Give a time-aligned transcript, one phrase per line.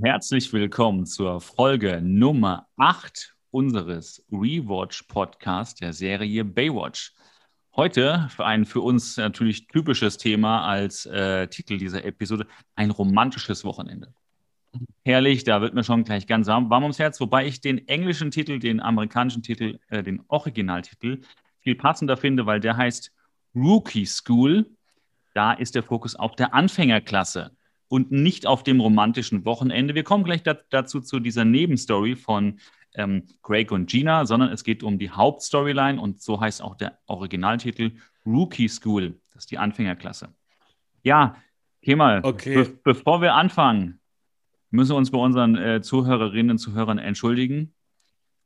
[0.00, 7.14] Herzlich willkommen zur Folge Nummer 8 unseres Rewatch-Podcasts der Serie Baywatch.
[7.74, 13.64] Heute für ein für uns natürlich typisches Thema als äh, Titel dieser Episode, ein romantisches
[13.64, 14.14] Wochenende.
[15.04, 18.30] Herrlich, da wird mir schon gleich ganz warm, warm ums Herz, wobei ich den englischen
[18.30, 21.22] Titel, den amerikanischen Titel, äh, den Originaltitel
[21.60, 23.10] viel passender finde, weil der heißt
[23.52, 24.70] Rookie School.
[25.34, 27.57] Da ist der Fokus auf der Anfängerklasse
[27.88, 29.94] und nicht auf dem romantischen Wochenende.
[29.94, 32.60] Wir kommen gleich da, dazu zu dieser Nebenstory von
[32.94, 36.98] ähm, Craig und Gina, sondern es geht um die Hauptstoryline und so heißt auch der
[37.06, 37.92] Originaltitel
[38.26, 39.20] Rookie School.
[39.32, 40.34] Das ist die Anfängerklasse.
[41.02, 41.36] Ja,
[41.82, 42.54] Kemal, okay.
[42.54, 44.00] be bevor wir anfangen,
[44.70, 47.74] müssen wir uns bei unseren äh, Zuhörerinnen und Zuhörern entschuldigen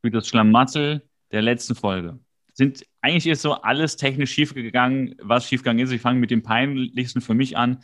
[0.00, 2.18] für das Schlamassel der letzten Folge.
[2.52, 5.90] Sind, eigentlich ist so alles technisch schiefgegangen, was schiefgegangen ist.
[5.90, 7.82] Ich fange mit dem peinlichsten für mich an.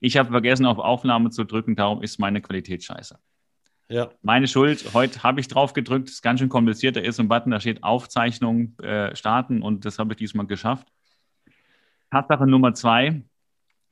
[0.00, 3.18] Ich habe vergessen, auf Aufnahme zu drücken, darum ist meine Qualität scheiße.
[3.88, 4.08] Ja.
[4.22, 6.96] Meine Schuld, heute habe ich drauf gedrückt, ist ganz schön kompliziert.
[6.96, 10.88] Da ist ein Button, da steht Aufzeichnung äh, starten und das habe ich diesmal geschafft.
[12.10, 13.22] Tatsache Nummer zwei,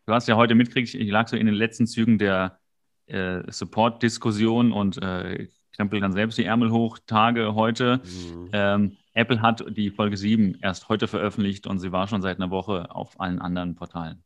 [0.06, 2.58] du hast ja heute mitgekriegt, ich lag so in den letzten Zügen der
[3.06, 8.00] äh, Support-Diskussion und äh, krempel dann selbst die Ärmel hoch, Tage heute.
[8.04, 8.48] Mhm.
[8.52, 12.50] Ähm, Apple hat die Folge 7 erst heute veröffentlicht und sie war schon seit einer
[12.50, 14.22] Woche auf allen anderen Portalen.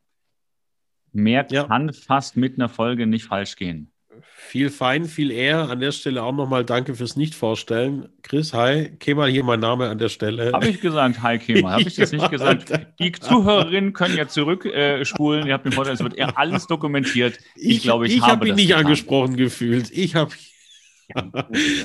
[1.13, 1.65] Mehr ja.
[1.65, 3.93] kann fast mit einer Folge nicht falsch gehen.
[4.35, 5.71] Viel fein, viel eher.
[5.71, 8.09] An der Stelle auch nochmal danke fürs Nicht-Vorstellen.
[8.23, 8.91] Chris, hi.
[8.99, 10.53] Kemal hier mein Name an der Stelle.
[10.53, 11.73] Habe ich gesagt, hi Kemal.
[11.73, 12.73] Habe ich das nicht gesagt?
[12.99, 15.45] Die Zuhörerinnen können ja zurückspulen.
[15.45, 17.39] Äh, Ihr habt den Vorteil, es wird eher alles dokumentiert.
[17.55, 18.85] Ich, ich glaube, ich, ich habe hab mich nicht getan.
[18.85, 19.91] angesprochen gefühlt.
[19.91, 20.33] Ich habe.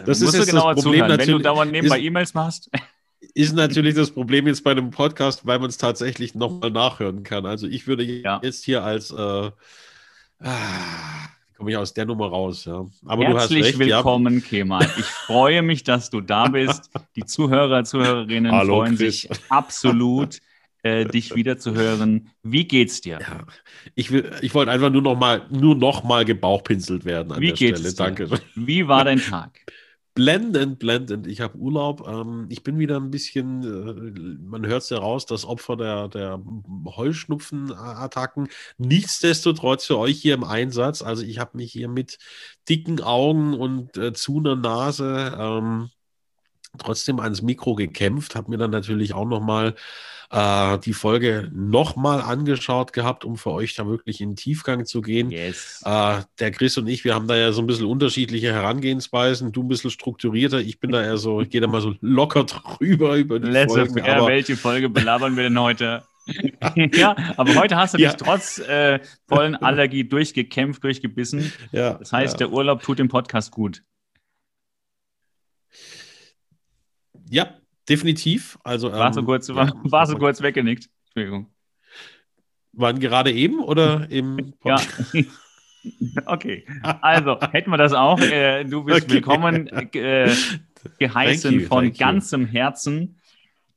[0.05, 0.99] Das ist jetzt das Problem zuhören.
[1.09, 1.27] natürlich.
[1.27, 2.69] Wenn du dauernd nebenbei E-Mails machst.
[3.33, 7.45] Ist natürlich das Problem jetzt bei einem Podcast, weil man es tatsächlich nochmal nachhören kann.
[7.45, 8.39] Also ich würde ja.
[8.43, 9.51] jetzt hier als äh,
[10.39, 12.85] ah, komme ich aus der Nummer raus, ja.
[13.05, 14.41] Aber Herzlich recht, willkommen, ja.
[14.41, 14.89] Kemal.
[14.97, 16.91] Ich freue mich, dass du da bist.
[17.15, 19.21] Die Zuhörer, Zuhörerinnen Hallo, freuen Chris.
[19.21, 20.39] sich absolut,
[20.83, 22.29] äh, dich wiederzuhören.
[22.43, 23.19] Wie geht's dir?
[23.19, 23.39] Ja.
[23.95, 27.55] Ich, ich wollte einfach nur noch mal, nur noch mal gebauchpinselt werden an Wie der
[27.55, 27.93] Stelle.
[27.93, 28.29] Danke.
[28.55, 29.59] Wie war dein Tag?
[30.17, 31.27] Blendend, blendend.
[31.27, 32.07] Ich habe Urlaub.
[32.07, 36.07] Ähm, ich bin wieder ein bisschen, äh, man hört es ja raus, das Opfer der,
[36.07, 36.41] der
[36.87, 38.49] Heuschnupfenattacken.
[38.79, 41.03] Nichtsdestotrotz für euch hier im Einsatz.
[41.03, 42.17] Also ich habe mich hier mit
[42.67, 45.89] dicken Augen und äh, zu einer Nase ähm,
[46.79, 49.75] trotzdem ans Mikro gekämpft, habe mir dann natürlich auch noch mal
[50.29, 55.01] äh, die Folge nochmal angeschaut gehabt, um für euch da wirklich in den Tiefgang zu
[55.01, 55.31] gehen.
[55.31, 55.81] Yes.
[55.85, 59.51] Äh, der Chris und ich, wir haben da ja so ein bisschen unterschiedliche Herangehensweisen.
[59.51, 62.43] Du ein bisschen strukturierter, ich bin da eher so, ich gehe da mal so locker
[62.79, 64.01] drüber über die Let's Folgen.
[64.01, 66.03] Aber welche Folge belabern wir denn heute?
[66.75, 68.13] ja, aber heute hast du dich ja.
[68.13, 71.53] trotz äh, vollen Allergie durchgekämpft, durchgebissen.
[71.71, 72.47] Ja, das heißt, ja.
[72.47, 73.81] der Urlaub tut dem Podcast gut.
[77.29, 77.55] Ja,
[77.89, 78.57] Definitiv.
[78.63, 80.89] Also, war, so ähm, kurz, war, war so kurz weggenickt.
[81.05, 81.49] Entschuldigung.
[82.73, 84.79] Waren gerade eben oder im Ja.
[86.25, 86.65] okay.
[87.01, 88.19] Also, hätten wir das auch.
[88.19, 89.13] Äh, du bist okay.
[89.13, 90.33] willkommen äh,
[90.99, 92.45] geheißen you, von ganzem.
[92.45, 93.21] Herzen.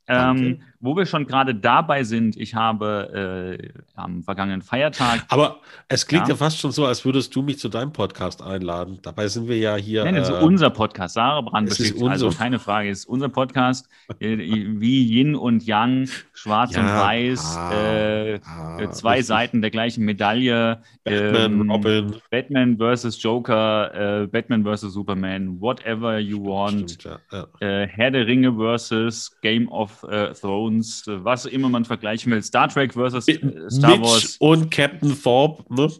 [0.07, 5.23] Ähm, wo wir schon gerade dabei sind, ich habe äh, am vergangenen Feiertag.
[5.29, 6.33] Aber es klingt ja.
[6.33, 6.35] ja.
[6.35, 8.97] fast schon so, als würdest du mich zu deinem Podcast einladen.
[9.03, 10.03] Dabei sind wir ja hier.
[10.03, 11.13] Nein, also äh, unser Podcast.
[11.13, 12.01] Sarah Brand bestimmt.
[12.09, 13.87] Also keine Frage, ist unser Podcast
[14.19, 19.27] äh, wie Yin und Yang, Schwarz ja, und Weiß, ah, äh, ah, zwei richtig.
[19.27, 20.81] Seiten der gleichen Medaille.
[21.03, 22.15] Batman, ähm, Robin.
[22.31, 26.91] Batman versus Joker, äh, Batman versus Superman, whatever you want.
[26.91, 30.05] Stimmt, ja, äh, Herr der Ringe versus Game of
[30.39, 30.70] Thrones.
[30.71, 32.41] Thrones, was immer man vergleichen will.
[32.41, 33.39] Star Trek versus äh,
[33.69, 34.37] Star Mitch Wars.
[34.39, 35.91] und Captain Thorpe, ne?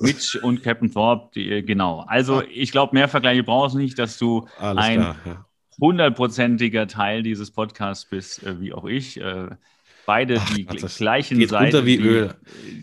[0.00, 2.04] Mitch und Captain Thorpe, die, äh, genau.
[2.06, 5.14] Also ich glaube, mehr Vergleiche brauchst du nicht, dass du Alles ein
[5.80, 9.20] hundertprozentiger Teil dieses Podcasts bist, äh, wie auch ich.
[9.20, 9.48] Äh,
[10.06, 12.34] beide Ach, die Gott, gleichen Seiten, wie Öl.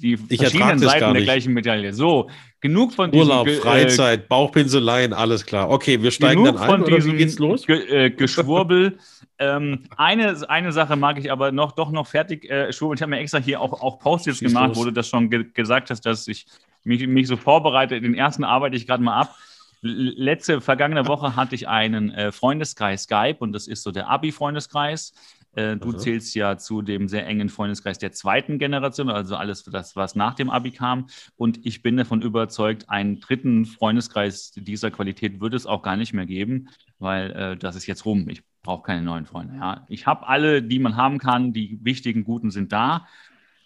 [0.01, 1.93] die, die verschiedenen Seiten der gleichen Medaille.
[1.93, 2.29] So,
[2.61, 5.69] genug von diesem Urlaub, Freizeit, Bauchpinseleien, alles klar.
[5.69, 7.67] Okay, wir steigen dann ein, oder wie geht's los?
[7.67, 8.97] Ge äh, Geschwurbel.
[9.41, 12.97] ähm, eine, eine Sache mag ich aber noch, doch noch fertig äh, schwurbeln.
[12.97, 14.77] Ich habe mir extra hier auch, auch Post-its gemacht, los.
[14.77, 16.45] wo du das schon ge gesagt hast, dass ich
[16.83, 17.99] mich, mich so vorbereite.
[17.99, 19.35] Den ersten arbeite ich gerade mal ab.
[19.81, 25.13] Letzte, vergangene Woche hatte ich einen äh, Freundeskreis Skype und das ist so der Abi-Freundeskreis.
[25.55, 25.97] Äh, du Aha.
[25.97, 30.35] zählst ja zu dem sehr engen Freundeskreis der zweiten Generation, also alles das, was nach
[30.35, 31.07] dem Abi kam.
[31.35, 36.13] Und ich bin davon überzeugt, einen dritten Freundeskreis dieser Qualität wird es auch gar nicht
[36.13, 38.29] mehr geben, weil äh, das ist jetzt rum.
[38.29, 39.55] Ich brauche keine neuen Freunde.
[39.55, 39.85] Ja.
[39.89, 41.53] Ich habe alle, die man haben kann.
[41.53, 43.07] Die wichtigen, guten sind da.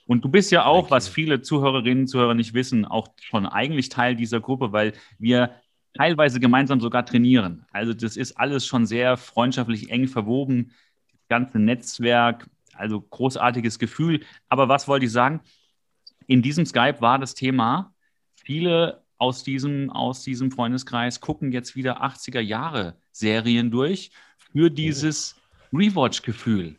[0.08, 3.90] Und du bist ja auch, was viele Zuhörerinnen und Zuhörer nicht wissen, auch schon eigentlich
[3.90, 5.52] Teil dieser Gruppe, weil wir
[5.94, 7.66] teilweise gemeinsam sogar trainieren.
[7.72, 10.72] Also das ist alles schon sehr freundschaftlich eng verwoben,
[11.12, 14.22] das ganze Netzwerk, also großartiges Gefühl.
[14.48, 15.42] Aber was wollte ich sagen?
[16.28, 17.94] In diesem Skype war das Thema,
[18.36, 24.12] viele aus diesem, aus diesem Freundeskreis gucken jetzt wieder 80er Jahre Serien durch
[24.56, 25.36] für dieses
[25.74, 26.78] Rewatch-Gefühl.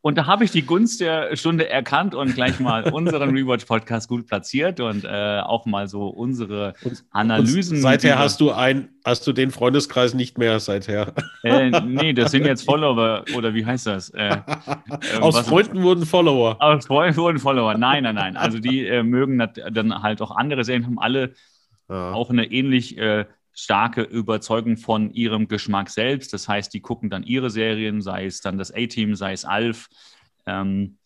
[0.00, 4.26] Und da habe ich die Gunst der Stunde erkannt und gleich mal unseren Rewatch-Podcast gut
[4.26, 6.74] platziert und äh, auch mal so unsere
[7.10, 7.76] Analysen.
[7.76, 11.14] Und seither hast du ein, hast du den Freundeskreis nicht mehr seither.
[11.44, 14.10] Äh, nee, das sind jetzt Follower oder wie heißt das?
[14.10, 14.38] Äh,
[15.14, 16.56] äh, aus Freunden wurden Follower.
[16.60, 17.78] Aus Freunden wurden Follower.
[17.78, 18.36] Nein, nein, nein.
[18.36, 21.32] Also die äh, mögen dann halt auch andere Serien, haben alle
[21.88, 22.12] ja.
[22.12, 26.32] auch eine ähnlich äh, starke Überzeugung von ihrem Geschmack selbst.
[26.32, 29.88] Das heißt, die gucken dann ihre Serien, sei es dann das A-Team, sei es Alf.
[30.46, 30.98] Ähm,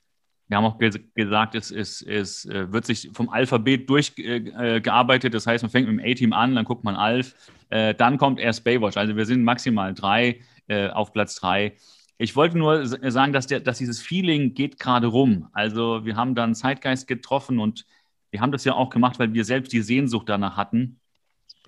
[0.49, 5.33] wir haben auch ge gesagt, es, es, es äh, wird sich vom Alphabet durchgearbeitet.
[5.33, 7.35] Äh, das heißt, man fängt mit dem A-Team an, dann guckt man Alf,
[7.69, 8.97] äh, dann kommt erst Baywatch.
[8.97, 11.77] Also wir sind maximal drei äh, auf Platz drei.
[12.17, 15.49] Ich wollte nur sagen, dass, der, dass dieses Feeling geht gerade rum.
[15.53, 17.87] Also wir haben dann Zeitgeist getroffen und
[18.31, 20.99] wir haben das ja auch gemacht, weil wir selbst die Sehnsucht danach hatten.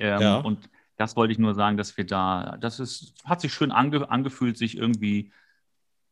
[0.00, 0.36] Ähm, ja.
[0.38, 4.10] Und das wollte ich nur sagen, dass wir da, das ist, hat sich schön ange,
[4.10, 5.32] angefühlt, sich irgendwie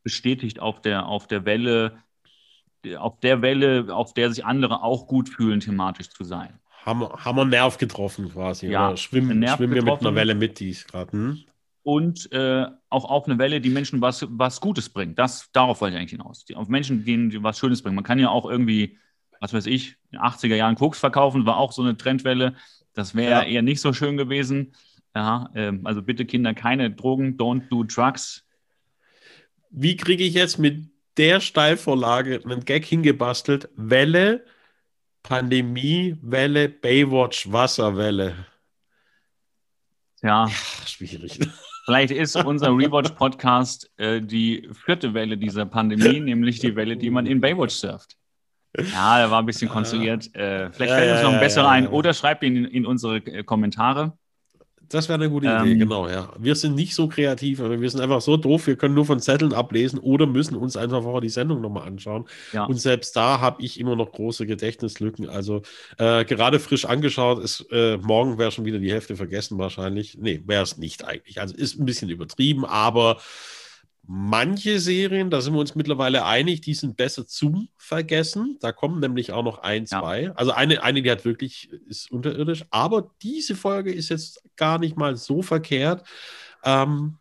[0.02, 1.99] bestätigt auf der, auf der Welle,
[2.96, 6.58] auf der Welle, auf der sich andere auch gut fühlen, thematisch zu sein.
[6.85, 8.69] Haben, haben wir einen Nerv getroffen quasi.
[8.69, 11.12] Ja, oder schwimmen, schwimmen wir mit einer Welle mit, die ist gerade.
[11.12, 11.44] Hm?
[11.82, 15.19] Und äh, auch auf eine Welle, die Menschen was, was Gutes bringt.
[15.19, 16.44] Das, darauf wollte ich eigentlich hinaus.
[16.44, 17.94] Die, auf Menschen gehen, die was Schönes bringen.
[17.94, 18.99] Man kann ja auch irgendwie,
[19.41, 22.55] was weiß ich, in den 80er Jahren Koks verkaufen, war auch so eine Trendwelle.
[22.99, 23.43] Das wäre ja.
[23.45, 24.73] eher nicht so schön gewesen.
[25.15, 28.45] Ja, ähm, also bitte Kinder, keine Drogen, don't do drugs.
[29.71, 33.69] Wie kriege ich jetzt mit der Steilvorlage einen Gag hingebastelt?
[33.77, 34.45] Welle,
[35.23, 38.35] Pandemie, Welle, Baywatch, Wasserwelle.
[40.21, 40.51] Ja,
[40.85, 41.39] schwierig.
[41.85, 47.27] Vielleicht ist unser Rewatch-Podcast äh, die vierte Welle dieser Pandemie, nämlich die Welle, die man
[47.27, 48.18] in Baywatch surft.
[48.93, 50.35] Ja, der war ein bisschen konstruiert.
[50.35, 53.43] Äh, vielleicht fällt uns noch ein besserer ein oder schreibt ihn in, in unsere äh,
[53.43, 54.13] Kommentare.
[54.89, 56.31] Das wäre eine gute Idee, ähm, genau, ja.
[56.39, 59.21] Wir sind nicht so kreativ, aber wir sind einfach so doof, wir können nur von
[59.21, 62.27] Zetteln ablesen oder müssen uns einfach vorher die Sendung nochmal anschauen.
[62.53, 62.65] Ja.
[62.65, 65.29] Und selbst da habe ich immer noch große Gedächtnislücken.
[65.29, 65.63] Also
[65.99, 70.17] äh, gerade frisch angeschaut, ist, äh, morgen wäre schon wieder die Hälfte vergessen wahrscheinlich.
[70.19, 71.39] Nee, wäre es nicht eigentlich.
[71.41, 73.19] Also ist ein bisschen übertrieben, aber
[74.10, 78.56] Manche Serien, da sind wir uns mittlerweile einig, die sind besser zum Vergessen.
[78.58, 80.22] Da kommen nämlich auch noch ein, zwei.
[80.22, 80.32] Ja.
[80.32, 82.64] Also eine, eine, die hat wirklich, ist unterirdisch.
[82.70, 86.08] Aber diese Folge ist jetzt gar nicht mal so verkehrt.
[86.64, 87.19] Ähm,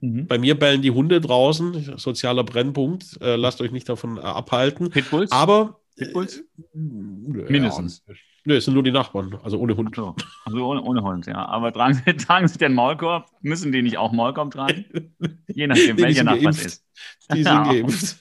[0.00, 0.26] mhm.
[0.26, 3.16] Bei mir bellen die Hunde draußen, sozialer Brennpunkt.
[3.20, 4.90] Äh, lasst euch nicht davon äh, abhalten.
[4.90, 5.30] Pitbulls?
[5.30, 6.38] Aber Pitbulls?
[6.38, 6.44] Äh,
[6.74, 8.02] Mindestens.
[8.08, 8.14] Ja,
[8.46, 9.96] Nö, es sind nur die Nachbarn, also ohne Hund.
[9.96, 10.14] So.
[10.44, 11.44] Also ohne, ohne Hund, ja.
[11.46, 13.28] Aber tragen Sie, tragen Sie den Maulkorb?
[13.42, 14.84] Müssen die nicht auch Maulkorb tragen?
[15.48, 16.86] Je nachdem, welcher Nachbar es ist.
[17.34, 18.18] Die sind geimpft.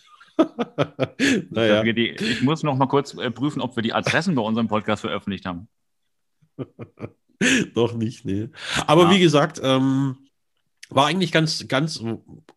[1.52, 1.84] naja.
[1.84, 5.46] ich muss noch mal kurz äh, prüfen, ob wir die Adressen bei unserem Podcast veröffentlicht
[5.46, 5.68] haben.
[7.76, 8.50] noch nicht, nee.
[8.88, 9.12] Aber ja.
[9.12, 10.18] wie gesagt, ähm,
[10.90, 12.04] war eigentlich ganz, ganz,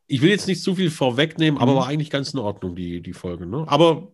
[0.07, 1.63] ich will jetzt nicht zu viel vorwegnehmen, mhm.
[1.63, 3.45] aber war eigentlich ganz in Ordnung, die, die Folge.
[3.45, 3.65] Ne?
[3.69, 4.13] Aber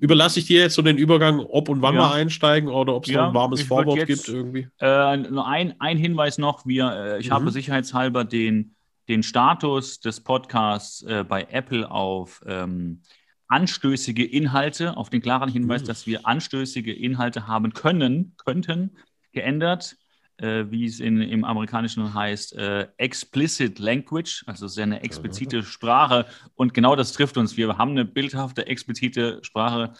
[0.00, 2.00] Überlasse ich dir jetzt so den Übergang, ob und wann ja.
[2.00, 4.68] wir einsteigen oder ob es ja, noch ein warmes Vorwort jetzt, gibt irgendwie?
[4.78, 7.34] Äh, ein, ein Hinweis noch, wir, äh, ich mhm.
[7.34, 8.74] habe sicherheitshalber den,
[9.08, 13.02] den Status des Podcasts äh, bei Apple auf ähm,
[13.48, 15.86] anstößige Inhalte, auf den klaren Hinweis, mhm.
[15.86, 18.96] dass wir anstößige Inhalte haben können, könnten,
[19.32, 19.96] geändert
[20.38, 26.26] äh, wie es in, im Amerikanischen heißt, äh, explicit language, also sehr eine explizite Sprache.
[26.54, 27.56] Und genau das trifft uns.
[27.56, 29.92] Wir haben eine bildhafte, explizite Sprache.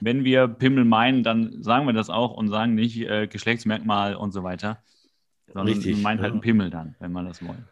[0.00, 4.32] Wenn wir Pimmel meinen, dann sagen wir das auch und sagen nicht äh, Geschlechtsmerkmal und
[4.32, 4.82] so weiter,
[5.46, 6.22] sondern Richtig, wir meinen halt ja.
[6.22, 7.68] halt einen Pimmel dann, wenn man das wollen.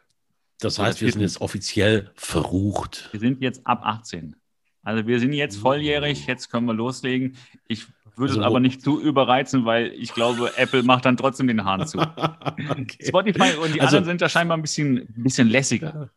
[0.61, 3.09] Das heißt, wir sind jetzt offiziell verrucht.
[3.13, 4.37] Wir sind jetzt ab 18.
[4.83, 7.37] Also wir sind jetzt volljährig, jetzt können wir loslegen.
[7.67, 7.87] Ich
[8.17, 11.65] würde also, es aber nicht zu überreizen, weil ich glaube, Apple macht dann trotzdem den
[11.65, 11.99] Hahn zu.
[12.71, 12.99] okay.
[13.03, 16.11] Spotify und die also, anderen sind da scheinbar ein bisschen, bisschen lässiger.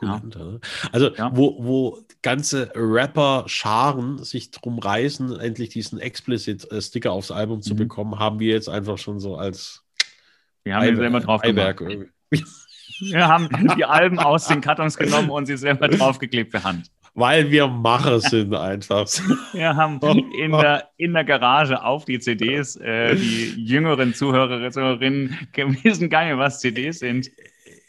[0.00, 0.08] Cool.
[0.08, 0.22] Ja.
[0.90, 1.30] Also, ja.
[1.34, 7.62] wo, wo ganze Rapper-Scharen sich drum reißen, endlich diesen Explicit-Sticker aufs Album mhm.
[7.62, 9.82] zu bekommen, haben wir jetzt einfach schon so als
[10.64, 11.82] wir haben Ei selber drauf gemacht.
[13.00, 16.90] Wir haben die Alben aus den Kartons genommen und sie selber draufgeklebt per Hand.
[17.14, 19.06] Weil wir Macher sind einfach.
[19.52, 20.00] Wir haben
[20.38, 25.36] in der, in der Garage auf die CDs, äh, die jüngeren Zuhörerinnen
[25.82, 27.30] wissen gar nicht, was CDs sind.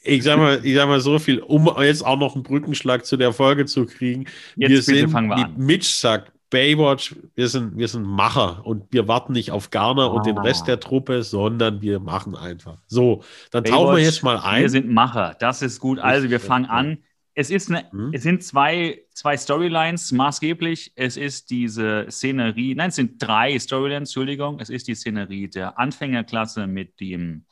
[0.04, 3.16] Ich sag mal, ich sag mal so viel, um jetzt auch noch einen Brückenschlag zu
[3.16, 4.26] der Folge zu kriegen.
[4.58, 8.84] Jetzt wir sind, fangen wir wie Mitch sagt, Baywatch, wir sind, wir sind Macher und
[8.92, 10.18] wir warten nicht auf Garner oh.
[10.18, 12.78] und den Rest der Truppe, sondern wir machen einfach.
[12.88, 14.62] So, dann Baywatch, tauchen wir jetzt mal ein.
[14.62, 16.00] Wir sind Macher, das ist gut.
[16.00, 16.98] Also wir fangen an.
[17.36, 18.12] Es, ist eine, hm?
[18.14, 20.94] es sind zwei, zwei Storylines maßgeblich.
[20.96, 24.60] Es ist diese Szenerie, nein, es sind drei Storylines, Entschuldigung.
[24.60, 27.46] Es ist die Szenerie der Anfängerklasse mit, dem,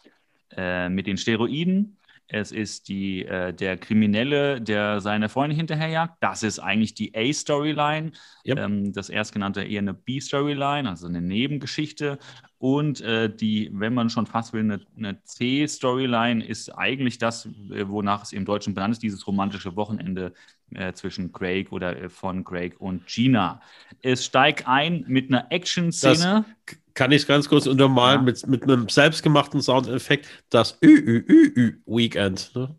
[0.55, 1.97] äh, mit den Steroiden
[2.33, 6.15] es ist die, äh, der Kriminelle, der seine Freundin hinterherjagt.
[6.21, 8.11] Das ist eigentlich die A-Storyline.
[8.45, 8.57] Yep.
[8.57, 12.19] Ähm, das erstgenannte eher eine B-Storyline, also eine Nebengeschichte.
[12.61, 17.87] Und äh, die, wenn man schon fast will, eine, eine C-Storyline ist eigentlich das, äh,
[17.87, 20.31] wonach es im Deutschen benannt ist, dieses romantische Wochenende
[20.75, 23.61] äh, zwischen Craig oder äh, von Craig und Gina.
[24.03, 26.45] Es steigt ein mit einer Action-Szene
[26.93, 28.25] kann ich ganz kurz untermalen ja.
[28.25, 32.51] mit, mit einem selbstgemachten Soundeffekt, das Ü, Ü, Ü, Ü Weekend.
[32.53, 32.75] Ne?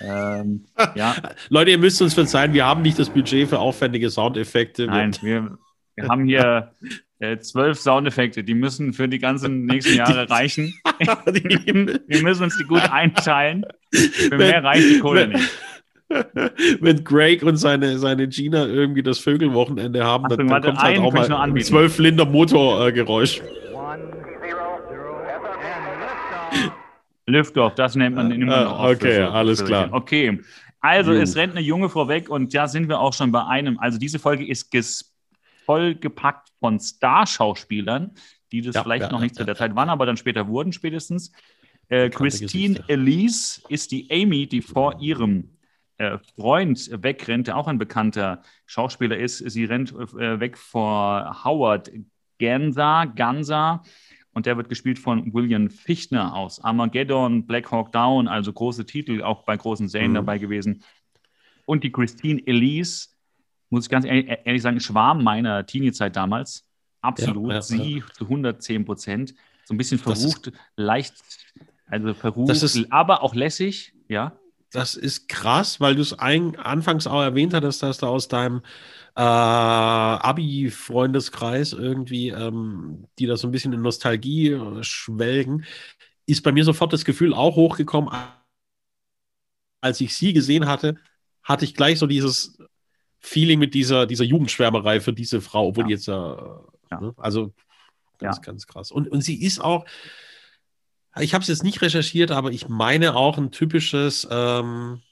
[0.00, 1.16] Ähm, ja.
[1.48, 4.86] Leute, ihr müsst uns verzeihen, wir haben nicht das Budget für aufwendige Soundeffekte.
[4.86, 5.58] Nein, wir,
[5.96, 6.72] wir haben hier
[7.18, 10.74] äh, zwölf Soundeffekte, die müssen für die ganzen nächsten Jahre reichen.
[11.26, 13.64] wir müssen uns die gut einteilen.
[13.92, 15.50] Für mehr reicht die Kohle nicht.
[16.80, 20.98] wenn Greg und seine, seine Gina irgendwie das Vögelwochenende haben, Achtung, dann, dann kommt halt
[20.98, 23.40] auch mal ein 12 Linder Motorgeräusch.
[23.40, 23.42] Äh,
[27.28, 28.78] Lüftoff, das nennt man immer noch.
[28.78, 29.88] Ah, okay, so, alles klar.
[29.90, 30.38] Okay,
[30.80, 31.20] also Juh.
[31.20, 33.78] es rennt eine Junge vorweg und da sind wir auch schon bei einem.
[33.80, 34.70] Also diese Folge ist
[35.66, 38.12] vollgepackt von Starschauspielern,
[38.52, 40.48] die das ja, vielleicht ja, noch nicht ja, zu der Zeit waren, aber dann später
[40.48, 41.32] wurden spätestens.
[41.88, 45.56] Äh, Christine Elise ist die Amy, die vor ihrem
[45.98, 49.38] äh, Freund wegrennt, der auch ein bekannter Schauspieler ist.
[49.38, 51.90] Sie rennt äh, weg vor Howard
[52.38, 53.82] Gansa, Gansa
[54.32, 59.22] und der wird gespielt von William Fichtner aus Armageddon, Black Hawk Down, also große Titel,
[59.22, 60.16] auch bei großen Serien mhm.
[60.16, 60.82] dabei gewesen.
[61.64, 63.08] Und die Christine Elise,
[63.70, 66.64] muss ich ganz ehrlich sagen, Schwarm meiner Teenie-Zeit damals.
[67.00, 69.34] Absolut, ja, ja, sie zu 110 Prozent.
[69.64, 71.14] So ein bisschen verrucht, leicht,
[71.86, 74.36] also verrucht, aber auch lässig, ja
[74.76, 78.62] das ist krass, weil du es anfangs auch erwähnt hattest, dass du aus deinem
[79.16, 85.64] äh, Abi-Freundeskreis irgendwie, ähm, die da so ein bisschen in Nostalgie äh, schwelgen,
[86.26, 88.12] ist bei mir sofort das Gefühl auch hochgekommen,
[89.80, 90.96] als ich sie gesehen hatte,
[91.42, 92.58] hatte ich gleich so dieses
[93.26, 95.88] Feeling mit dieser, dieser Jugendschwärmerei für diese Frau, obwohl ja.
[95.88, 96.62] die jetzt ja.
[97.00, 97.12] Ne?
[97.16, 97.52] also
[98.18, 98.92] ganz, ganz krass.
[98.92, 99.84] Und, und sie ist auch,
[101.18, 105.02] ich habe es jetzt nicht recherchiert, aber ich meine auch ein typisches, ähm,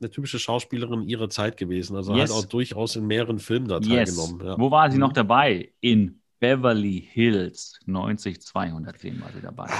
[0.00, 1.96] eine typische Schauspielerin ihrer Zeit gewesen.
[1.96, 2.30] Also yes.
[2.30, 4.40] halt auch durchaus in mehreren Filmen da teilgenommen.
[4.40, 4.46] Yes.
[4.46, 4.58] Ja.
[4.58, 5.14] Wo war sie noch mhm.
[5.14, 5.72] dabei?
[5.80, 9.70] In Beverly Hills 90210 war sie dabei.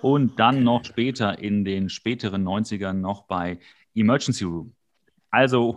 [0.00, 3.58] Und dann noch später in den späteren 90ern noch bei
[3.96, 4.74] Emergency Room.
[5.30, 5.76] Also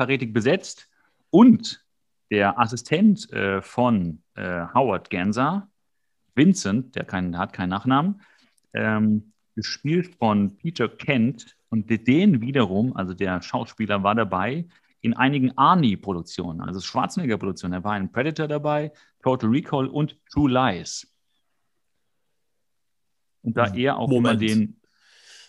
[0.00, 0.88] hochkarätig besetzt
[1.30, 1.84] und
[2.30, 5.68] der Assistent äh, von äh, Howard Ganser,
[6.34, 8.22] Vincent, der kein, hat keinen Nachnamen,
[8.72, 11.56] ähm, gespielt von Peter Kent.
[11.70, 14.66] Und den wiederum, also der Schauspieler, war dabei
[15.02, 17.74] in einigen Arnie-Produktionen, also Schwarzenegger-Produktionen.
[17.74, 18.92] Er war in Predator dabei,
[19.22, 21.06] Total Recall und True Lies.
[23.42, 24.42] Und da er auch Moment.
[24.42, 24.76] immer den.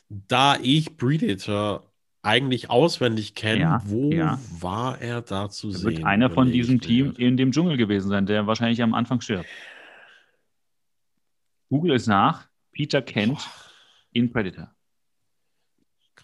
[0.09, 1.90] Da ich Predator
[2.23, 4.39] eigentlich auswendig kenne, ja, wo ja.
[4.59, 5.95] war er da zu er sehen?
[5.95, 9.47] Wird einer von diesem Team in dem Dschungel gewesen sein, der wahrscheinlich am Anfang stirbt.
[11.69, 12.47] Google es nach.
[12.71, 13.71] Peter Kent Boah.
[14.13, 14.73] in Predator.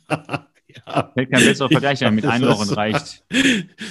[0.69, 1.11] Ja.
[1.15, 3.25] Fällt kein besserer Vergleich ein, mit Einlochen reicht.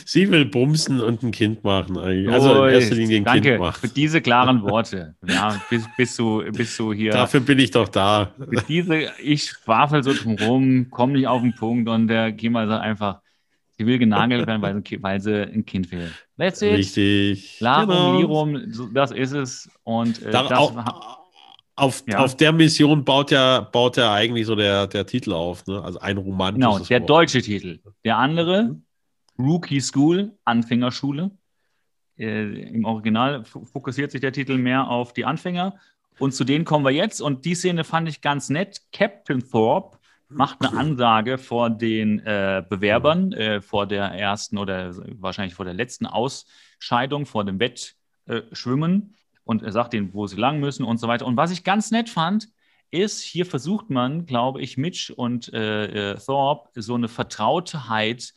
[0.06, 1.98] Sie will bumsen und ein Kind machen.
[1.98, 3.80] Also in erster Linie ein danke Kind machen.
[3.80, 5.16] für diese klaren Worte.
[5.26, 7.12] Ja, bist, bist, du, bist du hier.
[7.12, 8.34] Dafür bin ich doch da.
[8.68, 12.84] Diese, ich schwafel so drum rum, komme nicht auf den Punkt und der Kima sagt
[12.84, 13.22] einfach,
[13.78, 16.12] sie will genagelt werden, weil, weil sie ein Kind will.
[16.38, 16.74] That's it.
[16.74, 17.60] Richtig.
[17.62, 18.20] Larum, genau.
[18.20, 19.70] Lirum, das ist es.
[19.84, 21.25] Und äh, das, auch,
[21.76, 22.20] auf, ja.
[22.20, 25.82] auf der Mission baut ja, baut ja eigentlich so der, der Titel auf, ne?
[25.84, 26.56] Also ein Roman.
[26.56, 27.10] Genau, der Wort.
[27.10, 27.80] deutsche Titel.
[28.06, 28.80] Der andere,
[29.38, 31.32] Rookie School, Anfängerschule.
[32.18, 35.76] Äh, Im Original fokussiert sich der Titel mehr auf die Anfänger.
[36.18, 37.22] Und zu denen kommen wir jetzt.
[37.22, 38.82] Und die Szene fand ich ganz nett.
[38.94, 39.98] Captain Thorpe
[40.30, 45.74] macht eine Ansage vor den äh, Bewerbern, äh, vor der ersten oder wahrscheinlich vor der
[45.74, 51.08] letzten Ausscheidung, vor dem Wettschwimmen und er sagt ihnen, wo sie lang müssen und so
[51.08, 51.26] weiter.
[51.26, 52.50] Und was ich ganz nett fand,
[52.92, 58.34] ist, hier versucht man, glaube ich, Mitch und äh, äh, Thorpe so eine Vertrautheit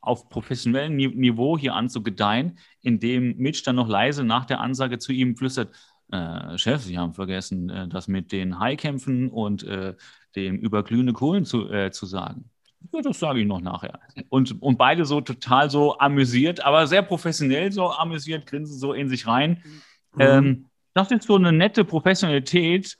[0.00, 5.36] auf professionellem Niveau hier anzugedeihen, indem Mitch dann noch leise nach der Ansage zu ihm
[5.36, 5.74] flüstert,
[6.12, 9.94] äh, Chef, Sie haben vergessen, äh, das mit den Haikämpfen und äh,
[10.36, 12.50] dem überglühende Kohlen zu, äh, zu sagen.
[12.92, 13.98] Ja, das sage ich noch nachher.
[14.28, 19.08] Und, und beide so total so amüsiert, aber sehr professionell so amüsiert, grinsen so in
[19.08, 19.62] sich rein.
[19.64, 19.82] Mhm.
[20.18, 22.96] Ähm, das ist so eine nette Professionalität,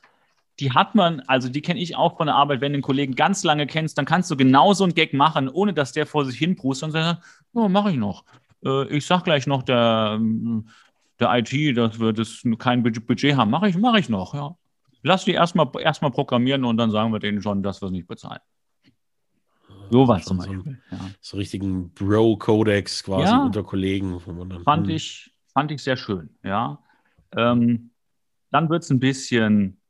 [0.61, 3.15] die hat man, also die kenne ich auch von der Arbeit, wenn du einen Kollegen
[3.15, 6.25] ganz lange kennst, dann kannst du genau so einen Gag machen, ohne dass der vor
[6.25, 7.23] sich hin und sagt,
[7.55, 8.25] ja, mache ich noch.
[8.65, 10.21] Äh, ich sag gleich noch der,
[11.19, 13.51] der IT, dass wir das kein Budget haben.
[13.51, 14.57] Mache ich, mache ich noch, ja.
[15.03, 18.07] Lass die erstmal erstmal programmieren und dann sagen wir denen schon, dass wir es nicht
[18.07, 18.41] bezahlen.
[19.91, 20.63] So was zum Beispiel.
[20.63, 21.11] So, ja.
[21.21, 24.19] so richtigen Bro-Codex quasi ja, unter Kollegen.
[24.65, 24.95] Fand, hm.
[24.95, 26.79] ich, fand ich sehr schön, ja.
[27.37, 27.91] Ähm,
[28.51, 29.81] dann wird es ein bisschen,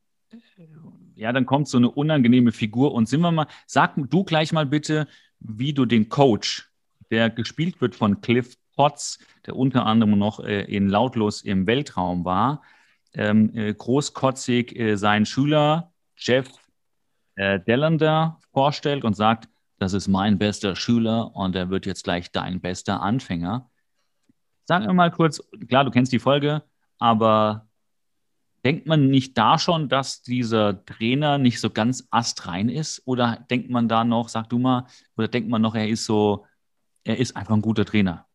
[1.15, 2.93] ja, dann kommt so eine unangenehme Figur.
[2.93, 5.07] Und sind wir mal, sag du gleich mal bitte,
[5.39, 6.69] wie du den Coach,
[7.11, 12.25] der gespielt wird von Cliff Potts, der unter anderem noch äh, in Lautlos im Weltraum
[12.25, 12.61] war,
[13.13, 16.49] ähm, äh, großkotzig äh, seinen Schüler Jeff
[17.35, 22.31] äh, Delander vorstellt und sagt, das ist mein bester Schüler und er wird jetzt gleich
[22.31, 23.69] dein bester Anfänger.
[24.65, 26.63] Sag mir mal kurz, klar, du kennst die Folge,
[26.99, 27.67] aber
[28.65, 33.01] denkt man nicht da schon, dass dieser Trainer nicht so ganz astrein ist?
[33.05, 36.45] Oder denkt man da noch, sag du mal, oder denkt man noch, er ist so,
[37.03, 38.25] er ist einfach ein guter Trainer?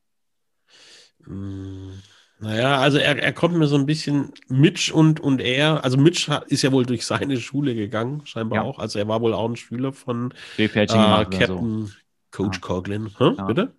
[1.24, 1.92] Hm,
[2.38, 6.30] naja, also er, er kommt mir so ein bisschen, Mitch und, und er, also Mitch
[6.46, 8.62] ist ja wohl durch seine Schule gegangen, scheinbar ja.
[8.62, 8.78] auch.
[8.78, 11.92] Also er war wohl auch ein Schüler von äh, Captain so.
[12.30, 12.60] Coach ja.
[12.60, 13.10] Coughlin.
[13.18, 13.34] Huh?
[13.36, 13.44] Ja.
[13.44, 13.74] Bitte?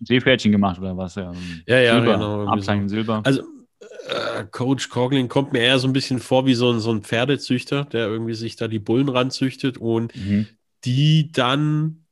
[0.00, 1.14] Seepferdchen gemacht oder was?
[1.14, 1.32] Ja,
[1.66, 2.46] ja, ja Silber, genau.
[2.46, 3.20] Abzeichen Silber.
[3.24, 3.42] Also
[4.06, 7.02] äh, Coach Coughlin kommt mir eher so ein bisschen vor wie so ein, so ein
[7.02, 10.46] Pferdezüchter, der irgendwie sich da die Bullen ranzüchtet und mhm.
[10.84, 12.04] die dann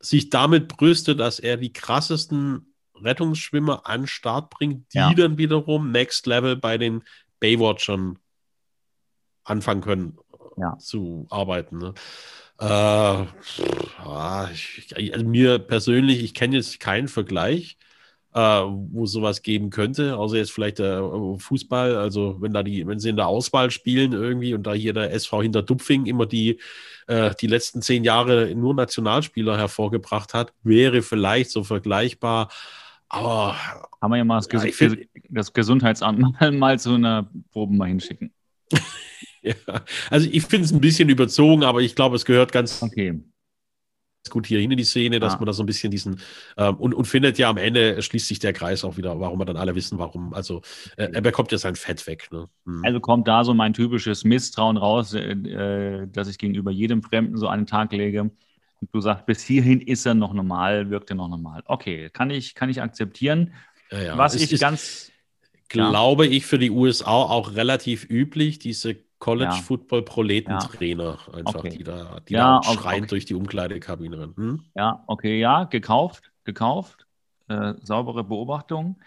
[0.00, 5.12] sich damit brüstet, dass er die krassesten Rettungsschwimmer an Start bringt, die ja.
[5.14, 7.02] dann wiederum Next Level bei den
[7.40, 8.18] Baywatchern
[9.44, 10.18] anfangen können
[10.56, 10.76] ja.
[10.78, 11.78] zu arbeiten.
[11.78, 11.94] Ne?
[12.60, 13.22] Äh,
[14.52, 17.78] ich, also mir persönlich, ich kenne jetzt keinen Vergleich
[18.38, 22.86] äh, wo sowas geben könnte, außer jetzt vielleicht der äh, Fußball, also wenn da die,
[22.86, 26.24] wenn sie in der Auswahl spielen irgendwie und da hier der SV hinter Dupfing immer
[26.24, 26.60] die,
[27.08, 32.48] äh, die letzten zehn Jahre nur Nationalspieler hervorgebracht hat, wäre vielleicht so vergleichbar.
[33.08, 33.56] Aber
[34.00, 37.88] haben wir ja mal das, Ges find, das Gesundheitsamt mal, mal zu einer Probe mal
[37.88, 38.32] hinschicken.
[39.42, 39.54] ja,
[40.10, 43.20] also ich finde es ein bisschen überzogen, aber ich glaube, es gehört ganz okay
[44.30, 45.36] gut hier hin in die Szene, dass ah.
[45.36, 46.20] man da so ein bisschen diesen
[46.56, 49.44] ähm, und, und findet ja am Ende schließt sich der Kreis auch wieder, warum wir
[49.44, 50.34] dann alle wissen, warum.
[50.34, 50.62] Also
[50.96, 52.28] äh, er bekommt ja sein Fett weg.
[52.30, 52.48] Ne?
[52.66, 52.84] Hm.
[52.84, 57.36] Also kommt da so mein typisches Misstrauen raus, äh, äh, dass ich gegenüber jedem Fremden
[57.36, 58.22] so einen Tag lege.
[58.80, 61.62] Und du sagst, bis hierhin ist er noch normal, wirkt er noch normal.
[61.66, 63.52] Okay, kann ich, kann ich akzeptieren.
[63.90, 64.18] Ja, ja.
[64.18, 65.10] Was es ich ganz
[65.68, 71.34] glaube ich, für die USA auch relativ üblich, diese College-Football-Proletentrainer ja.
[71.34, 71.70] einfach, okay.
[71.70, 73.08] die da, die ja, da schreiend okay.
[73.08, 74.36] durch die Umkleidekabine rennen.
[74.36, 74.64] Hm?
[74.74, 77.06] Ja, okay, ja, gekauft, gekauft.
[77.48, 79.00] Äh, saubere Beobachtung.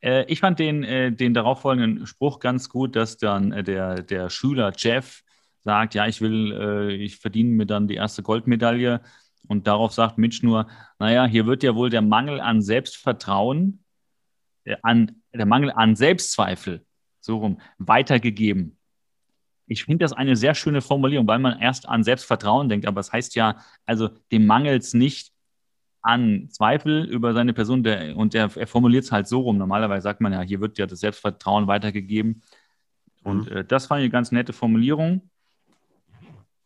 [0.00, 4.30] Äh, ich fand den, äh, den darauffolgenden Spruch ganz gut, dass dann äh, der, der
[4.30, 5.22] Schüler Jeff
[5.60, 9.00] sagt, ja, ich will, äh, ich verdiene mir dann die erste Goldmedaille.
[9.46, 10.66] Und darauf sagt Mitch nur,
[10.98, 13.84] naja, hier wird ja wohl der Mangel an Selbstvertrauen,
[14.64, 16.84] äh, an, der Mangel an Selbstzweifel,
[17.20, 18.73] so rum, weitergegeben.
[19.66, 23.12] Ich finde das eine sehr schöne Formulierung, weil man erst an Selbstvertrauen denkt, aber es
[23.12, 25.32] heißt ja, also dem mangelt es nicht
[26.02, 29.56] an Zweifel über seine Person der, und der, er formuliert es halt so rum.
[29.56, 32.42] Normalerweise sagt man ja, hier wird ja das Selbstvertrauen weitergegeben.
[33.22, 33.56] Und mhm.
[33.56, 35.30] äh, das fand ich eine ganz nette Formulierung.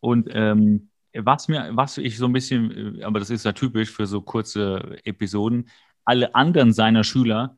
[0.01, 3.91] Und ähm, was mir, was ich so ein bisschen, äh, aber das ist ja typisch
[3.91, 5.69] für so kurze Episoden,
[6.03, 7.57] alle anderen seiner Schüler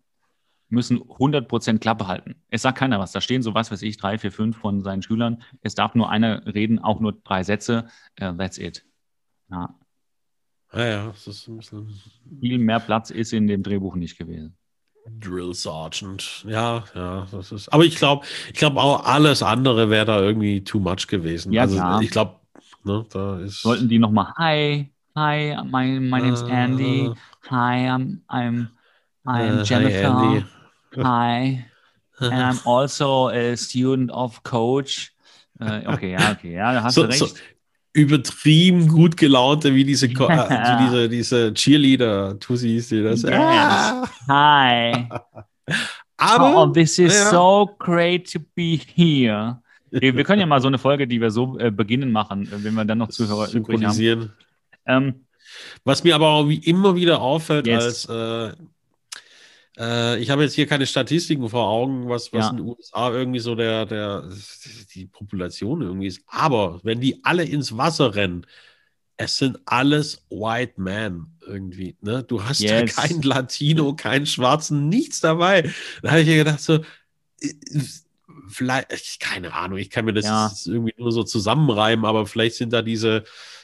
[0.71, 2.35] müssen 100% Klappe halten.
[2.49, 3.11] Es sagt keiner was.
[3.11, 5.43] Da stehen so, was weiß ich, drei, vier, fünf von seinen Schülern.
[5.61, 7.87] Es darf nur einer reden, auch nur drei Sätze.
[8.19, 8.85] Uh, that's it.
[9.49, 9.75] Ja.
[10.73, 11.93] Ja, ja, das ist ein bisschen.
[12.39, 14.55] Viel mehr Platz ist in dem Drehbuch nicht gewesen.
[15.19, 16.45] Drill Sergeant.
[16.47, 17.69] Ja, ja, das ist.
[17.73, 21.51] Aber ich glaube, ich glaube auch alles andere wäre da irgendwie too much gewesen.
[21.51, 22.01] Ja, also klar.
[22.01, 22.39] ich glaube,
[22.83, 23.61] ne, da ist.
[23.61, 27.07] Sollten die nochmal Hi, hi, my, my name's Andy.
[27.07, 27.15] Äh.
[27.49, 28.67] Hi, I'm I'm
[29.25, 30.21] I'm Äh, hi, Jennifer.
[30.21, 30.45] Andy.
[30.97, 31.65] Hi.
[32.19, 35.11] And I'm also a student of Coach.
[35.59, 37.19] Äh, okay, ja, okay, ja, da hast So- du recht.
[37.19, 37.27] so-
[37.93, 43.23] übertrieben gut gelaunte, wie diese, Ko- äh, wie diese, diese Cheerleader-Tussis, die das.
[43.23, 43.33] Yes.
[43.33, 44.07] Ah!
[44.29, 45.09] Hi.
[46.17, 47.29] Aber oh, this is ja.
[47.31, 49.59] so great to be here.
[49.89, 52.75] Wir, können ja mal so eine Folge, die wir so äh, beginnen machen, äh, wenn
[52.75, 53.91] wir dann noch Zuhörer übrig haben.
[53.91, 54.31] synchronisieren.
[54.85, 55.25] Ähm,
[55.83, 58.07] Was mir aber auch wie immer wieder auffällt, Yes.
[58.07, 58.55] als äh,
[59.77, 62.49] äh, ich habe jetzt hier keine Statistiken vor Augen, was, was Ja.
[62.51, 64.29] in den USA irgendwie so der, der,
[64.93, 66.21] die Population irgendwie ist.
[66.27, 68.45] Aber wenn die alle ins Wasser rennen,
[69.17, 71.95] es sind alles White Men irgendwie.
[72.01, 72.23] Ne?
[72.23, 72.95] Du hast Yes.
[72.95, 75.69] keinen Latino, keinen Schwarzen, nichts dabei.
[76.01, 76.75] Da habe ich mir gedacht, so,
[77.41, 77.53] äh,
[78.47, 80.51] vielleicht, keine Ahnung, ich kann mir das Ja.
[80.65, 83.23] irgendwie nur so zusammenreimen, aber vielleicht sind da diese,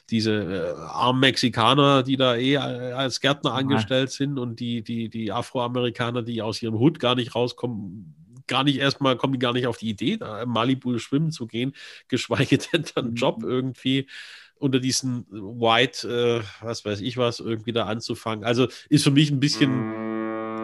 [0.09, 5.09] diese äh, armen Mexikaner, die da eh äh, als Gärtner angestellt sind und die, die,
[5.09, 8.15] die Afroamerikaner, die aus ihrem Hut gar nicht rauskommen,
[8.47, 11.47] gar nicht erstmal, kommen die gar nicht auf die Idee, da im Malibu schwimmen zu
[11.47, 11.73] gehen,
[12.07, 14.07] geschweige denn dann einen Job irgendwie
[14.59, 18.43] unter diesen White, äh, was weiß ich was, irgendwie da anzufangen.
[18.43, 20.06] Also ist für mich ein bisschen,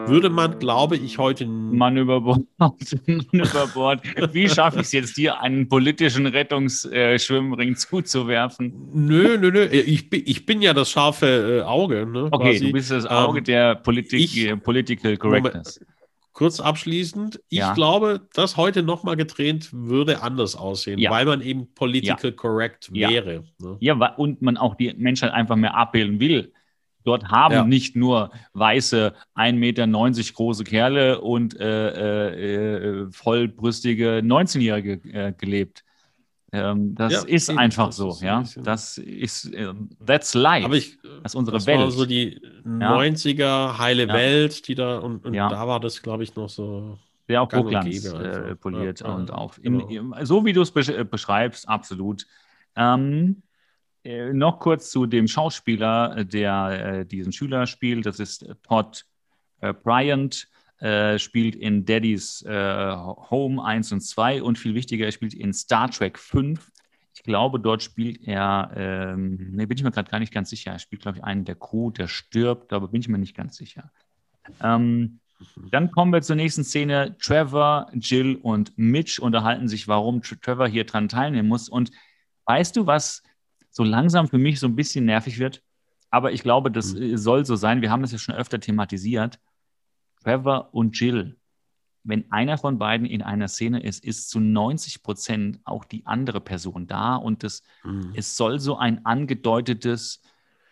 [0.07, 2.41] würde man, glaube ich, heute Mann über Bord.
[2.57, 4.01] Mann über Bord.
[4.33, 8.73] Wie schaffe ich es jetzt, dir einen politischen Rettungsschwimmring zuzuwerfen?
[8.93, 9.63] Nö, nö, nö.
[9.65, 12.05] Ich bin, ich bin ja das scharfe äh, Auge.
[12.05, 12.65] Ne, Okay, quasi.
[12.67, 15.79] du bist das Auge Ähm, der Politik, ich- äh, Political Correctness.
[16.33, 17.73] Kurz abschließend, ich Ja.
[17.75, 21.11] glaube, das heute nochmal gedreht würde anders aussehen, Ja.
[21.11, 23.07] weil man eben political correct Ja.
[23.09, 23.43] wäre.
[23.59, 23.77] Ne?
[23.79, 26.51] Ja, und man auch die Menschheit einfach mehr abbilden will.
[27.03, 27.63] Dort haben Ja.
[27.65, 31.89] nicht nur weiße 1,90 Meter große Kerle und äh,
[32.29, 35.83] äh, äh, vollbrüstige 19-Jährige äh, gelebt.
[36.51, 38.39] Ähm, das Ja, ist eben, einfach das so, ist ja.
[38.41, 39.73] bisschen- Das ist, äh,
[40.05, 40.65] that's life.
[40.65, 41.79] Aber ich, das ist unsere das Welt.
[41.79, 44.13] war so die 90er heile Ja.
[44.13, 45.49] Welt, die da, und, und Ja.
[45.49, 46.97] da war das, glaube ich, noch so.
[47.27, 50.13] Sehr auf gang und Hochglanz äh, poliert Ja, ja, und auf, in, genau.
[50.13, 52.27] im- so wie du es besch äh, beschreibst, absolut.
[52.75, 53.41] Ähm,
[54.03, 58.05] äh, noch kurz zu dem Schauspieler, äh, der äh, diesen Schüler spielt.
[58.05, 59.05] Das ist äh, Todd
[59.61, 60.47] äh, Bryant,
[61.15, 66.19] spielt in Daddy's Home 1 und 2 und viel wichtiger, er spielt in Star Trek
[66.19, 66.69] 5.
[67.15, 70.71] Ich glaube, dort spielt er, ähm, ne, bin ich mir gerade gar nicht ganz sicher.
[70.71, 73.55] Er spielt, glaube ich, einen der Crew, der stirbt, aber bin ich mir nicht ganz
[73.55, 73.91] sicher.
[74.61, 75.21] Ähm,
[75.71, 77.15] dann kommen wir zur nächsten Szene.
[77.17, 81.69] Trevor, Jill und Mitch unterhalten sich, warum Tr- Trevor hier dran teilnehmen muss.
[81.69, 81.91] Und
[82.45, 83.23] weißt du, was
[83.73, 85.61] so langsam für mich so ein bisschen nervig wird?
[86.09, 87.81] Aber ich glaube, das äh, soll so sein.
[87.81, 89.39] Wir haben das ja schon öfter thematisiert.
[90.23, 91.37] Trevor und Jill,
[92.03, 96.39] wenn einer von beiden in einer Szene ist, ist zu 90 Prozent auch die andere
[96.39, 97.15] Person da.
[97.15, 98.13] Und das, Mhm.
[98.15, 100.21] es soll so ein angedeutetes,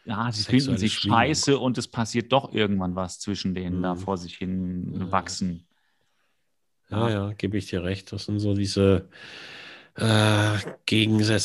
[0.05, 1.17] ja, sie finden sich Schwingung.
[1.17, 3.99] scheiße und es passiert doch irgendwann was zwischen denen da Mhm.
[3.99, 5.11] vor sich hin Ja.
[5.11, 5.65] wachsen.
[6.89, 8.11] Ja, ja, gebe ich dir recht.
[8.11, 9.07] Das sind so diese
[9.95, 10.57] äh,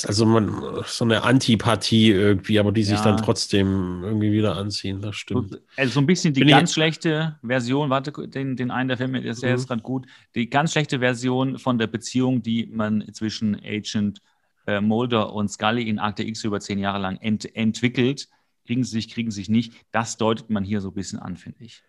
[0.06, 3.04] also man, so eine Antipathie irgendwie, aber die sich Ja.
[3.04, 5.00] dann trotzdem irgendwie wieder anziehen.
[5.00, 5.50] Das stimmt.
[5.50, 8.96] So, also so ein bisschen die Bin ganz schlechte Version, warte, den, den einen, der
[8.96, 9.54] Film ist ja Mhm.
[9.56, 14.20] jetzt gerade gut, die ganz schlechte Version von der Beziehung, die man zwischen Agent
[14.66, 18.28] äh, Mulder und Scully in Akte X über zehn Jahre lang ent, entwickelt.
[18.64, 19.72] Kriegen sie sich, kriegen sie sich nicht.
[19.92, 21.82] Das deutet man hier so ein bisschen an, finde ich.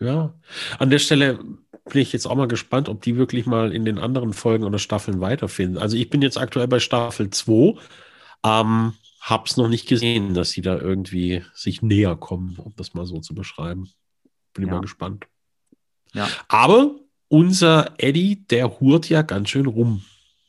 [0.00, 0.34] Ja,
[0.78, 1.38] an der Stelle
[1.84, 4.78] bin ich jetzt auch mal gespannt, ob die wirklich mal in den anderen Folgen oder
[4.78, 5.78] Staffeln weiterfinden.
[5.78, 7.78] Also ich bin jetzt aktuell bei Staffel 2,
[8.44, 13.06] ähm, hab's noch nicht gesehen, dass sie da irgendwie sich näher kommen, um das mal
[13.06, 13.90] so zu beschreiben.
[14.54, 14.74] Bin ich Ja.
[14.76, 15.26] mal gespannt.
[16.14, 16.28] Ja.
[16.48, 16.96] Aber
[17.28, 20.02] unser Eddie, der hurt ja ganz schön rum.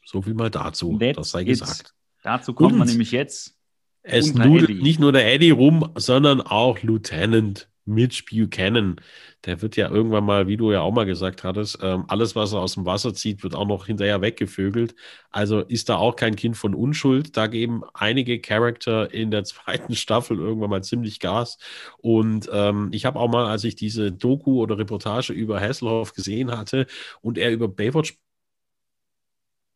[0.06, 0.98] So viel mal dazu.
[1.00, 1.94] That's das sei gesagt.
[2.24, 3.56] Dazu kommt man nämlich jetzt.
[4.04, 4.82] Es nudelt Eddie.
[4.82, 8.98] nicht nur der Eddie rum, sondern auch Lieutenant Mitch Buchanan.
[9.46, 12.54] Der wird ja irgendwann mal, wie du ja auch mal gesagt hattest, ähm, alles, was
[12.54, 14.96] er aus dem Wasser zieht, wird auch noch hinterher weggevögelt.
[15.32, 17.36] Also ist da auch kein Kind von Unschuld.
[17.38, 21.58] Da geben einige Charakter in der zweiten Staffel irgendwann mal ziemlich Gas.
[21.98, 26.52] Und ähm, ich habe auch mal, als ich diese Doku oder Reportage über Hasselhoff gesehen
[26.52, 26.86] hatte
[27.22, 28.18] und er über Baywatch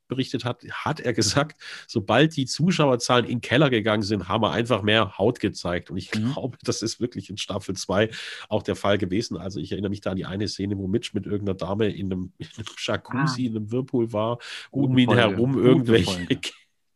[0.07, 4.51] berichtet hat, hat er gesagt, sobald die Zuschauerzahlen in den Keller gegangen sind, haben wir
[4.51, 5.89] einfach mehr Haut gezeigt.
[5.89, 6.33] Und ich mhm.
[6.33, 8.09] glaube, das ist wirklich in Staffel 2
[8.49, 9.37] auch der Fall gewesen.
[9.37, 12.11] Also ich erinnere mich da an die eine Szene, wo Mitch mit irgendeiner Dame in
[12.11, 13.47] einem, in einem Jacuzzi, ah.
[13.47, 14.39] in einem Whirlpool war,
[14.71, 16.27] um ihn herum irgendwelche.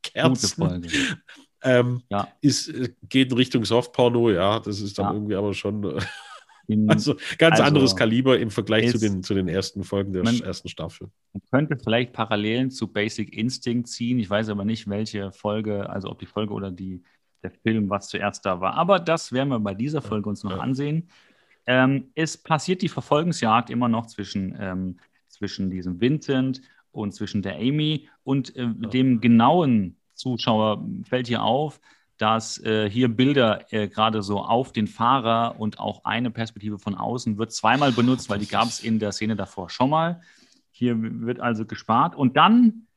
[0.01, 0.87] Kerzen.
[1.61, 2.27] Ähm, ja.
[2.41, 5.13] ist, äh, geht in Richtung Softporno, ja, das ist dann ja.
[5.13, 6.01] irgendwie aber schon.
[6.69, 10.23] Äh, also ganz also, anderes Kaliber im Vergleich zu den, zu den ersten Folgen der
[10.23, 11.09] man, ersten Staffel.
[11.33, 14.19] Man könnte vielleicht Parallelen zu Basic Instinct ziehen.
[14.19, 17.03] Ich weiß aber nicht, welche Folge, also ob die Folge oder die,
[17.43, 18.75] der Film, was zuerst da war.
[18.75, 20.59] Aber das werden wir bei dieser Folge uns noch ja.
[20.59, 21.09] ansehen.
[21.65, 27.57] Ähm, es passiert die Verfolgungsjagd immer noch zwischen, ähm, zwischen diesem Vincent und zwischen der
[27.57, 31.79] Amy und äh, dem genauen Zuschauer fällt hier auf,
[32.19, 36.93] dass äh, hier Bilder äh, gerade so auf den Fahrer und auch eine Perspektive von
[36.93, 40.21] außen wird zweimal benutzt, weil die gab es in der Szene davor schon mal.
[40.69, 42.15] Hier wird also gespart.
[42.15, 42.87] Und dann,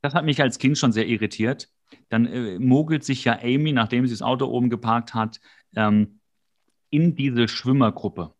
[0.00, 1.68] das hat mich als Kind schon sehr irritiert,
[2.08, 5.40] dann äh, mogelt sich ja Amy, nachdem sie das Auto oben geparkt hat,
[5.76, 6.20] ähm,
[6.88, 8.32] in diese Schwimmergruppe.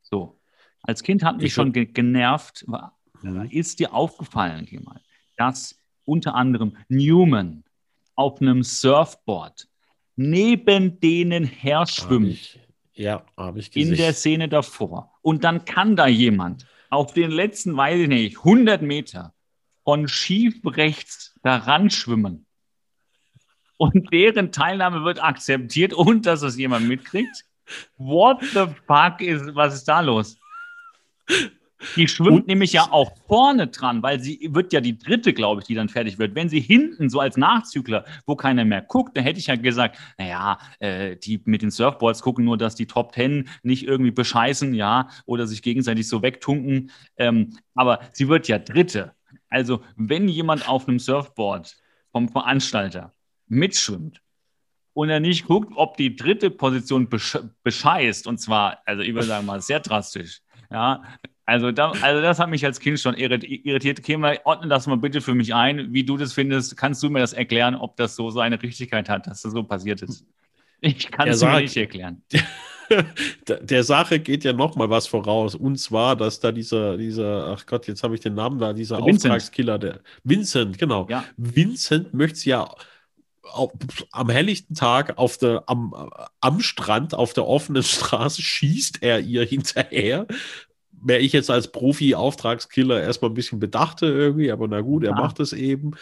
[0.00, 0.40] So.
[0.82, 2.64] Als Kind hat mich ich schon ge genervt.
[3.20, 3.48] Mhm.
[3.50, 5.02] Ist dir aufgefallen, mal,
[5.36, 7.64] dass unter anderem Newman
[8.18, 9.68] auf einem Surfboard
[10.16, 12.58] neben denen her schwimmt.
[12.94, 13.92] ja, habe ich gesehen.
[13.92, 15.12] In der Szene davor.
[15.22, 19.34] Und dann kann da jemand auf den letzten, weiß ich nicht, 100 Meter
[19.84, 22.46] von schief rechts daran schwimmen.
[23.76, 27.44] Und deren Teilnahme wird akzeptiert und dass es jemand mitkriegt.
[27.96, 30.36] What the fuck ist, was ist da los?
[31.96, 35.60] Die schwimmt und nämlich ja auch vorne dran, weil sie wird ja die dritte, glaube
[35.60, 36.34] ich, die dann fertig wird.
[36.34, 39.98] Wenn sie hinten so als Nachzügler, wo keiner mehr guckt, dann hätte ich ja gesagt,
[40.18, 44.74] naja, äh, die mit den Surfboards gucken nur, dass die Top Ten nicht irgendwie bescheißen,
[44.74, 46.90] ja, oder sich gegenseitig so wegtunken.
[47.16, 49.12] Ähm, aber sie wird ja dritte.
[49.48, 51.76] Also, wenn jemand auf einem Surfboard
[52.10, 53.14] vom Veranstalter
[53.46, 54.20] mitschwimmt,
[54.98, 57.08] und er nicht guckt, ob die dritte Position
[57.62, 60.40] bescheißt, und zwar, also ich würde sagen mal sehr drastisch,
[60.72, 61.04] ja,
[61.48, 64.02] also, da, also das hat mich als Kind schon irritiert.
[64.02, 66.76] Kemal, ordne das mal bitte für mich ein, wie du das findest.
[66.76, 70.02] Kannst du mir das erklären, ob das so seine Richtigkeit hat, dass das so passiert
[70.02, 70.26] ist?
[70.82, 72.22] Ich kann es mir nicht erklären.
[73.46, 75.54] Der, der Sache geht ja noch mal was voraus.
[75.54, 78.96] Und zwar, dass da dieser, dieser, ach Gott, jetzt habe ich den Namen da, dieser
[78.96, 79.26] Vincent.
[79.26, 81.06] Auftragskiller, der Vincent, genau.
[81.10, 81.22] Ja.
[81.36, 82.74] Vincent möchte ja
[83.42, 83.72] auf,
[84.10, 85.92] am helllichten Tag auf der, am,
[86.40, 90.26] am Strand, auf der offenen Straße, schießt er ihr hinterher,
[91.02, 95.40] wäre ich jetzt als Profi-Auftragskiller erstmal ein bisschen bedachte irgendwie, aber na gut, er macht
[95.40, 95.92] es eben.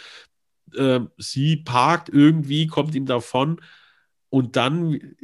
[0.75, 3.61] Ähm, sie parkt irgendwie, kommt ihm davon
[4.29, 5.15] und dann,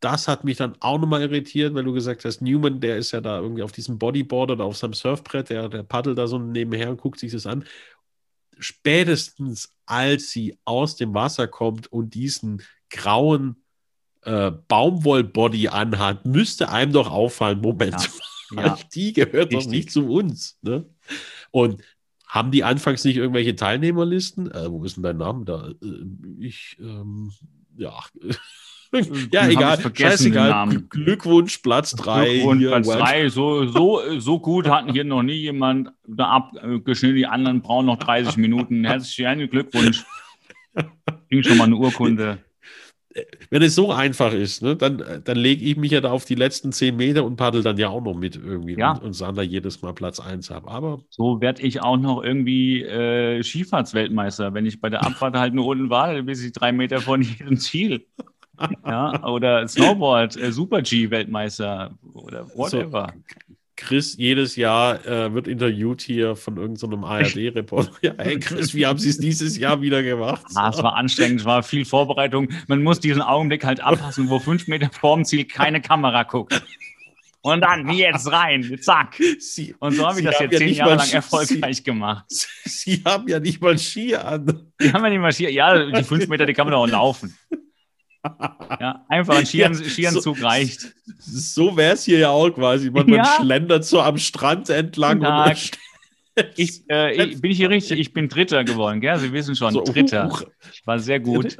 [0.00, 3.20] das hat mich dann auch nochmal irritiert, weil du gesagt hast, Newman, der ist ja
[3.20, 6.90] da irgendwie auf diesem Bodyboard oder auf seinem Surfbrett, der, der paddelt da so nebenher
[6.90, 7.64] und guckt sich das an.
[8.58, 13.62] Spätestens als sie aus dem Wasser kommt und diesen grauen
[14.22, 18.08] äh, Baumwollbody anhat, müsste einem doch auffallen, Moment ja.
[18.54, 18.78] Ja.
[18.94, 19.64] Die gehört Richtig.
[19.64, 20.58] doch nicht zu uns.
[20.62, 20.86] Ne?
[21.50, 21.82] Und
[22.26, 24.50] haben die anfangs nicht irgendwelche Teilnehmerlisten?
[24.50, 25.68] Äh, wo ist denn dein Name da?
[25.68, 27.32] Äh, ich, ähm,
[27.76, 27.92] ja.
[29.32, 29.78] ja, egal.
[29.94, 30.82] Scheißegal.
[30.88, 32.26] Glückwunsch, Platz 3.
[32.26, 33.28] Glückwunsch, Platz 3.
[33.28, 37.16] So, so, so gut hatten hier noch nie jemand da abgeschnitten.
[37.16, 38.84] Die anderen brauchen noch 30 Minuten.
[38.84, 40.04] Herzlichen Glückwunsch.
[41.30, 42.38] Ging schon mal eine Urkunde
[43.50, 46.34] wenn es so einfach ist, ne, dann, dann lege ich mich ja da auf die
[46.34, 48.92] letzten zehn Meter und paddel dann ja auch noch mit irgendwie ja.
[48.92, 50.64] und, und sander jedes Mal Platz 1 ab.
[50.66, 55.54] Aber so werde ich auch noch irgendwie äh, Skifahrtsweltmeister, wenn ich bei der Abfahrt halt
[55.54, 58.06] nur unten war, dann bin ich drei Meter von jedem Ziel.
[58.86, 63.12] ja, oder Snowboard, äh, Super G-Weltmeister oder whatever.
[63.12, 67.92] So, Chris jedes Jahr äh, wird interviewt hier von irgendeinem so ARD-Reporter.
[68.02, 70.42] Ja, hey Chris, wie haben Sie es dieses Jahr wieder gemacht?
[70.54, 72.48] Ah, es war anstrengend, es war viel Vorbereitung.
[72.68, 76.62] Man muss diesen Augenblick halt anpassen, wo fünf Meter vorm Ziel keine Kamera guckt.
[77.42, 79.20] Und dann jetzt rein, zack.
[79.38, 82.24] Sie, und so habe ich das jetzt ja zehn Jahre lang erfolgreich Sie, gemacht.
[82.64, 84.66] Sie haben ja nicht mal Ski an.
[84.80, 85.48] Sie haben ja nicht mal Ski.
[85.50, 87.36] Ja, die fünf Meter, die kann man doch laufen.
[88.80, 90.94] Ja, einfach ein Skiern, ja, Skieranzug so, reicht.
[91.18, 92.90] So wäre es hier ja auch quasi.
[92.90, 93.16] Man, ja.
[93.16, 95.20] man schlendert so am Strand entlang.
[95.20, 95.70] Und
[96.56, 97.98] ich, äh, ich, bin ich hier richtig?
[97.98, 99.18] Ich bin Dritter geworden, gell?
[99.18, 100.30] Sie wissen schon, so, Dritter.
[100.30, 100.44] Uh,
[100.84, 101.56] War sehr gut.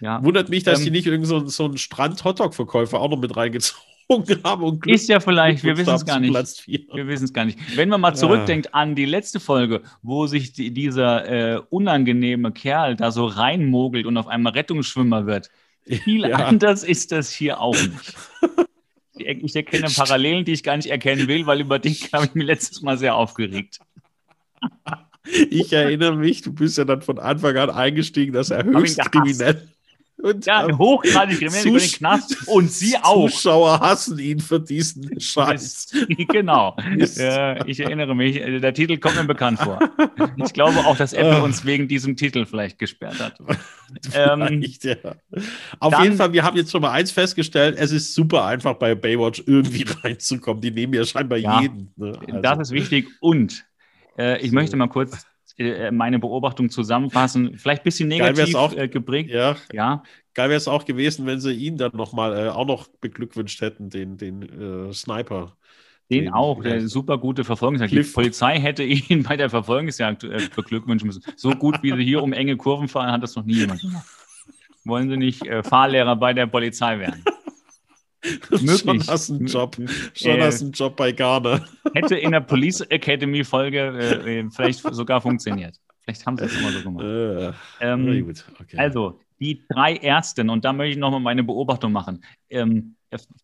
[0.00, 0.22] Ja.
[0.22, 3.82] Wundert mich, dass ähm, die nicht irgend so, so einen Strand-Hotdog-Verkäufer auch noch mit reingezogen
[4.44, 4.62] haben.
[4.62, 6.32] Und Glück, ist ja vielleicht, wir wissen es gar nicht.
[6.66, 7.58] Wir wissen es gar nicht.
[7.76, 8.72] Wenn man mal zurückdenkt ja.
[8.72, 14.16] an die letzte Folge, wo sich die, dieser äh, unangenehme Kerl da so reinmogelt und
[14.16, 15.50] auf einmal Rettungsschwimmer wird.
[15.88, 16.36] Viel ja.
[16.36, 18.14] anders ist das hier auch nicht.
[19.20, 22.46] Ich erkenne Parallelen, die ich gar nicht erkennen will, weil über dich habe ich mich
[22.46, 23.80] letztes Mal sehr aufgeregt.
[25.50, 29.68] Ich erinnere mich, du bist ja dann von Anfang an eingestiegen, dass er höchst kriminell
[30.20, 33.30] und ja, ähm, hochgradig kriminell über den Knast und sie auch.
[33.30, 35.92] Zuschauer hassen ihn für diesen Scheiß.
[36.28, 36.76] genau.
[36.78, 39.78] äh, ich erinnere mich, äh, der Titel kommt mir bekannt vor.
[40.36, 41.42] Ich glaube auch, dass Apple ah.
[41.42, 43.38] uns wegen diesem Titel vielleicht gesperrt hat.
[44.14, 44.96] ähm, ja.
[45.78, 48.74] Auf dann, jeden Fall, wir haben jetzt schon mal eins festgestellt, es ist super einfach
[48.74, 50.60] bei Baywatch irgendwie reinzukommen.
[50.60, 51.92] Die nehmen ja scheinbar ja, jeden.
[51.96, 52.18] Ne?
[52.26, 52.40] Also.
[52.40, 53.64] Das ist wichtig und
[54.18, 54.54] äh, ich so.
[54.54, 55.26] möchte mal kurz
[55.58, 57.58] äh, meine Beobachtung zusammenfassen.
[57.58, 59.30] Vielleicht ein bisschen negativ auch, äh, geprägt.
[59.30, 59.56] Ja.
[59.72, 60.04] ja.
[60.34, 63.90] Geil wäre es auch gewesen, wenn sie ihn dann nochmal äh, auch noch beglückwünscht hätten,
[63.90, 65.56] den, den äh, Sniper.
[66.10, 67.92] Den, den auch, der super gute Verfolgungsjagd.
[67.92, 71.22] Die Polizei hätte ihn bei der Verfolgungsjagd äh, beglückwünschen müssen.
[71.36, 74.06] So gut, wie sie hier um enge Kurven fahren, hat das noch nie jemand gemacht.
[74.84, 77.22] Wollen sie nicht Fahrlehrer bei der Polizei werden?
[78.50, 78.80] Möglich.
[78.80, 79.76] Schon hast einen Job.
[80.14, 81.64] Schon äh, hast einen Job bei Garner.
[81.94, 85.76] Hätte in der Police Academy Folge äh, äh, vielleicht sogar funktioniert.
[86.02, 87.04] Vielleicht haben sie es immer so gemacht.
[87.04, 88.44] Äh, ähm, gut.
[88.60, 88.76] Okay.
[88.78, 92.24] Also, die drei ersten, und da möchte ich nochmal meine Beobachtung machen.
[92.50, 92.96] Ähm,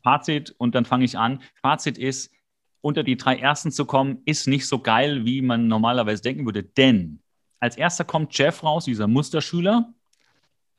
[0.03, 1.41] Fazit, und dann fange ich an.
[1.63, 2.33] Fazit ist,
[2.81, 6.65] unter die drei ersten zu kommen, ist nicht so geil, wie man normalerweise denken würde.
[6.65, 7.21] Denn
[7.61, 9.95] als erster kommt Jeff raus, dieser Musterschüler,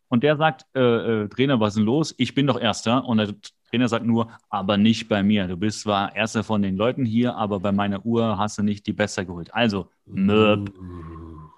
[0.08, 2.13] und der sagt, äh, äh, Trainer, was ist denn los?
[2.17, 3.05] Ich bin doch Erster.
[3.05, 3.34] Und der
[3.69, 5.47] Trainer sagt nur, aber nicht bei mir.
[5.47, 8.86] Du bist zwar Erster von den Leuten hier, aber bei meiner Uhr hast du nicht
[8.88, 9.54] die besser geholt.
[9.54, 10.71] Also, Möb.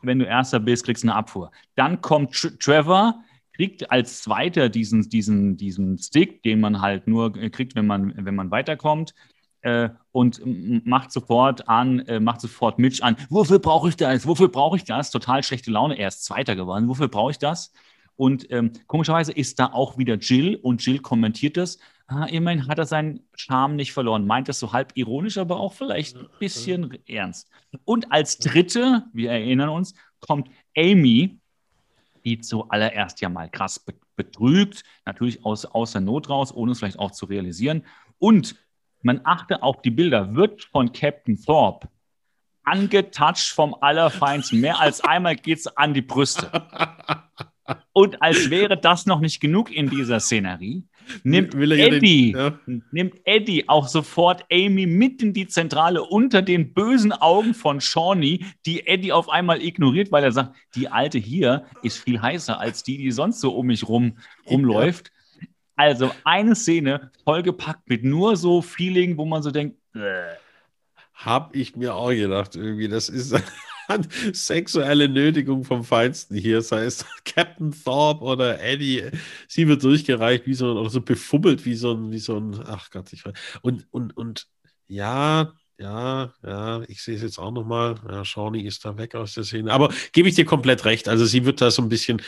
[0.02, 1.52] Wenn du Erster bist, kriegst du eine Abfuhr.
[1.76, 3.16] Dann kommt Tr Trevor,
[3.54, 8.36] kriegt als Zweiter diesen, diesen, diesen Stick, den man halt nur kriegt, wenn man, wenn
[8.36, 9.14] man weiterkommt.
[9.62, 10.42] Äh, und
[10.86, 14.26] macht sofort an, äh, macht sofort Mitch an, wofür brauche ich das?
[14.28, 15.12] Wofür brauche ich das?
[15.12, 16.88] Total schlechte Laune, er ist Zweiter geworden.
[16.88, 17.74] Wofür brauche ich das?
[18.16, 21.80] Und ähm, komischerweise ist da auch wieder Jill und Jill kommentiert das.
[22.10, 24.26] Ah, immerhin hat er seinen Charme nicht verloren.
[24.26, 27.50] Meint das so halb ironisch, aber auch vielleicht ein bisschen ernst.
[27.84, 31.40] Und als dritte, wir erinnern uns, kommt Amy,
[32.24, 37.00] die zuallererst ja mal krass betrügt, natürlich aus, aus der Not raus, ohne es vielleicht
[37.00, 37.84] auch zu realisieren.
[38.20, 38.56] Und
[39.02, 41.90] man achte auf die Bilder, wird von Captain Thorpe
[42.68, 44.60] angetatscht vom Allerfeinsten.
[44.60, 46.52] Mehr als einmal geht es an die Brüste.
[47.94, 50.86] Und als wäre das noch nicht genug in dieser Szenerie,
[51.24, 52.60] nimmt Eddie, ja.
[52.92, 58.46] nimmt Eddie auch sofort Amy mit in die Zentrale unter den bösen Augen von Shawnee,
[58.66, 62.84] die Eddie auf einmal ignoriert, weil er sagt, die Alte hier ist viel heißer als
[62.84, 64.18] die, die sonst so um mich rum
[64.50, 65.12] rumläuft.
[65.40, 65.48] Ja.
[65.76, 70.24] Also eine Szene vollgepackt mit nur so Feeling, wo man so denkt, äh.
[71.14, 73.36] hab ich mir auch gedacht, irgendwie, das ist
[74.34, 76.62] sexuelle Nötigung vom Feinsten hier.
[76.62, 79.04] Sei es Captain Thorpe oder Eddie.
[79.48, 82.60] Sie wird durchgereicht wie so ein, oder so befummelt wie so ein, wie so ein,
[82.66, 83.34] ach Gott, ich weiß.
[83.62, 84.48] Und, und, und
[84.88, 87.96] ja, ja, ja, ich sehe es jetzt auch nochmal.
[88.10, 89.72] Ja, Shawnee ist da weg aus der Szene.
[89.72, 91.08] Aber gebe ich dir komplett recht.
[91.08, 92.22] Also sie wird da so ein bisschen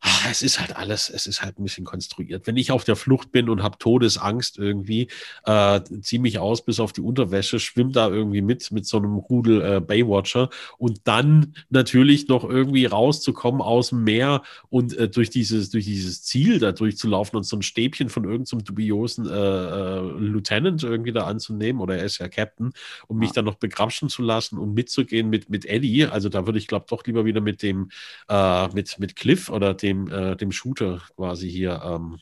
[0.00, 2.46] ach, es ist halt alles, es ist halt ein bisschen konstruiert.
[2.46, 5.08] Wenn ich auf der Flucht bin und habe Todesangst irgendwie,
[5.44, 9.16] äh, ziehe mich aus bis auf die Unterwäsche, schwimme da irgendwie mit, mit so einem
[9.16, 15.30] Rudel äh, Baywatcher und dann natürlich noch irgendwie rauszukommen aus dem Meer und äh, durch,
[15.30, 19.32] dieses, durch dieses Ziel da durchzulaufen und so ein Stäbchen von irgendeinem so dubiosen äh,
[19.32, 22.72] äh, Lieutenant irgendwie da anzunehmen oder er ist ja Captain,
[23.08, 26.06] um mich dann noch begrapschen zu lassen und mitzugehen mit, mit Eddie.
[26.06, 27.90] Also da würde ich, glaube doch lieber wieder mit dem,
[28.28, 32.18] äh, mit, mit Cliff oder dem dem, äh, dem Shooter quasi hier ähm,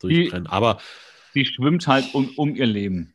[0.00, 0.46] durchtrennen.
[0.46, 0.78] Aber
[1.32, 3.14] sie schwimmt halt um, um ihr Leben.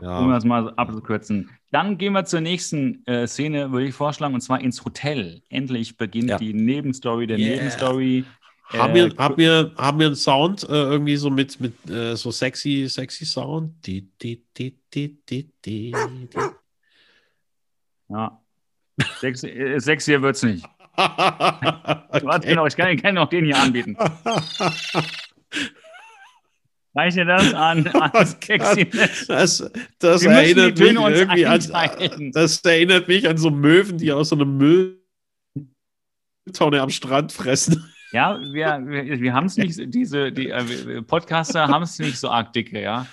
[0.00, 0.18] Ja.
[0.18, 1.50] Um das mal abzukürzen.
[1.70, 5.42] Dann gehen wir zur nächsten äh, Szene, würde ich vorschlagen, und zwar ins Hotel.
[5.50, 6.38] Endlich beginnt ja.
[6.38, 7.56] die Nebenstory der yeah.
[7.56, 8.24] Nebenstory.
[8.64, 12.16] Haben, wir, äh, haben, wir, haben wir einen Sound äh, irgendwie so mit, mit äh,
[12.16, 13.74] so sexy, sexy Sound?
[13.86, 15.94] Die, die, die, die, die, die,
[18.08, 18.40] Ja.
[19.18, 20.66] Sexy, äh, sexier wird es nicht
[22.10, 22.26] okay.
[22.26, 23.96] Warte, genau, ich kann, kann noch den hier anbieten.
[26.94, 29.26] Reiche das an, an Kexiness.
[29.28, 34.36] Das, das erinnert mich irgendwie an, das erinnert mich an so Möwen, die aus so
[34.36, 34.98] einer Mülltonne
[36.80, 37.84] am Strand fressen.
[38.12, 42.28] Ja, wir, wir, wir haben es nicht, diese die, äh, Podcaster haben es nicht so
[42.28, 43.06] arg dicke, ja.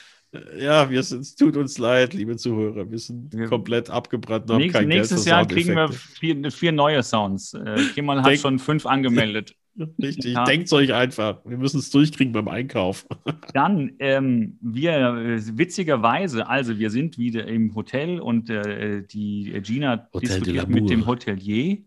[0.57, 2.89] Ja, wir sind, es tut uns leid, liebe Zuhörer.
[2.89, 3.47] Wir sind ja.
[3.47, 4.49] komplett abgebrannt.
[4.49, 7.53] Nächst, kein nächstes Jahr kriegen wir vier, vier neue Sounds.
[7.53, 9.55] Äh, Kemal hat Denk, schon fünf angemeldet.
[10.01, 10.43] Richtig, ja.
[10.43, 11.39] denkt euch einfach.
[11.45, 13.05] Wir müssen es durchkriegen beim Einkauf.
[13.53, 20.07] Dann, ähm, wir, äh, witzigerweise, also wir sind wieder im Hotel und äh, die Gina
[20.13, 21.77] Hotel diskutiert mit dem Hotelier,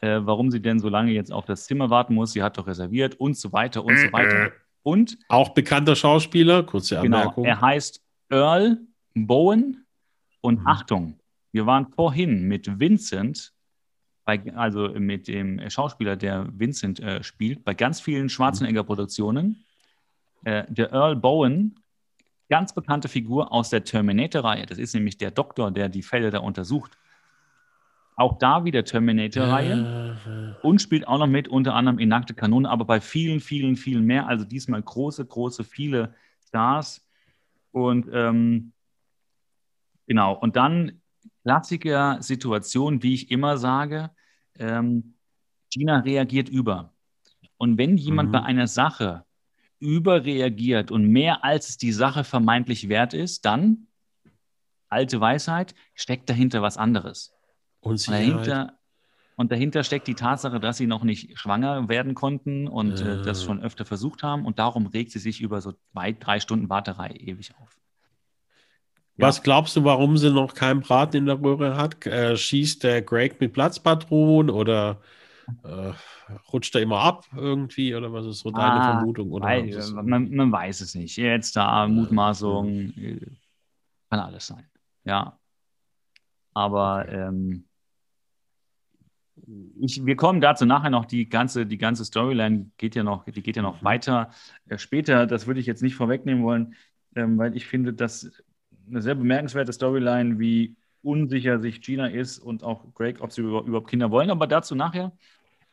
[0.00, 2.32] äh, warum sie denn so lange jetzt auf das Zimmer warten muss.
[2.32, 4.52] Sie hat doch reserviert und so weiter und so weiter.
[4.88, 7.44] Und auch bekannter Schauspieler, kurze genau, Anmerkung.
[7.44, 8.78] Genau, er heißt Earl
[9.14, 9.84] Bowen.
[10.40, 10.66] Und mhm.
[10.66, 11.20] Achtung,
[11.52, 13.52] wir waren vorhin mit Vincent
[14.24, 19.62] bei, also mit dem Schauspieler, der Vincent äh, spielt, bei ganz vielen Schwarzenegger-Produktionen.
[20.44, 21.78] Äh, der Earl Bowen,
[22.48, 24.64] ganz bekannte Figur aus der Terminator-Reihe.
[24.64, 26.96] Das ist nämlich der Doktor, der die Fälle da untersucht.
[28.18, 29.74] Auch da wieder Terminator-Reihe
[30.26, 33.76] Äh, und spielt auch noch mit, unter anderem in Nackte Kanone, aber bei vielen, vielen,
[33.76, 34.26] vielen mehr.
[34.28, 36.14] Also diesmal große, große, viele
[36.46, 37.06] Stars.
[37.72, 38.72] Und ähm,
[40.06, 41.00] genau, und dann
[41.44, 44.10] Klassiker Situation, wie ich immer sage,
[44.58, 45.14] ähm,
[45.72, 46.94] Gina reagiert über.
[47.58, 48.32] Und wenn jemand Mhm.
[48.32, 49.24] bei einer Sache
[49.80, 53.86] überreagiert und mehr als es die Sache vermeintlich wert ist, dann,
[54.88, 57.37] alte Weisheit, steckt dahinter was anderes.
[57.80, 58.48] Und Unsicherheit.
[58.48, 58.78] dahinter,
[59.36, 63.42] und dahinter steckt die Tatsache, dass sie noch nicht schwanger werden konnten und äh, das
[63.42, 64.44] schon öfter versucht haben.
[64.46, 67.78] Und darum regt sie sich über so zwei, drei Stunden Warterei ewig auf.
[69.16, 72.06] Was glaubst du, warum sie noch keinen Braten in der Röhre hat?
[72.06, 75.00] Äh, schießt der Greg mit Platzpatronen oder
[75.64, 75.92] äh,
[76.52, 77.94] rutscht er immer ab irgendwie?
[77.94, 79.32] Oder was ist so deine Ah, Vermutung?
[79.32, 81.16] Oder Weil, äh, man, man weiß es nicht.
[81.16, 83.20] Jetzt da Mutmaßung, äh,
[84.10, 84.68] kann alles sein.
[85.04, 85.38] Ja.
[86.54, 87.67] Aber ähm,
[89.80, 91.04] ich, wir kommen dazu nachher noch.
[91.04, 94.30] Die ganze, die ganze Storyline geht ja noch, die geht ja noch weiter
[94.68, 95.26] äh, später.
[95.26, 96.74] Das würde ich jetzt nicht vorwegnehmen wollen,
[97.14, 98.30] ähm, weil ich finde, dass
[98.88, 103.62] eine sehr bemerkenswerte Storyline, wie unsicher sich Gina ist und auch Greg, ob sie über,
[103.62, 104.30] überhaupt Kinder wollen.
[104.30, 105.12] Aber dazu nachher.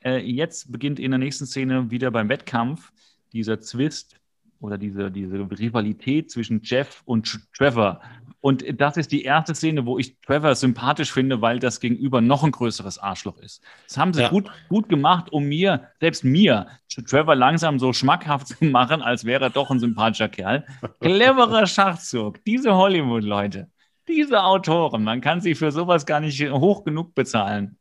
[0.04, 2.92] Äh, jetzt beginnt in der nächsten Szene wieder beim Wettkampf
[3.34, 4.20] dieser Zwist
[4.60, 8.02] oder diese, diese Rivalität zwischen Jeff und Tr- Trevor.
[8.46, 12.44] Und das ist die erste Szene, wo ich Trevor sympathisch finde, weil das Gegenüber noch
[12.44, 13.64] ein größeres Arschloch ist.
[13.88, 14.30] Das haben sie Ja.
[14.30, 16.68] gut, gut gemacht, um mir, selbst mir,
[17.10, 20.64] Trevor langsam so schmackhaft zu machen, als wäre er doch ein sympathischer Kerl.
[21.00, 22.46] Cleverer Schachzug.
[22.46, 23.72] Diese Hollywood-Leute,
[24.08, 27.80] diese Autoren, man kann sie für sowas gar nicht hoch genug bezahlen.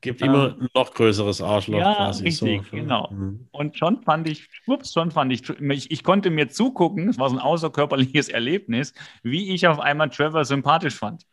[0.00, 2.24] Gibt immer ein noch größeres Arschloch Ja, quasi.
[2.24, 2.76] richtig, so.
[2.76, 3.10] genau.
[3.10, 3.48] Mhm.
[3.50, 7.28] Und schon fand ich, schwupps, schon fand ich, ich, ich konnte mir zugucken, es war
[7.28, 11.26] so ein außerkörperliches Erlebnis, wie ich auf einmal Trevor sympathisch fand.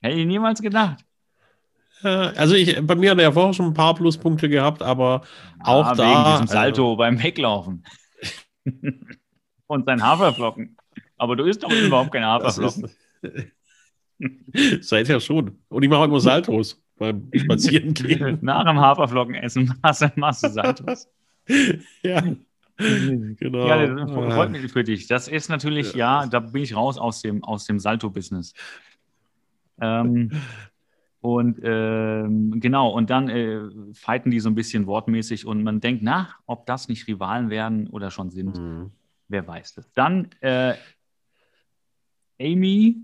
[0.00, 1.04] Hätte ich niemals gedacht.
[2.02, 5.22] Ja, also ich, bei mir hat er ja vorher schon ein paar Pluspunkte gehabt, aber
[5.60, 6.10] auch Ah, da.
[6.10, 7.84] Wegen diesem äh, Salto beim Weglaufen.
[9.66, 10.76] Und sein Haferflocken.
[11.16, 12.90] Aber du isst doch überhaupt keine Haferflocken.
[14.80, 15.58] seid ja schon.
[15.68, 18.38] Und ich mache immer Saltos beim Spazierengehen.
[18.42, 21.08] Nach dem Haferflockenessen Masse, Masse Saltos.
[22.02, 22.22] ja,
[22.76, 23.68] genau.
[23.68, 24.48] Ja, das freut Ah.
[24.48, 25.06] mich für dich.
[25.06, 28.54] Das ist natürlich, ja, da bin ich raus aus dem, aus dem Salto-Business.
[29.80, 30.30] Ähm,
[31.20, 33.60] und ähm, genau, und dann äh,
[33.94, 37.88] fighten die so ein bisschen wortmäßig und man denkt nach, ob das nicht Rivalen werden
[37.88, 38.58] oder schon sind.
[38.58, 38.90] Mhm.
[39.28, 39.90] Wer weiß das.
[39.92, 40.74] Dann äh,
[42.40, 42.98] Amy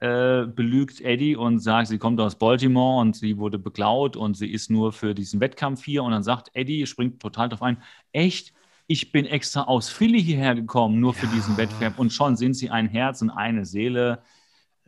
[0.00, 4.50] äh, belügt Eddie und sagt, sie kommt aus Baltimore und sie wurde beklaut und sie
[4.50, 6.02] ist nur für diesen Wettkampf hier.
[6.02, 7.78] Und dann sagt Eddie, springt total drauf ein,
[8.12, 8.52] echt,
[8.86, 11.32] ich bin extra aus Philly hierher gekommen, nur für Ja.
[11.32, 11.98] diesen Wettkampf.
[11.98, 14.22] Und schon sind sie ein Herz und eine Seele.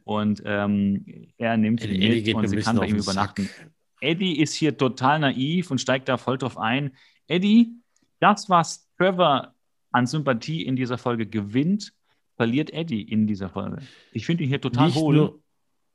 [0.04, 1.04] Und ähm,
[1.36, 3.44] er nimmt sie Eddie, Eddie mit und sie kann bei ihm übernachten.
[3.44, 3.70] Sack.
[4.00, 6.92] Eddie ist hier total naiv und steigt da voll drauf ein.
[7.26, 7.72] Eddie,
[8.20, 9.54] das, was Trevor
[9.90, 11.92] an Sympathie in dieser Folge gewinnt,
[12.38, 13.78] verliert Eddie in dieser Folge.
[14.12, 15.16] Ich finde ihn hier total Nicht hohl.
[15.16, 15.38] nur,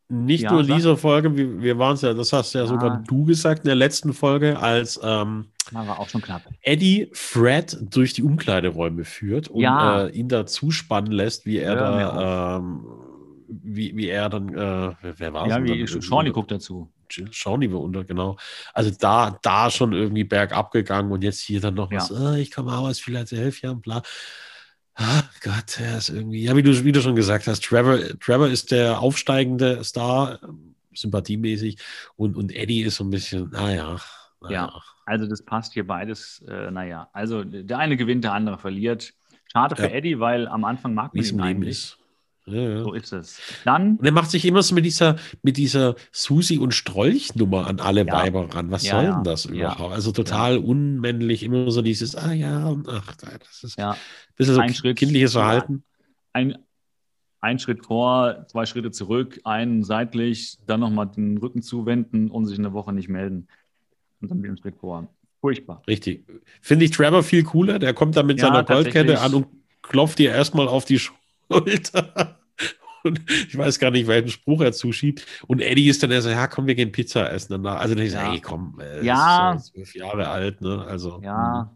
[0.10, 2.92] nicht Ja, nur in dieser Folge, wir, wir waren es ja, das hast ja sogar
[2.92, 3.04] Ah.
[3.08, 6.44] du gesagt in der letzten Folge, als ähm, war auch schon knapp.
[6.62, 10.04] Eddie Fred durch die Umkleideräume führt und Ja.
[10.06, 12.86] äh, ihn da zuspannen lässt, wie er mir da, ähm,
[13.48, 15.50] wie, wie er dann, äh, wer, war es?
[15.52, 16.92] Ja, wie Shawnee guckt dazu.
[17.32, 18.36] Shawnee war unter, genau.
[18.74, 21.98] Also da, da schon irgendwie bergab gegangen und jetzt hier dann noch Ja.
[22.00, 24.02] was, äh, ich komme auch aus Philadelphia und bla.
[24.96, 28.48] Ah, Gott, er ist irgendwie, ja, wie du, wie du schon gesagt hast, Trevor, Trevor
[28.48, 31.78] ist der aufsteigende Star, ähm, sympathiemäßig,
[32.16, 33.98] und, und Eddie ist so ein bisschen, naja,
[34.42, 34.72] naja.
[35.06, 36.44] Also das passt hier beides.
[36.48, 39.14] Äh, naja, also der eine gewinnt, der andere verliert.
[39.52, 39.90] Schade für Ja.
[39.96, 41.70] Eddie, weil am Anfang mag man ihn eigentlich.
[41.70, 41.98] ist.
[42.46, 42.84] Ja, ja.
[42.84, 43.40] So ist es.
[43.64, 47.80] Dann, Und er macht sich immer so mit dieser, mit dieser Susi- und Strolch-Nummer an
[47.80, 48.14] alle Ja.
[48.14, 48.70] Weiber ran.
[48.70, 49.16] Was Ja, soll ja.
[49.16, 49.52] denn das Ja.
[49.52, 49.94] überhaupt?
[49.94, 53.96] Also total unmännlich, immer so dieses, ah ja, ach, das ist ja,
[54.36, 55.34] bisschen so Ein Schritt kindliches.
[55.34, 55.84] Verhalten.
[56.34, 56.58] ein,
[57.42, 62.58] ein Schritt vor, zwei Schritte zurück, einen seitlich, dann nochmal den Rücken zuwenden und sich
[62.58, 63.48] in der Woche nicht melden.
[64.22, 65.08] Und dann wieder einen Schritt vor.
[65.42, 65.82] Furchtbar.
[65.88, 66.26] Richtig.
[66.62, 67.78] Finde ich Trevor viel cooler.
[67.80, 69.48] Der kommt da mit Ja, seiner Goldkette an und
[69.82, 72.40] klopft dir erstmal auf die Schulter.
[73.06, 75.26] Und ich weiß gar nicht, welchen Spruch er zuschiebt.
[75.48, 77.82] Und Eddie ist dann eher so, ja, komm, wir gehen Pizza essen danach.
[77.82, 78.28] Also dann ich Ja.
[78.28, 79.52] so, ey, komm, äh, Ja.
[79.56, 80.86] ist so zwölf Jahre alt, ne?
[80.88, 81.20] Also.
[81.22, 81.76] Ja.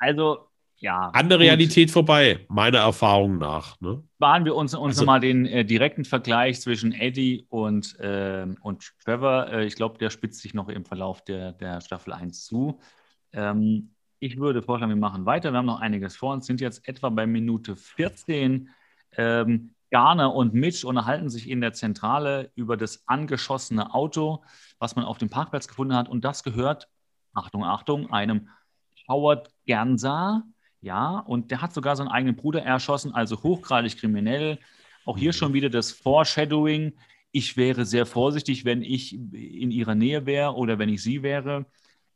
[0.00, 0.48] Also,
[0.82, 1.10] ja.
[1.12, 3.80] An der Realität vorbei, meiner Erfahrung nach.
[3.80, 4.02] Ne?
[4.16, 8.92] Sparen wir uns, uns also, nochmal den äh, direkten Vergleich zwischen Eddie und, äh, und
[9.04, 9.46] Trevor.
[9.48, 12.80] Äh, ich glaube, der spitzt sich noch im Verlauf der, der Staffel 1 zu.
[13.32, 15.52] Ähm, ich würde vorschlagen, wir machen weiter.
[15.52, 18.68] Wir haben noch einiges vor uns, sind jetzt etwa bei Minute 14.
[19.16, 24.42] Ähm, Garner und Mitch unterhalten sich in der Zentrale über das angeschossene Auto,
[24.80, 26.08] was man auf dem Parkplatz gefunden hat.
[26.08, 26.88] Und das gehört,
[27.34, 28.48] Achtung, Achtung, einem
[29.08, 30.42] Howard Gernser.
[30.82, 34.58] Ja, und der hat sogar seinen eigenen Bruder erschossen, also hochgradig kriminell.
[35.04, 36.92] Auch hier schon wieder das Foreshadowing.
[37.30, 41.66] Ich wäre sehr vorsichtig, wenn ich in ihrer Nähe wäre oder wenn ich sie wäre.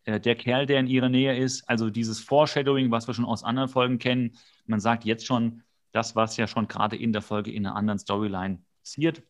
[0.04, 3.44] Äh, der Kerl, der in ihrer Nähe ist, also dieses Foreshadowing, was wir schon aus
[3.44, 4.32] anderen Folgen kennen.
[4.66, 5.62] Man sagt jetzt schon,
[5.92, 9.22] das, was ja schon gerade in der Folge in einer anderen Storyline passiert,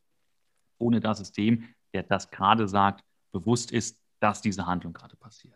[0.78, 5.54] ohne dass es dem, der das gerade sagt, bewusst ist, dass diese Handlung gerade passiert.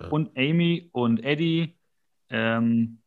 [0.00, 0.08] Ja.
[0.08, 1.78] Und Amy und Eddie,
[2.28, 2.98] ähm,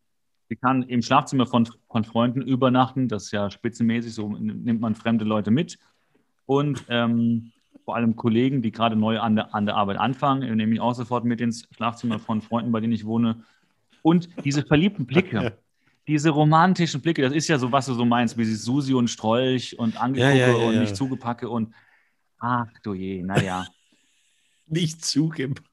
[0.49, 4.95] sie kann im Schlafzimmer von, von Freunden übernachten, das ist ja spitzenmäßig, so nimmt man
[4.95, 5.77] fremde Leute mit.
[6.45, 7.51] Und ähm,
[7.83, 10.93] vor allem Kollegen, die gerade neu an der, an der Arbeit anfangen, nehme ich auch
[10.93, 13.43] sofort mit ins Schlafzimmer von Freunden, bei denen ich wohne.
[14.01, 15.57] Und diese verliebten Blicke,
[16.07, 19.09] diese romantischen Blicke, das ist ja so, was du so meinst, wie sie Susi und
[19.09, 21.73] Strolch und Angegucke ja, ja, ja, und nicht zugepacke und
[22.39, 23.67] ach du je, naja.
[24.67, 25.63] nicht zugepacke.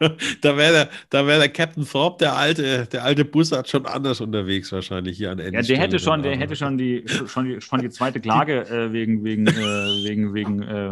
[0.40, 4.20] da wäre der, da wär der Captain Thorpe, der alte, der alte Bussard, schon anders
[4.20, 5.58] unterwegs wahrscheinlich hier an Ende.
[5.58, 8.92] Ja, der hätte schon, der hätte schon die, schon die, schon die zweite Klage äh,
[8.92, 10.90] wegen, wegen, äh, wegen, wegen, äh,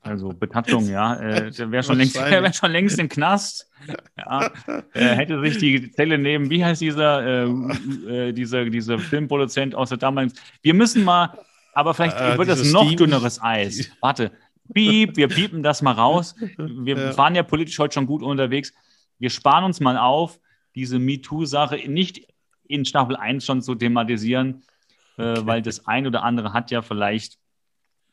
[0.00, 1.14] also Betattung, ja.
[1.16, 3.68] Äh, der wäre schon, längst, wär schon längst im Knast.
[4.16, 4.50] Ja.
[4.94, 7.48] Äh, hätte sich die Zelle nehmen, wie heißt dieser, äh,
[8.08, 10.34] äh, dieser, dieser Filmproduzent aus der damaligen.
[10.62, 11.38] Wir müssen mal,
[11.74, 13.90] aber vielleicht äh, wird das noch dünneres Eis.
[14.00, 14.32] Warte.
[14.72, 16.34] Piep, wir piepen das mal raus.
[16.56, 17.16] Wir ja.
[17.16, 18.72] waren ja politisch heute schon gut unterwegs.
[19.18, 20.40] Wir sparen uns mal auf,
[20.74, 22.26] diese MeToo-Sache nicht
[22.64, 24.62] in Staffel 1 schon zu thematisieren,
[25.18, 25.40] äh, okay.
[25.44, 27.38] weil das ein oder andere hat ja vielleicht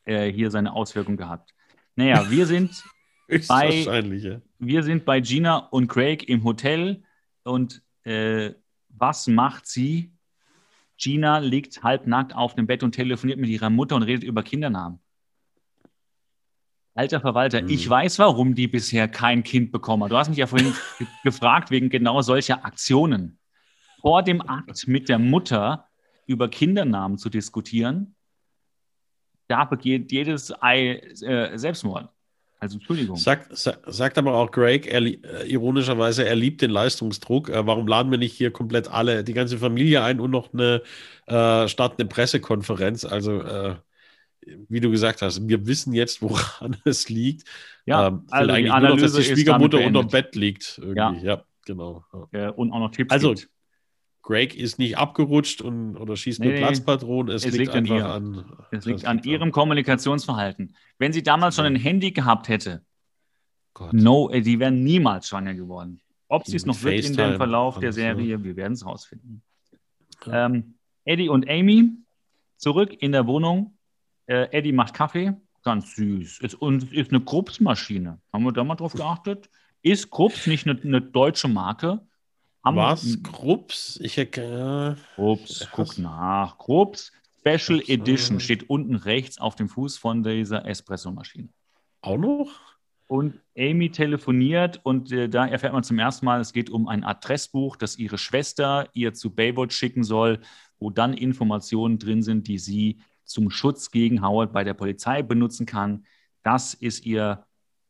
[0.04, 1.54] äh, hier seine Auswirkungen gehabt.
[1.96, 2.82] Naja, wir sind
[3.48, 4.40] bei, ja.
[4.58, 7.02] wir sind bei Gina und Craig im Hotel
[7.44, 8.52] und äh,
[8.88, 10.12] was macht sie?
[10.98, 15.00] Gina liegt halbnackt auf dem Bett und telefoniert mit ihrer Mutter und redet über Kindernamen.
[16.94, 17.68] Alter Verwalter, mhm.
[17.68, 20.08] ich weiß, warum die bisher kein Kind bekommen.
[20.08, 20.74] Du hast mich ja vorhin
[21.24, 23.38] gefragt wegen genau solcher Aktionen.
[24.00, 25.86] Vor dem Akt mit der Mutter
[26.26, 28.14] über Kindernamen zu diskutieren,
[29.48, 32.08] da begeht jedes Ei äh, Selbstmord.
[32.60, 33.16] Also Entschuldigung.
[33.16, 37.48] Sagt, sagt aber auch Greg, er, äh, ironischerweise, er liebt den Leistungsdruck.
[37.48, 40.82] Äh, warum laden wir nicht hier komplett alle, die ganze Familie ein und noch eine
[41.26, 43.06] äh, statt eine Pressekonferenz?
[43.06, 43.76] Also äh,
[44.68, 47.48] wie du gesagt hast, wir wissen jetzt, woran es liegt.
[47.86, 50.78] Ja, ähm, also eigentlich nur noch, dass die Schwiegermutter unterm Bett liegt.
[50.78, 50.96] Irgendwie.
[50.96, 51.34] Ja.
[51.34, 52.04] ja, genau.
[52.32, 52.50] Ja.
[52.50, 53.12] und auch noch Tipps.
[53.12, 53.48] Also, gibt.
[54.22, 57.34] Greg ist nicht abgerutscht und, oder schießt nee, nur Platzpatronen.
[57.34, 58.56] Es, es, liegt, liegt an einfach an.
[58.70, 60.76] Es liegt an ihrem Kommunikationsverhalten.
[60.98, 62.84] Wenn sie damals schon ein Handy gehabt hätte,
[63.72, 63.92] Gott.
[63.92, 66.00] no, die wären niemals schwanger geworden.
[66.28, 69.42] Ob sie es noch wird in dem Verlauf der Serie, wir werden es rausfinden.
[70.26, 70.46] Ja.
[70.46, 70.74] Ähm,
[71.04, 71.90] Eddie und Amy
[72.56, 73.76] zurück in der Wohnung.
[74.30, 75.32] Äh, Eddie macht Kaffee,
[75.64, 76.38] ganz süß.
[76.38, 78.20] Ist, und ist eine Krups-Maschine.
[78.32, 79.50] Haben wir da mal drauf geachtet?
[79.82, 82.06] Ist Krups nicht eine, eine deutsche Marke?
[82.64, 83.20] Haben Was?
[83.24, 83.98] Krups?
[84.00, 84.26] Ich äh,
[85.16, 86.58] Krups, guck nach.
[86.58, 87.10] Krups
[87.40, 91.48] Special Edition steht unten rechts auf dem Fuß von dieser Espresso-Maschine.
[92.02, 92.50] Auch noch?
[93.08, 97.02] Und Amy telefoniert und äh, da erfährt man zum ersten Mal, es geht um ein
[97.02, 100.38] Adressbuch, das ihre Schwester ihr zu Baywatch schicken soll,
[100.78, 103.00] wo dann Informationen drin sind, die sie
[103.30, 106.04] zum Schutz gegen Howard bei der Polizei benutzen kann.
[106.42, 107.46] Das ist ihr,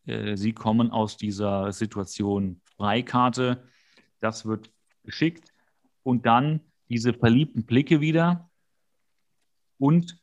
[0.07, 3.67] äh, sie kommen aus dieser Situation Freikarte.
[4.21, 4.71] Das wird
[5.03, 5.53] geschickt.
[6.03, 8.51] Und dann diese verliebten Blicke wieder.
[9.79, 10.19] Und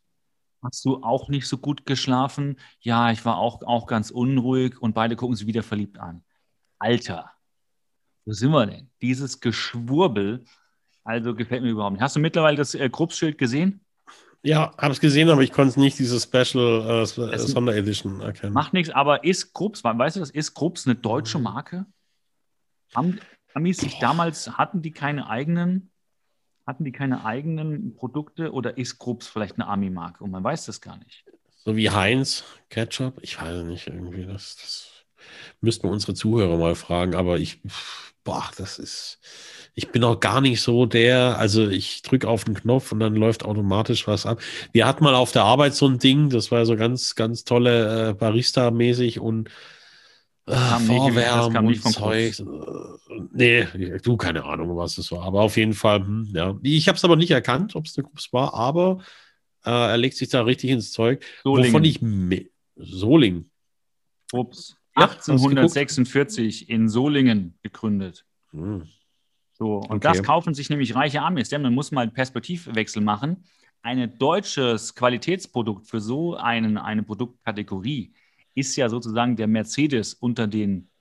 [0.62, 2.60] hast du auch nicht so gut geschlafen?
[2.80, 6.24] Ja, ich war auch, auch ganz unruhig und beide gucken sie wieder verliebt an.
[6.78, 7.32] Alter,
[8.26, 8.92] wo sind wir denn?
[9.02, 10.46] Dieses Geschwurbel,
[11.04, 12.02] also gefällt mir überhaupt nicht.
[12.02, 13.82] Hast du mittlerweile das äh, Gruppschild gesehen?
[14.44, 18.54] Ja, habe es gesehen, aber ich konnte nicht diese Special äh, Sonderedition erkennen.
[18.54, 21.86] Macht nichts, aber ist Krups, weißt du das, ist Krups eine deutsche Marke?
[22.96, 23.20] Haben
[23.54, 25.92] Amis sich damals, hatten die keine eigenen,
[26.66, 30.80] hatten die keine eigenen Produkte oder ist Krups vielleicht eine Ami-Marke und man weiß das
[30.82, 31.26] gar nicht?
[31.66, 33.20] So wie Heinz Ketchup?
[33.22, 34.92] Ich weiß nicht, irgendwie, das, das
[35.60, 37.62] müssten wir unsere Zuhörer mal fragen, aber ich,
[38.24, 39.20] boah, das ist
[39.78, 43.16] ich bin auch gar nicht so der, also ich drücke auf den Knopf und dann
[43.16, 44.42] läuft automatisch was ab.
[44.72, 48.10] Wir hatten mal auf der Arbeit so ein Ding, das war so ganz, ganz tolle
[48.10, 49.52] äh, Barista-mäßig und
[50.48, 52.44] kam Vorwärm das kam nicht von Zeug.
[53.32, 53.68] Nee,
[54.02, 55.22] du, keine Ahnung, was es war.
[55.22, 56.58] Aber auf jeden Fall, hm, ja.
[56.64, 59.04] Ich habe es aber nicht erkannt, ob es eine Krups war, aber
[59.64, 61.24] äh, er legt sich da richtig ins Zeug.
[61.44, 61.72] Solingen.
[61.72, 62.50] Wovon ich.
[62.78, 63.52] Soling.
[64.32, 64.76] Ups.
[64.96, 68.26] 1846 in Solingen gegründet.
[68.50, 68.88] Hm.
[69.58, 70.00] So, und okay.
[70.00, 73.44] das kaufen sich nämlich reiche Amis, denn man muss mal einen Perspektivwechsel machen.
[73.82, 78.14] Ein deutsches Qualitätsprodukt für so einen, eine Produktkategorie
[78.54, 80.92] ist ja sozusagen der Mercedes unter den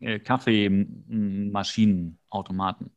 [0.00, 2.92] äh, Kaffeemaschinenautomaten.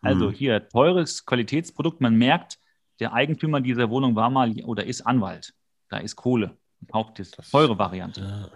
[0.00, 0.32] Also mhm.
[0.32, 2.00] hier teures Qualitätsprodukt.
[2.00, 2.58] Man merkt,
[3.00, 5.52] der Eigentümer dieser Wohnung war mal oder ist Anwalt.
[5.90, 6.56] Da ist Kohle.
[6.90, 8.22] Kauft die teure Variante.
[8.22, 8.48] Ja.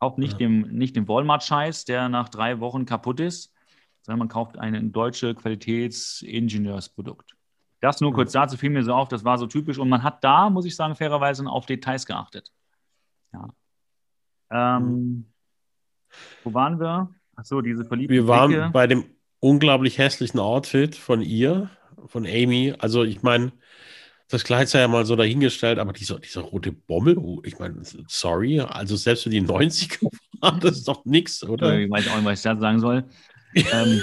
[0.00, 0.38] Kauft nicht, ja.
[0.38, 3.53] den, nicht den Walmart-Scheiß, der nach drei Wochen kaputt ist,
[4.04, 7.34] sondern man kauft ein deutsches Qualitätsingenieursprodukt.
[7.80, 9.78] Das nur kurz dazu fiel mir so auf, das war so typisch.
[9.78, 12.50] Und man hat da, muss ich sagen, fairerweise auf Details geachtet.
[13.32, 13.48] Ja.
[14.50, 15.26] Ähm,
[16.44, 17.10] wo waren wir?
[17.34, 18.70] Achso, diese verliebte Wir waren Blicke.
[18.72, 19.04] bei dem
[19.40, 21.68] unglaublich hässlichen Outfit von ihr,
[22.06, 22.74] von Amy.
[22.78, 23.52] Also ich meine,
[24.28, 28.60] das Kleid sei ja mal so dahingestellt, aber dieser, dieser rote Bommel, ich meine, sorry,
[28.60, 30.08] also selbst für die 90er
[30.40, 31.78] war das doch nichts, oder?
[31.78, 33.04] Ich weiß auch nicht, was ich da sagen soll.
[33.54, 34.00] Ähm,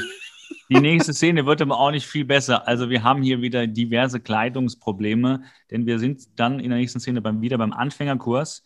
[0.70, 2.68] die nächste Szene wird aber auch nicht viel besser.
[2.68, 7.22] Also wir haben hier wieder diverse Kleidungsprobleme, denn wir sind dann in der nächsten Szene
[7.22, 8.64] beim, wieder beim Anfängerkurs.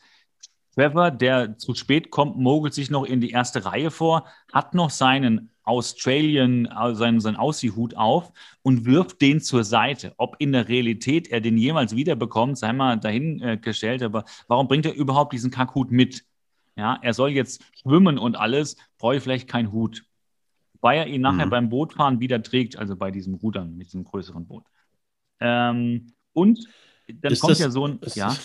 [0.75, 4.89] Trevor, der zu spät kommt, mogelt sich noch in die erste Reihe vor, hat noch
[4.89, 8.31] seinen Australian, äh, seinen, seinen Aussiehhut auf
[8.61, 10.13] und wirft den zur Seite.
[10.17, 14.93] Ob in der Realität er den jemals wiederbekommt, sei mal dahingestellt, aber warum bringt er
[14.93, 16.23] überhaupt diesen Kackhut mit?
[16.77, 20.03] Ja, er soll jetzt schwimmen und alles, brauche ich vielleicht keinen Hut.
[20.85, 21.49] Weil er ihn nachher mhm.
[21.49, 24.65] beim Bootfahren wieder trägt, also bei diesem Rudern mit diesem größeren Boot.
[25.39, 26.59] Ähm, und
[27.07, 27.97] dann ist kommt das, ja so ein.
[28.01, 28.35] Ist, ja?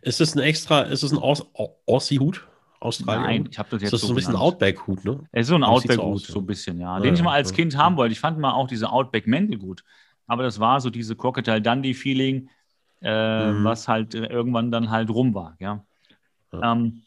[0.00, 2.48] ist das ein extra, ist das ein Aussie-Hut?
[2.80, 3.42] Australien?
[3.42, 3.92] Nein, ich habe das jetzt.
[3.92, 5.28] Das ist so ein bisschen Outback-Hut, ne?
[5.30, 6.98] Es ist so ein Outback-Hut, so ein bisschen, ja.
[7.00, 8.12] Den ich mal als Kind haben wollte.
[8.12, 9.84] Ich fand mal auch diese Outback-Mäntel gut.
[10.26, 12.48] Aber das war so diese Crocodile Dundee-Feeling,
[13.02, 13.62] äh, mhm.
[13.62, 15.84] was halt irgendwann dann halt rum war, ja.
[16.50, 16.72] ja.
[16.72, 17.02] Ähm,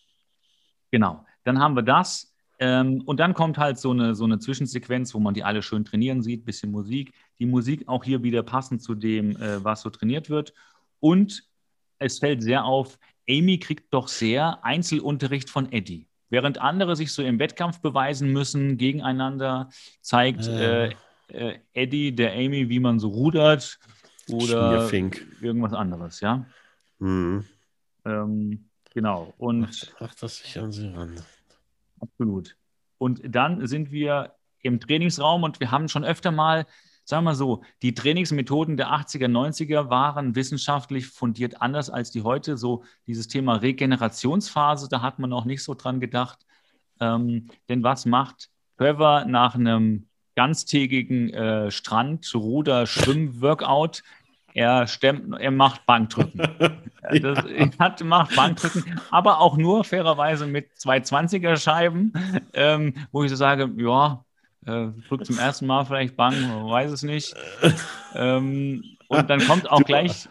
[0.92, 1.26] genau.
[1.46, 2.33] Dann haben wir das.
[2.60, 5.86] Ähm, und dann kommt halt so eine, so eine Zwischensequenz, wo man die alle schön
[5.86, 7.14] trainieren sieht, bisschen Musik.
[7.40, 10.54] Die Musik auch hier wieder passend zu dem, äh, was so trainiert wird.
[11.00, 11.44] Und
[12.00, 13.00] es fällt sehr auf,
[13.30, 16.08] Amy kriegt doch sehr Einzelunterricht von Eddie.
[16.30, 19.70] Während andere sich so im Wettkampf beweisen müssen gegeneinander,
[20.02, 20.92] zeigt äh.
[21.30, 23.80] Äh, Eddie der Amy, wie man so rudert
[24.30, 24.92] oder
[25.42, 26.46] irgendwas anderes, ja.
[27.00, 27.46] Mhm.
[28.06, 29.34] Ähm, genau.
[29.38, 31.16] Und macht, macht das sich an sie ran.
[32.04, 32.56] Absolut.
[32.98, 36.66] Und dann sind wir im Trainingsraum und wir haben schon öfter mal
[37.06, 42.22] sagen wir mal so, die Trainingsmethoden der 80er, 90er waren wissenschaftlich fundiert anders als die
[42.22, 42.58] heute.
[42.58, 46.46] So dieses Thema Regenerationsphase, da hat man noch nicht so dran gedacht.
[47.00, 54.04] Ähm, denn was macht Trevor nach einem ganztägigen äh, Strand-, Ruder-, Schwimm-Workout?
[54.54, 56.42] Er, stemmt, er macht Bankdrücken.
[57.22, 62.14] Das, er hat, macht Bankdrücken, aber auch nur fairerweise mit zwei 20er-Scheiben,
[62.54, 64.24] ähm, wo ich so sage, ja,
[64.66, 67.36] äh, drückt zum ersten Mal vielleicht man weiß es nicht.
[68.16, 70.30] Ähm, und dann kommt auch gleich.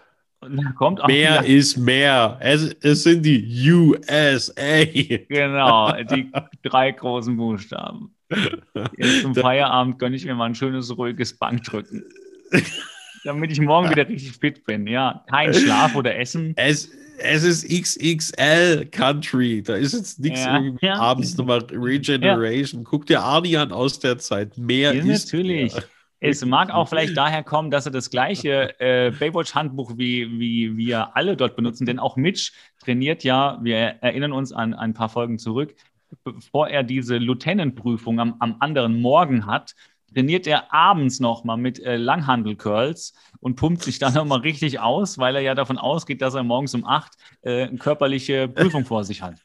[1.07, 2.39] Mehr ist mehr.
[2.41, 4.85] Es, es sind die USA.
[5.29, 8.15] Genau, die drei großen Buchstaben.
[8.97, 12.05] Jetzt zum Feierabend gönne ich mir mal ein schönes, ruhiges Bankdrücken.
[13.25, 14.87] Damit ich morgen wieder richtig fit bin.
[14.87, 16.55] Ja, kein Schlaf oder Essen.
[16.57, 19.63] Es, es ist XXL Country.
[19.63, 20.95] Da ist jetzt nichts ja, ja.
[20.95, 22.83] abends nochmal Regeneration.
[22.83, 22.89] Ja.
[22.89, 24.59] Guck dir Arnie an aus der Zeit.
[24.59, 25.33] Mehr ja, ist.
[25.33, 25.73] Natürlich.
[25.75, 25.85] Mehr.
[26.25, 31.17] Es mag auch vielleicht daher kommen, dass er das gleiche äh, Baywatch-Handbuch wie, wie wir
[31.17, 35.41] alle dort benutzen, denn auch Mitch trainiert ja, wir erinnern uns an, ein paar Folgen
[35.41, 35.75] zurück,
[36.23, 39.75] bevor er diese Lieutenant-Prüfung am, am anderen Morgen hat,
[40.13, 45.37] trainiert er abends nochmal mit äh, Langhandel-Curls und pumpt sich dann nochmal richtig aus, weil
[45.37, 49.23] er ja davon ausgeht, dass er morgens um acht äh, eine körperliche Prüfung vor sich
[49.23, 49.41] hat.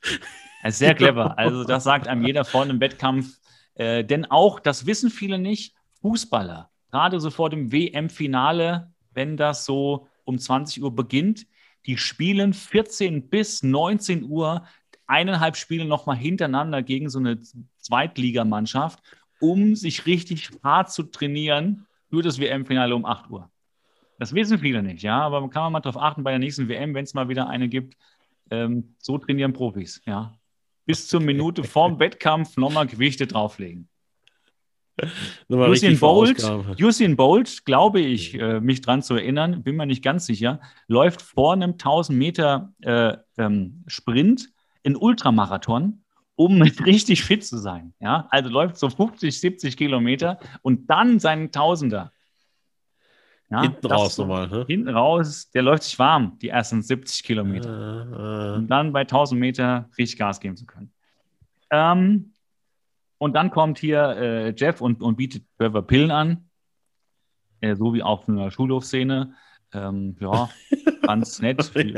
[0.63, 1.38] Das ist sehr clever.
[1.38, 3.38] Also das sagt einem jeder vor einem Wettkampf.
[3.76, 9.65] Äh, denn auch, das wissen viele nicht, Fußballer, gerade so vor dem WM-Finale, wenn das
[9.65, 11.47] so um 20 Uhr beginnt,
[11.86, 14.63] die spielen 14 bis 19 Uhr
[15.07, 17.39] eineinhalb Spiele nochmal hintereinander gegen so eine
[17.80, 18.99] Zweitligamannschaft
[19.39, 23.49] um sich richtig hart zu trainieren für das WM-Finale um 8 Uhr.
[24.19, 26.93] Das wissen viele nicht, ja, aber man kann mal darauf achten bei der nächsten WM,
[26.93, 27.95] wenn es mal wieder eine gibt.
[28.49, 30.33] Ähm, so trainieren Profis, ja.
[30.85, 33.89] Bis zur Minute vorm Wettkampf nochmal Gewichte drauflegen.
[35.49, 36.43] Usain Bolt,
[36.81, 41.21] Usain Bolt, glaube ich, äh, mich dran zu erinnern, bin mir nicht ganz sicher, läuft
[41.21, 44.49] vor einem 1000 Meter äh, ähm, Sprint
[44.81, 46.01] in Ultramarathon
[46.38, 47.93] um richtig fit zu sein.
[47.99, 52.13] Ja, also läuft so 50, 70 Kilometer und dann seinen Tausender.
[53.49, 54.47] Ja, hinten raus nochmal.
[54.47, 54.65] Ne?
[54.67, 57.69] Hinten raus, der läuft sich warm, die ersten 70 Kilometer.
[57.69, 58.55] Äh, äh.
[58.57, 60.91] Und dann bei 1000 Meter richtig Gas geben zu können.
[61.71, 62.33] Ähm,
[63.17, 66.49] und dann kommt hier äh, Jeff und, und bietet Trevor Pillen an.
[67.61, 69.33] Äh, so wie auf einer Schulhofszene.
[69.73, 70.49] Ähm, ja,
[71.01, 71.71] ganz nett.
[71.73, 71.95] Ich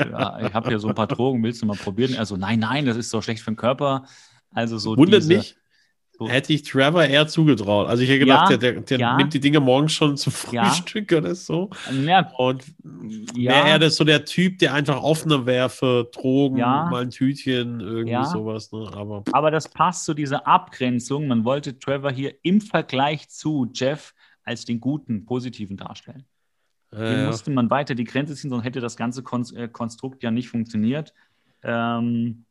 [0.53, 2.15] habe hier so ein paar Drogen, willst du mal probieren?
[2.17, 4.05] Also, nein, nein, das ist so schlecht für den Körper.
[4.51, 5.55] Also so Wundert diese, mich.
[6.27, 7.87] Hätte ich Trevor eher zugetraut.
[7.87, 9.15] Also ich hätte gedacht, ja, der, der, der ja.
[9.15, 11.19] nimmt die Dinge morgens schon zum Frühstück ja.
[11.19, 11.69] oder so.
[12.05, 12.29] Ja.
[12.37, 17.11] Und wäre er das so der Typ, der einfach offener wäre für Drogen, mal ein
[17.11, 18.69] Tütchen, irgendwie sowas.
[18.73, 18.89] Ne?
[18.93, 21.27] Aber, Aber das passt zu dieser Abgrenzung.
[21.27, 26.25] Man wollte Trevor hier im Vergleich zu Jeff als den guten, positiven darstellen.
[26.91, 29.21] Hier musste man weiter die Grenze ziehen, sonst hätte das ganze
[29.55, 31.13] äh, Konstrukt ja nicht funktioniert.
[31.61, 32.45] Ähm,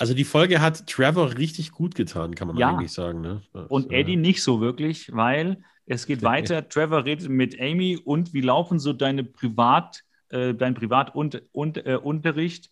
[0.00, 2.70] also die Folge hat Trevor richtig gut getan, kann man ja.
[2.70, 3.20] eigentlich sagen.
[3.20, 3.42] Ne?
[3.52, 6.66] Das, und Eddie äh, nicht so wirklich, weil es geht weiter.
[6.66, 12.70] Trevor redet mit Amy und wie laufen so deine Privat, äh, dein Privatunterricht?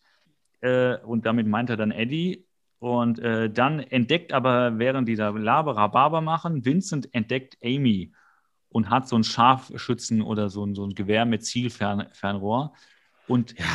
[0.63, 2.47] Äh, äh, und damit meint er dann Eddie.
[2.79, 8.11] Und äh, dann entdeckt aber, während die da Laberababer machen, Vincent entdeckt Amy
[8.71, 12.73] und hat so ein Scharfschützen oder so ein, so ein Gewehr mit Zielfernrohr.
[13.27, 13.67] Und ja.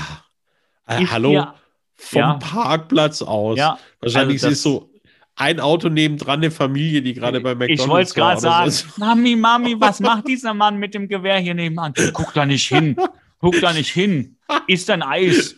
[0.88, 1.54] Äh, hallo,
[1.96, 2.34] vom ja.
[2.36, 3.58] Parkplatz aus.
[3.58, 3.78] Ja.
[4.00, 4.90] Wahrscheinlich also ist so
[5.36, 8.88] ein Auto nebendran eine Familie, die gerade bei McDonald's Ich wollte es gerade sagen, so.
[8.98, 11.94] Mami, Mami, was macht dieser Mann mit dem Gewehr hier nebenan?
[12.14, 12.96] Guck da nicht hin.
[13.40, 14.38] Guck da nicht hin.
[14.68, 15.56] Ist ein Eis.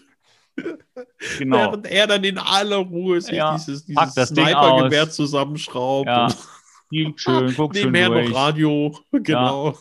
[1.38, 1.58] Genau.
[1.58, 3.56] Während er dann in aller Ruhe sich ja.
[3.56, 6.08] dieses, dieses Sniper-Gewehr zusammenschraubt.
[6.08, 6.30] Ja.
[7.16, 9.72] schön, guck Nebenher schön noch Radio, genau.
[9.72, 9.76] Ja.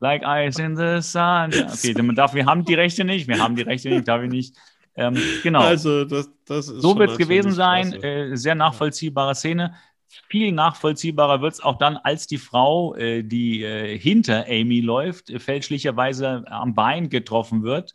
[0.00, 1.50] Like ice in the sun.
[1.52, 4.56] Okay, darf, wir haben die Rechte nicht, wir haben die Rechte nicht, darf ich nicht.
[4.96, 5.60] Ähm, genau.
[5.60, 7.92] Also, das, das ist so wird es gewesen sein.
[7.94, 9.74] Äh, sehr nachvollziehbare Szene.
[10.28, 15.30] Viel nachvollziehbarer wird es auch dann, als die Frau, äh, die äh, hinter Amy läuft,
[15.30, 17.94] äh, fälschlicherweise am Bein getroffen wird.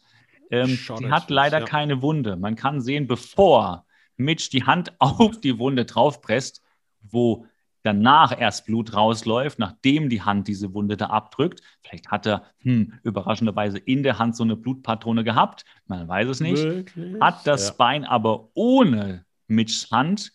[0.51, 1.65] Ähm, sie hat leider ja.
[1.65, 2.35] keine Wunde.
[2.35, 3.85] Man kann sehen, bevor
[4.17, 6.61] Mitch die Hand auf die Wunde draufpresst,
[7.01, 7.45] wo
[7.83, 11.61] danach erst Blut rausläuft, nachdem die Hand diese Wunde da abdrückt.
[11.81, 16.39] Vielleicht hat er hm, überraschenderweise in der Hand so eine Blutpatrone gehabt, man weiß es
[16.39, 16.63] nicht.
[16.63, 17.21] Wirklich?
[17.21, 17.73] Hat das ja.
[17.77, 20.33] Bein aber ohne Mitchs Hand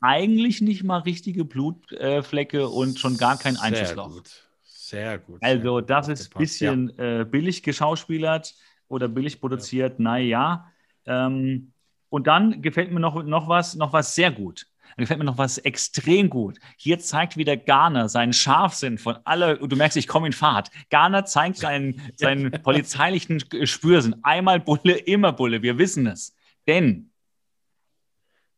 [0.00, 4.10] eigentlich nicht mal richtige Blutflecke äh, und schon gar kein Einschusslauch.
[4.10, 4.30] Sehr gut.
[4.62, 5.42] Sehr gut.
[5.42, 7.20] Also, das ist ein bisschen ja.
[7.20, 8.54] äh, billig geschauspielert
[8.88, 10.02] oder billig produziert, ja.
[10.02, 10.72] naja.
[11.06, 11.72] Ähm,
[12.08, 14.66] und dann gefällt mir noch, noch, was, noch was sehr gut.
[14.96, 16.58] Dann gefällt mir noch was extrem gut.
[16.78, 20.70] Hier zeigt wieder Garner seinen Scharfsinn von aller, du merkst, ich komme in Fahrt.
[20.88, 24.16] Garner zeigt seinen, seinen polizeilichen Spürsinn.
[24.22, 25.60] Einmal Bulle, immer Bulle.
[25.60, 26.34] Wir wissen es.
[26.66, 27.10] Denn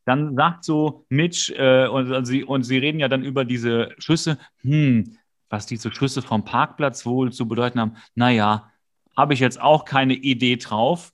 [0.05, 3.93] dann sagt so Mitch, äh, und, und, sie, und sie reden ja dann über diese
[3.99, 5.17] Schüsse, hm,
[5.49, 7.97] was diese Schüsse vom Parkplatz wohl zu bedeuten haben.
[8.15, 8.71] Naja,
[9.15, 11.11] habe ich jetzt auch keine Idee drauf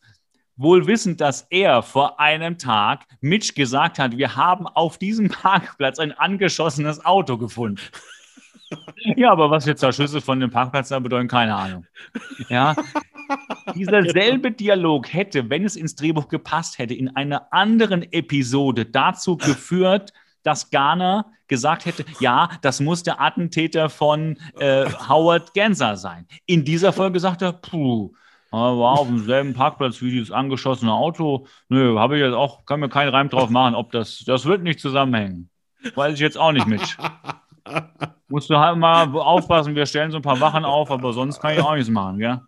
[0.58, 6.00] wohl wissend, dass er vor einem Tag Mitch gesagt hat, wir haben auf diesem Parkplatz
[6.00, 7.82] ein angeschossenes Auto gefunden.
[9.16, 11.86] ja, aber was jetzt da Schüsse von dem Parkplatz da bedeuten, keine Ahnung.
[12.50, 12.76] Ja,
[13.76, 19.38] dieser selbe Dialog hätte, wenn es ins Drehbuch gepasst hätte, in einer anderen Episode dazu
[19.38, 26.28] geführt, dass Garner gesagt hätte, ja, das muss der Attentäter von äh, Howard Genser sein.
[26.46, 28.14] In dieser Folge sagt er, puh,
[28.56, 31.48] war auf demselben Parkplatz wie dieses angeschossene Auto.
[31.70, 34.64] Nö, habe ich jetzt auch, kann mir keinen Reim drauf machen, ob das, das wird
[34.64, 35.50] nicht zusammenhängen.
[35.94, 36.82] Weiß ich jetzt auch nicht mit.
[38.28, 41.54] Musst du halt mal aufpassen, wir stellen so ein paar Wachen auf, aber sonst kann
[41.54, 42.42] ich auch nichts machen, gell?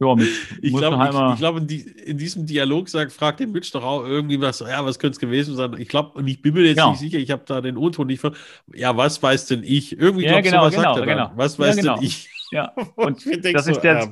[0.00, 0.28] Ja, mit,
[0.62, 3.72] ich glaube, halt ich, ich glaub, in, die, in, diesem Dialog sagt, fragt den Mitch
[3.72, 5.74] doch auch irgendwie was, ja, was könnte es gewesen sein?
[5.76, 6.90] Ich glaube, und ich bin mir jetzt genau.
[6.90, 8.36] nicht sicher, ich habe da den O-Ton nicht von,
[8.72, 9.98] ja, was weiß denn ich?
[9.98, 11.32] Irgendwie, ja, genau, so, genau, sagt er genau.
[11.34, 11.94] Was weiß ja, genau.
[11.96, 12.30] denn ich?
[12.52, 14.08] Ja, und das so, ist der, ja,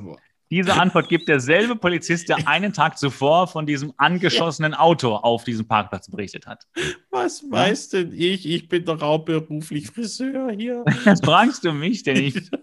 [0.49, 5.67] diese Antwort gibt derselbe Polizist, der einen Tag zuvor von diesem angeschossenen Auto auf diesem
[5.67, 6.67] Parkplatz berichtet hat.
[7.09, 7.51] Was ja?
[7.51, 8.47] weiß denn ich?
[8.47, 10.85] Ich bin doch auch beruflich Friseur hier.
[11.05, 12.51] Das fragst du mich denn nicht.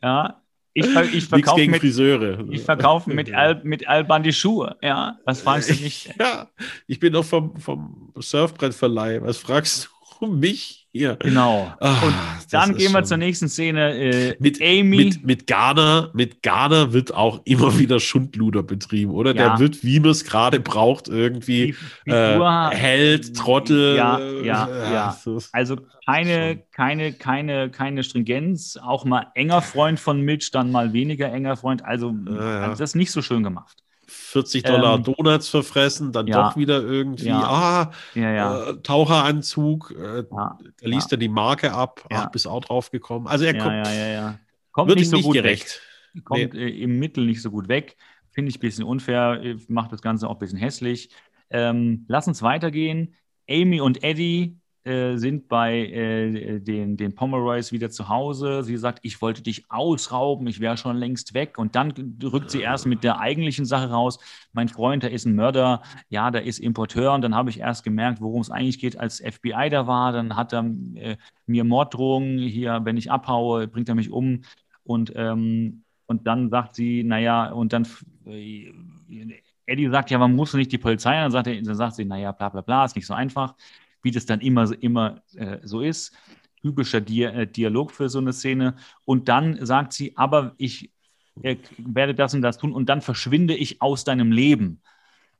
[0.00, 0.42] Ja,
[0.74, 2.46] ich, ich verkaufe mit, Friseure.
[2.50, 4.76] Ich verkaufe mit, Al, mit Alban die Schuhe.
[4.80, 6.10] Ja, was fragst du mich?
[6.18, 6.48] Ja,
[6.86, 9.20] ich bin doch vom, vom Surfbrettverleih.
[9.22, 10.81] Was fragst du mich?
[10.94, 11.16] Hier.
[11.16, 11.72] Genau.
[11.80, 12.14] Ach, und
[12.50, 13.94] dann gehen wir zur nächsten Szene.
[13.94, 14.96] Äh, mit Amy.
[14.96, 19.34] Mit, mit Garner, mit Garner wird auch immer wieder Schundluder betrieben, oder?
[19.34, 19.50] Ja.
[19.50, 21.74] Der wird, wie man es gerade braucht, irgendwie
[22.04, 22.38] äh,
[22.70, 23.96] Held, Trottel.
[23.96, 25.18] Ja, ja, äh, ja.
[25.52, 28.76] Also keine, keine, keine, keine Stringenz.
[28.76, 31.82] Auch mal enger Freund von Mitch, dann mal weniger enger Freund.
[31.84, 32.60] Also, ja, ja.
[32.60, 33.82] also das ist nicht so schön gemacht.
[34.12, 36.48] 40 Dollar Ähm, Donuts verfressen, dann ja.
[36.50, 37.40] doch wieder irgendwie, Ja.
[37.42, 38.68] ah, Ja.
[38.70, 42.24] Äh, Taucheranzug, äh, da liest er die Marke ab, Ja.
[42.26, 43.26] ach, bist auch drauf gekommen.
[43.26, 44.38] Also er kommt.
[44.72, 45.80] Kommt wird nicht so nicht gut gerecht.
[46.14, 46.24] weg.
[46.24, 47.96] Kommt äh, im Mittel nicht so gut weg.
[48.30, 51.10] Finde ich ein bisschen unfair, äh, macht das Ganze auch ein bisschen hässlich.
[51.50, 53.14] Ähm, lass uns weitergehen.
[53.50, 58.64] Amy und Eddie äh, sind bei äh, den, den Pomeroys wieder zu Hause.
[58.64, 61.56] Sie sagt, ich wollte dich ausrauben, ich wäre schon längst weg.
[61.56, 64.18] Und dann rückt sie erst mit der eigentlichen Sache raus.
[64.52, 67.12] Mein Freund, der ist ein Mörder, ja, der ist Importeur.
[67.12, 70.10] Und dann habe ich erst gemerkt, worum es eigentlich geht, als FBI da war.
[70.10, 70.64] Dann hat er
[70.94, 71.16] äh,
[71.46, 74.42] mir Morddrohungen hier, wenn ich abhaue, bringt er mich um.
[74.82, 77.86] Und, ähm, und dann sagt sie, naja, und dann
[78.26, 78.72] äh,
[79.66, 81.14] Eddie sagt, ja, man muss nicht die Polizei.
[81.20, 83.54] Dann sagt, er, dann sagt sie, naja, bla bla bla, ist nicht so einfach,
[84.02, 86.12] wie das dann immer, immer äh, so ist.
[86.60, 88.74] Typischer Dia äh, Dialog für so eine Szene.
[89.04, 90.92] Und dann sagt sie, aber ich
[91.42, 94.82] äh, werde das und das tun und dann verschwinde ich aus deinem Leben.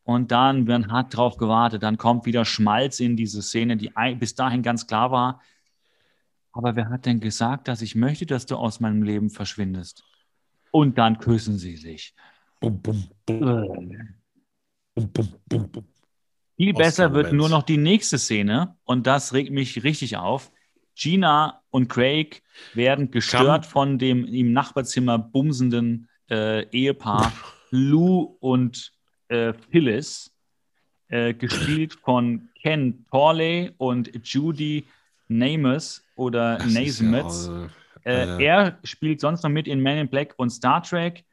[0.05, 1.83] Und dann werden hart drauf gewartet.
[1.83, 5.41] Dann kommt wieder Schmalz in diese Szene, die bis dahin ganz klar war.
[6.53, 10.05] Aber wer hat denn gesagt, dass ich möchte, dass du aus meinem Leben verschwindest?
[10.73, 12.15] Und dann küssen sie sich.
[12.61, 13.41] Bum, bum, bum,
[14.95, 15.92] bum, bum, bum, bum.
[16.63, 20.53] Viel besser wird nur noch die nächste Szene und das regt mich richtig auf.
[20.95, 22.43] Gina und Craig
[22.75, 27.33] werden gestört von dem im Nachbarzimmer bumsenden äh, Ehepaar
[27.71, 28.93] Lou und
[29.29, 30.31] äh, Phyllis,
[31.09, 34.85] äh, gespielt von Ken Torley und Judy
[35.27, 37.69] Namus oder ist ja, äh,
[38.05, 38.45] Äh, Äh.
[38.45, 41.25] er spielt sonst noch mit in Men in Black und Star Trek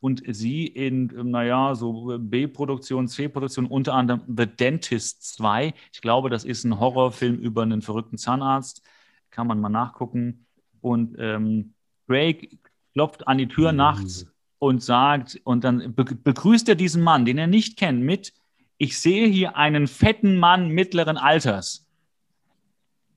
[0.00, 5.74] und sie in, ähm, naja, so B-Produktion, C-Produktion, unter anderem The Dentist 2.
[5.92, 8.82] Ich glaube, das ist ein Horrorfilm über einen verrückten Zahnarzt.
[9.30, 10.46] Kann man mal nachgucken.
[10.80, 11.74] Und ähm,
[12.06, 12.58] Craig
[12.92, 13.78] klopft an die Tür Mhm.
[13.78, 14.26] nachts
[14.58, 18.32] und sagt, und dann be begrüßt er diesen Mann, den er nicht kennt, mit:
[18.78, 21.86] Ich sehe hier einen fetten Mann mittleren Alters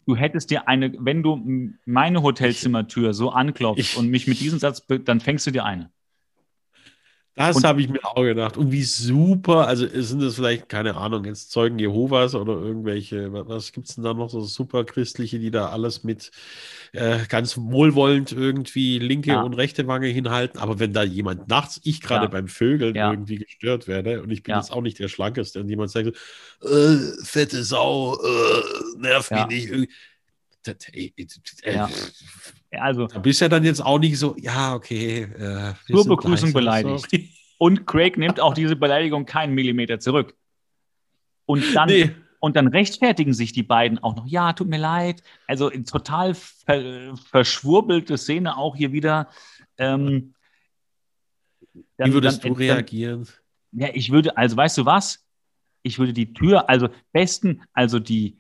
[0.10, 4.58] du hättest dir eine, wenn du meine Hotelzimmertür so anklopfst Ich- und mich mit diesem
[4.58, 5.92] Satz, dann fängst du dir eine.
[7.40, 8.58] Das habe ich mir auch gedacht.
[8.58, 13.46] Und wie super, also sind das vielleicht, keine Ahnung, jetzt Zeugen Jehovas oder irgendwelche, wa-
[13.48, 16.32] was gibt es denn da noch so super christliche, die da alles mit
[16.92, 19.42] äh, ganz wohlwollend irgendwie linke Ja.
[19.44, 20.60] und rechte Wange hinhalten.
[20.60, 22.30] Aber wenn da jemand nachts, ich gerade Ja.
[22.30, 23.10] beim Vögeln Ja.
[23.12, 26.12] irgendwie gestört werde und ich bin jetzt auch nicht der Schlankeste und jemand sagt
[26.62, 29.70] so, äh, fette Sau, äh, nerv mich nicht.
[29.70, 29.90] irgendwie.
[30.64, 31.12] Das, äh,
[31.64, 31.90] äh, Ja.
[32.72, 35.24] Also, Da bist ja dann jetzt auch nicht so, ja, okay.
[35.24, 37.09] Äh, sind Begrüßung beleidigt.
[37.09, 37.30] sorry.
[37.57, 40.36] und Craig nimmt auch diese Beleidigung keinen Millimeter zurück.
[41.45, 42.11] Und dann, Nee.
[42.39, 44.28] und dann rechtfertigen sich die beiden auch noch.
[44.28, 45.24] Ja, tut mir leid.
[45.47, 49.30] Also total ver verschwurbelte Szene auch hier wieder.
[49.78, 50.36] Ähm,
[51.97, 53.28] dann- Wie würdest dann- du reagieren?
[53.72, 55.26] Ja, ich würde, also weißt du was?
[55.82, 58.39] Ich würde die Tür, also besten, also die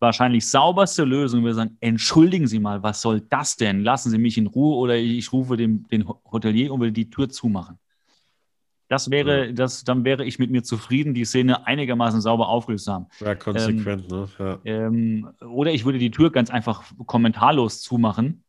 [0.00, 3.84] wahrscheinlich sauberste Lösung würde sagen, entschuldigen Sie mal, was soll das denn?
[3.84, 7.28] Lassen Sie mich in Ruhe oder ich rufe den, den Hotelier und will die Tür
[7.28, 7.78] zumachen.
[8.88, 13.06] Das wäre, das, dann wäre ich mit mir zufrieden, die Szene einigermaßen sauber aufgelöst haben.
[13.20, 14.28] Ja, konsequent, ne?
[14.36, 14.58] Ja.
[14.64, 18.42] Ähm, oder ich würde die Tür ganz einfach kommentarlos zumachen,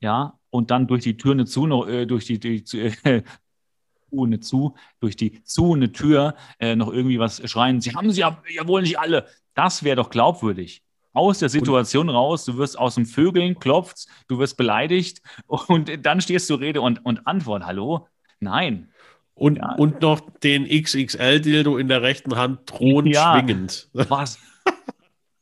[0.00, 3.22] ja, und dann durch die Tür eine zu, noch, äh, durch die, die äh,
[4.10, 7.80] ohne zu, durch die zu eine Tür äh, noch irgendwie was schreien.
[7.80, 9.26] Sie haben sie ja, ja wohl nicht alle.
[9.58, 10.84] Das wäre doch glaubwürdig.
[11.12, 16.20] Aus der Situation raus, du wirst aus dem Vögeln, klopft, du wirst beleidigt und dann
[16.20, 17.66] stehst du Rede und, und Antwort.
[17.66, 18.06] Hallo?
[18.38, 18.92] Nein.
[19.34, 19.74] Und, Ja.
[19.76, 23.32] und noch den XXL-Dildo in der rechten Hand drohend Ja.
[23.34, 23.88] schwingend.
[23.92, 24.38] Was?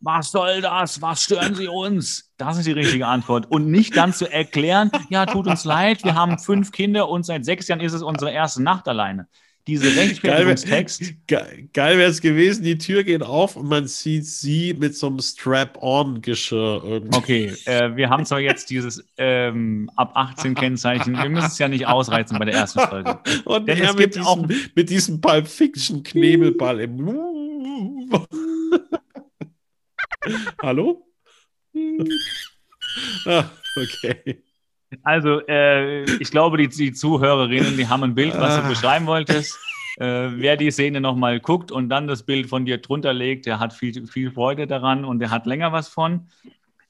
[0.01, 1.03] Was soll das?
[1.03, 2.33] Was stören Sie uns?
[2.39, 3.51] Das ist die richtige Antwort.
[3.51, 7.45] Und nicht dann zu erklären, ja, tut uns leid, wir haben fünf Kinder und seit
[7.45, 9.29] sechs Jahren ist es unsere erste Nacht alleine.
[9.67, 11.27] Diese Rechtfertigungstext.
[11.27, 15.09] Ge geil wäre es gewesen, die Tür geht auf und man sieht sie mit so
[15.09, 17.17] einem Strap-on-Geschirr irgendwie.
[17.19, 21.67] Okay, äh, wir haben zwar jetzt dieses ähm, ab 18 Kennzeichen, wir müssen es ja
[21.67, 23.19] nicht ausreizen bei der ersten Folge.
[23.45, 27.09] Und Denn er es mit gibt auch- diesem, mit diesem Pulp Fiction Knebelball im.
[30.63, 31.07] Hallo?
[33.27, 33.45] ah,
[33.77, 34.43] okay.
[35.03, 38.69] Also, äh, ich glaube, die, die Zuhörerinnen, die haben ein Bild, was du Ah.
[38.69, 39.59] beschreiben wolltest.
[39.99, 43.59] Äh, wer die Szene nochmal guckt und dann das Bild von dir drunter legt, der
[43.59, 46.29] hat viel, viel Freude daran und der hat länger was von.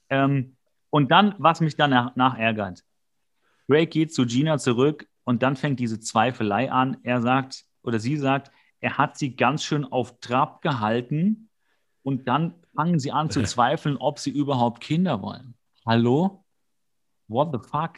[0.09, 0.57] Ähm,
[0.89, 2.83] und dann, was mich dann nach, nachärgert.
[3.67, 6.97] Drake geht zu Gina zurück und dann fängt diese Zweifelei an.
[7.03, 11.49] Er sagt, oder sie sagt, er hat sie ganz schön auf Trab gehalten
[12.03, 15.55] und dann fangen sie an zu zweifeln, ob sie überhaupt Kinder wollen.
[15.85, 16.43] Hallo?
[17.27, 17.97] What the fuck?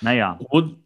[0.00, 0.84] Naja, Und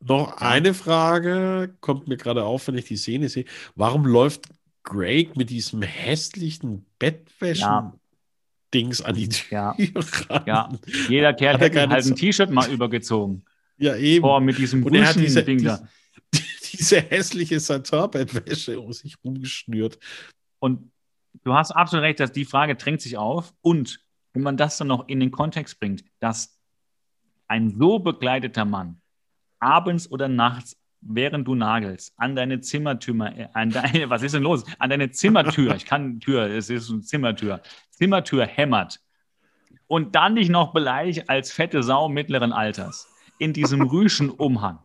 [0.00, 3.44] Noch eine Frage kommt mir gerade auf, wenn ich die Szene sehe.
[3.76, 4.46] Warum läuft
[4.82, 9.86] Greg mit diesem hässlichen Bettwäschen-Dings an die Tür Ja.
[10.28, 10.42] ran?
[10.46, 10.68] Ja,
[11.08, 12.16] jeder Kerl Hat hätte halt ein?
[12.16, 13.44] T-Shirt mal übergezogen.
[13.78, 14.22] Ja, eben.
[14.22, 15.86] Boah, mit diesem Und er hat diese, Ding da.
[16.34, 19.98] diese, diese hässliche Satin-Bettwäsche um sich rumgeschnürt.
[20.58, 20.90] Und
[21.44, 23.52] du hast absolut recht, dass die Frage drängt sich auf.
[23.60, 24.00] Und
[24.32, 26.58] wenn man das dann noch in den Kontext bringt, dass
[27.52, 28.98] ein so begleiteter Mann
[29.60, 34.42] abends oder nachts, während du nagelst, an deine Zimmertür, äh, an deine, was ist denn
[34.42, 34.64] los?
[34.78, 39.00] An deine Zimmertür, ich kann Tür, es ist eine Zimmertür, Zimmertür hämmert
[39.86, 43.06] und dann dich noch beleidigt als fette Sau mittleren Alters
[43.38, 44.78] in diesem rüschen Umhang.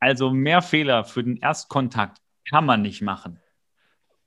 [0.00, 3.40] Also mehr Fehler für den Erstkontakt kann man nicht machen.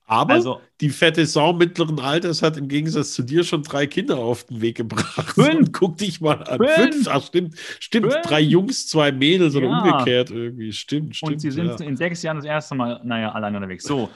[0.10, 4.18] Aber Also die fette Sau mittleren Alters hat im Gegensatz zu dir schon drei Kinder
[4.18, 5.30] auf den Weg gebracht.
[5.36, 5.72] Fünf.
[5.72, 6.58] Guck dich mal an.
[6.58, 6.96] Fünf.
[6.96, 7.08] Fünf.
[7.08, 7.56] Ach, stimmt.
[7.80, 8.12] Stimmt.
[8.12, 8.26] Fünf.
[8.26, 9.82] Drei Jungs, zwei Mädels oder Ja.
[9.82, 10.74] umgekehrt irgendwie.
[10.74, 11.34] Stimmt, stimmt.
[11.34, 11.86] Und sie sind ja.
[11.86, 13.84] in sechs Jahren das erste Mal, naja, allein unterwegs.
[13.84, 14.10] So.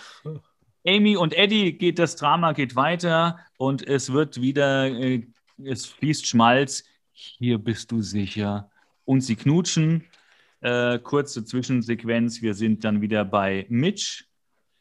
[0.85, 5.27] Amy und Eddie geht das Drama geht weiter und es wird wieder, äh,
[5.63, 6.85] es fließt Schmalz.
[7.11, 8.71] Hier bist du sicher.
[9.05, 10.05] Und sie knutschen.
[10.61, 12.41] Äh, kurze Zwischensequenz.
[12.41, 14.23] Wir sind dann wieder bei Mitch.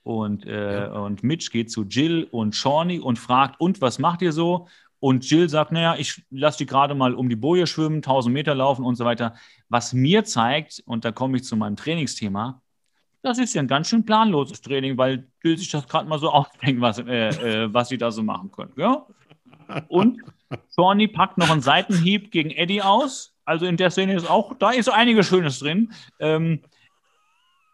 [0.03, 4.33] Und, äh, und Mitch geht zu Jill und Shawnee und fragt, und was macht ihr
[4.33, 4.67] so?
[4.99, 8.55] Und Jill sagt, naja, ich lasse die gerade mal um die Boje schwimmen, 1000 Meter
[8.55, 9.35] laufen und so weiter.
[9.69, 12.61] Was mir zeigt, und da komme ich zu meinem Trainingsthema,
[13.23, 16.31] das ist ja ein ganz schön planloses Training, weil Jill sich das gerade mal so
[16.33, 18.73] ausdenkt, was, äh, äh, was sie da so machen können.
[18.77, 19.07] Ja?
[19.89, 20.21] Und
[20.75, 23.35] Shawnee packt noch einen Seitenhieb gegen Eddie aus.
[23.45, 25.93] Also in der Szene ist auch, da ist einiges Schönes drin.
[26.21, 26.63] Ähm,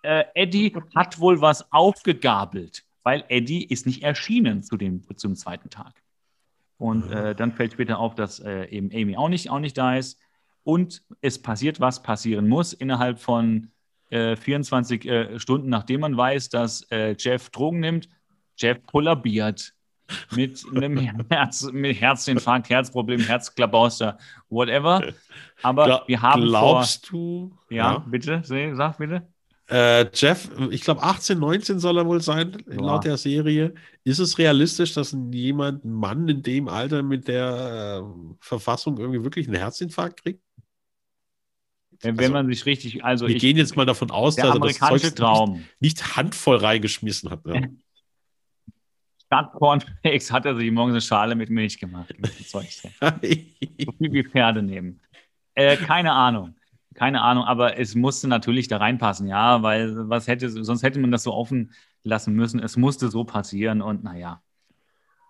[0.08, 5.68] äh, Eddie hat wohl was aufgegabelt, weil Eddie ist nicht erschienen zu dem, zum zweiten
[5.70, 6.02] Tag.
[6.78, 9.96] Und äh, dann fällt später auf, dass äh, eben Amy auch nicht, auch nicht da
[9.96, 10.18] ist.
[10.64, 13.70] Und es passiert, was passieren muss, innerhalb von
[14.10, 18.08] äh, 24 äh, Stunden, nachdem man weiß, dass äh, Jeff Drogen nimmt.
[18.56, 19.74] Jeff kollabiert
[20.34, 20.98] mit einem
[21.30, 24.16] Herz, mit Herzinfarkt, Herzproblem, Herzklabauster,
[24.48, 25.12] whatever.
[25.62, 27.50] Aber Gla- wir haben Glaubst du?
[27.50, 29.26] vor, ja, bitte, sag bitte.
[29.70, 32.76] Äh, Jeff, ich glaube 18, 19 soll er wohl sein, Ja.
[32.80, 33.74] laut der Serie.
[34.02, 39.22] Ist es realistisch, dass jemand, ein Mann in dem Alter mit der äh, Verfassung irgendwie
[39.22, 40.42] wirklich einen Herzinfarkt kriegt?
[42.00, 44.60] Wenn, Also, man sich richtig, also Wir ich, gehen jetzt mal davon aus, dass er
[44.60, 45.52] das Zeug Traum.
[45.52, 47.44] nicht, nicht handvoll reingeschmissen hat.
[47.44, 47.76] Ne?
[49.26, 52.14] Statt Cornflakes hat er sich morgens eine Schale mit Milch gemacht.
[52.18, 53.46] Mit so viel
[53.98, 55.00] wie Pferde nehmen.
[55.54, 56.54] Äh, keine Ahnung.
[56.94, 61.12] Keine Ahnung, aber es musste natürlich da reinpassen, ja, weil was hätte, sonst hätte man
[61.12, 61.72] das so offen
[62.02, 62.60] lassen müssen.
[62.60, 64.42] Es musste so passieren und naja.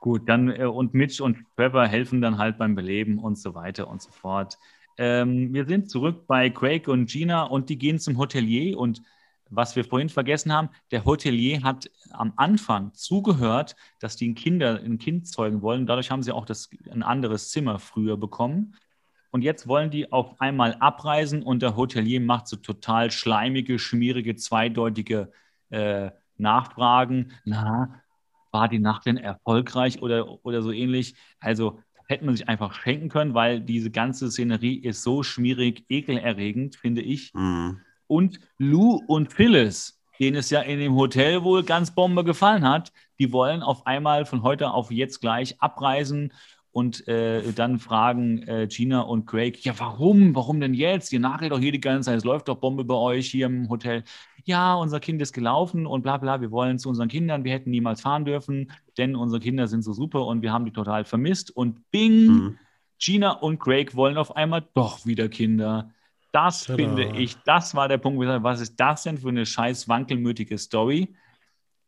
[0.00, 3.88] Gut, dann äh, und Mitch und Trevor helfen dann halt beim Beleben und so weiter
[3.88, 4.58] und so fort.
[4.96, 9.02] Ähm, wir sind zurück bei Craig und Gina und die gehen zum Hotelier und
[9.50, 14.80] was wir vorhin vergessen haben, der Hotelier hat am Anfang zugehört, dass die ein, Kinder,
[14.84, 15.86] ein Kind zeugen wollen.
[15.86, 18.74] Dadurch haben sie auch das, ein anderes Zimmer früher bekommen.
[19.30, 24.36] Und jetzt wollen die auf einmal abreisen und der Hotelier macht so total schleimige, schmierige,
[24.36, 25.30] zweideutige
[25.70, 27.32] äh, Nachfragen.
[27.44, 28.02] Na,
[28.50, 31.14] war die Nacht denn erfolgreich oder, oder so ähnlich?
[31.40, 36.76] Also hätte man sich einfach schenken können, weil diese ganze Szenerie ist so schmierig, ekelerregend,
[36.76, 37.32] finde ich.
[37.34, 37.80] Hm.
[38.06, 42.92] Und Lou und Phyllis, denen es ja in dem Hotel wohl ganz Bombe gefallen hat,
[43.18, 46.32] die wollen auf einmal von heute auf jetzt gleich abreisen
[46.78, 50.34] und äh, dann fragen äh, Gina und Craig, ja, warum?
[50.36, 51.12] Warum denn jetzt?
[51.12, 53.68] Ihr nagelt doch hier die ganze Zeit, es läuft doch Bombe bei euch hier im
[53.68, 54.04] Hotel.
[54.44, 57.70] Ja, unser Kind ist gelaufen und bla bla, wir wollen zu unseren Kindern, wir hätten
[57.70, 61.50] niemals fahren dürfen, denn unsere Kinder sind so super und wir haben die total vermisst.
[61.50, 62.58] Und bing, Hm.
[63.00, 65.90] Gina und Craig wollen auf einmal doch wieder Kinder.
[66.32, 66.76] Das Tada.
[66.76, 69.46] finde ich, das war der Punkt, wo ich sage, was ist das denn für eine
[69.46, 71.14] scheiß wankelmütige Story?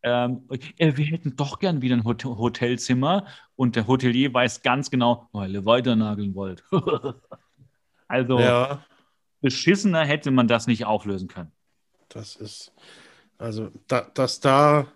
[0.03, 0.49] Ähm,
[0.79, 3.27] äh, wir hätten doch gern wieder ein Hot Hotelzimmer
[3.57, 6.65] und der Hotelier weiß ganz genau, weil ihr weiter nageln wollt.
[8.09, 8.85] also Ja,
[9.41, 11.53] beschissener hätte man das nicht auflösen können.
[12.09, 12.73] das ist,
[13.39, 14.87] also, da, dass da,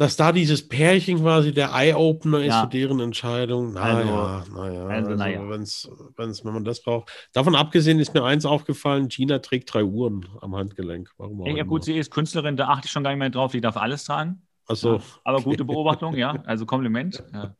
[0.00, 2.62] dass da dieses Pärchen quasi der Eye-Opener ist Ja.
[2.62, 3.76] für deren Entscheidung.
[3.76, 4.80] Also- Naja, naja.
[4.86, 5.48] also, Also, naja.
[5.50, 7.10] wenn's, wenn's, wenn man das braucht.
[7.34, 11.10] Davon abgesehen ist mir eins aufgefallen: Gina trägt drei Uhren am Handgelenk.
[11.18, 13.28] Warum auch Ja, ja, gut, sie ist Künstlerin, da achte ich schon gar nicht mehr
[13.28, 14.40] drauf, die darf alles tragen.
[14.66, 16.42] Also, Ja, aber gute Beobachtung, ja.
[16.46, 17.22] Also Kompliment.
[17.34, 17.54] Ja.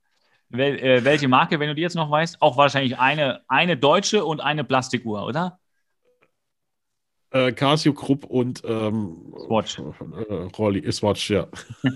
[0.52, 2.42] Wel äh, welche Marke, wenn du die jetzt noch weißt?
[2.42, 5.59] Auch wahrscheinlich eine, eine deutsche und eine Plastikuhr, oder?
[7.30, 9.78] Äh, Casio Krupp und ähm, Swatch.
[9.78, 11.46] Äh, Rolli, äh, Swatch, ja.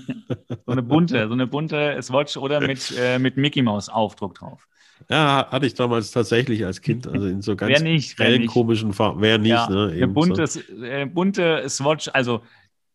[0.66, 4.66] So eine bunte, so eine bunte Swatch oder mit, äh, mit Mickey Mouse Aufdruck drauf.
[5.10, 8.46] Ja, hatte ich damals tatsächlich als Kind, also in so ganz nicht, nicht.
[8.46, 9.20] komischen Farben.
[9.20, 9.92] Wer nicht, ja, ne?
[9.92, 10.60] Eine bunte, so.
[10.82, 12.42] äh, bunte Swatch, also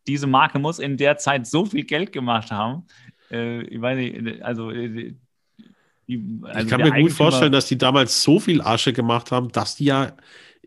[0.07, 2.85] diese Marke muss in der Zeit so viel Geld gemacht haben.
[3.29, 5.13] Äh, ich weiß nicht, also, äh,
[6.07, 9.51] die, also ich kann mir gut vorstellen, dass die damals so viel Asche gemacht haben,
[9.51, 10.13] dass die ja,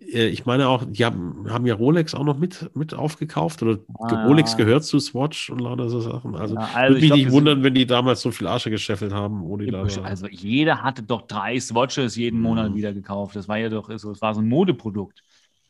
[0.06, 4.26] ich meine auch, die haben, haben ja Rolex auch noch mit, mit aufgekauft oder Ah,
[4.26, 4.58] Rolex ja.
[4.58, 6.34] gehört zu Swatch und lauter so Sachen.
[6.34, 8.70] Also, Ja, also würde ich mich glaub, nicht wundern, wenn die damals so viel Asche
[8.70, 9.66] gescheffelt haben, ohne.
[10.04, 12.42] Also jeder hatte doch drei Swatches jeden Mhm.
[12.42, 13.36] Monat wieder gekauft.
[13.36, 15.22] Das war ja doch so, es war so ein Modeprodukt.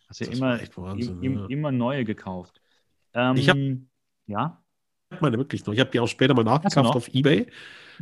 [0.08, 1.46] Hast ja Das immer, Wahnsinn, im, ja.
[1.46, 2.60] immer neue gekauft.
[3.14, 3.56] Ähm, Ich hab-
[4.26, 4.62] ja.
[5.12, 5.74] Ich meine wirklich noch.
[5.74, 7.46] Ich habe die auch später mal nachgekauft auf Ebay,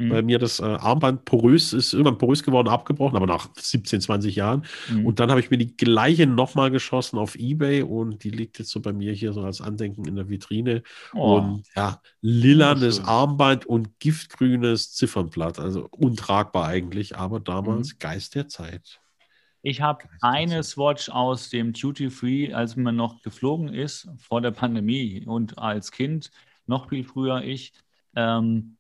[0.01, 0.11] Mhm.
[0.11, 4.35] weil mir das äh, Armband porös ist, irgendwann porös geworden, abgebrochen, aber nach 17, 20
[4.35, 4.65] Jahren.
[4.87, 5.05] Mhm.
[5.07, 8.71] Und dann habe ich mir die gleiche nochmal geschossen auf Ebay und die liegt jetzt
[8.71, 10.83] so bei mir hier so als Andenken in der Vitrine.
[11.13, 11.37] Oh.
[11.37, 13.01] Und ja, lilanes.
[13.01, 15.59] Armband und giftgrünes Ziffernblatt.
[15.59, 17.99] Also untragbar eigentlich, aber damals Mhm.
[17.99, 19.01] Geist der Zeit.
[19.63, 24.53] Ich habe eine Swatch aus dem Duty Free, als man noch geflogen ist vor der
[24.53, 26.31] Pandemie und als Kind,
[26.67, 27.73] noch viel früher ich,
[28.17, 28.77] ähm,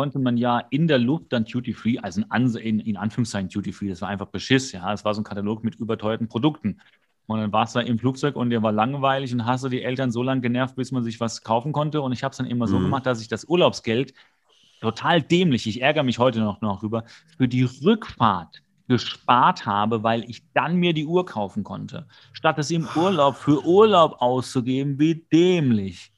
[0.00, 2.22] konnte man ja in der Luft dann Duty Free, also
[2.56, 5.62] in, in, Anführungszeichen Duty Free, das war einfach Beschiss, ja, es war so ein Katalog
[5.62, 6.80] mit überteuerten Produkten.
[7.26, 9.82] Und dann warst du da im Flugzeug und der war langweilig und hast du die
[9.82, 12.00] Eltern so lange genervt, bis man sich was kaufen konnte.
[12.00, 12.84] Und ich habe es dann immer so Mhm.
[12.84, 14.14] gemacht, dass ich das Urlaubsgeld
[14.80, 17.04] total dämlich, ich ärgere mich heute noch, noch drüber,
[17.36, 22.06] für die Rückfahrt gespart habe, weil ich dann mir die Uhr kaufen konnte.
[22.32, 26.09] Statt es im Urlaub für Urlaub auszugeben, wie dämlich.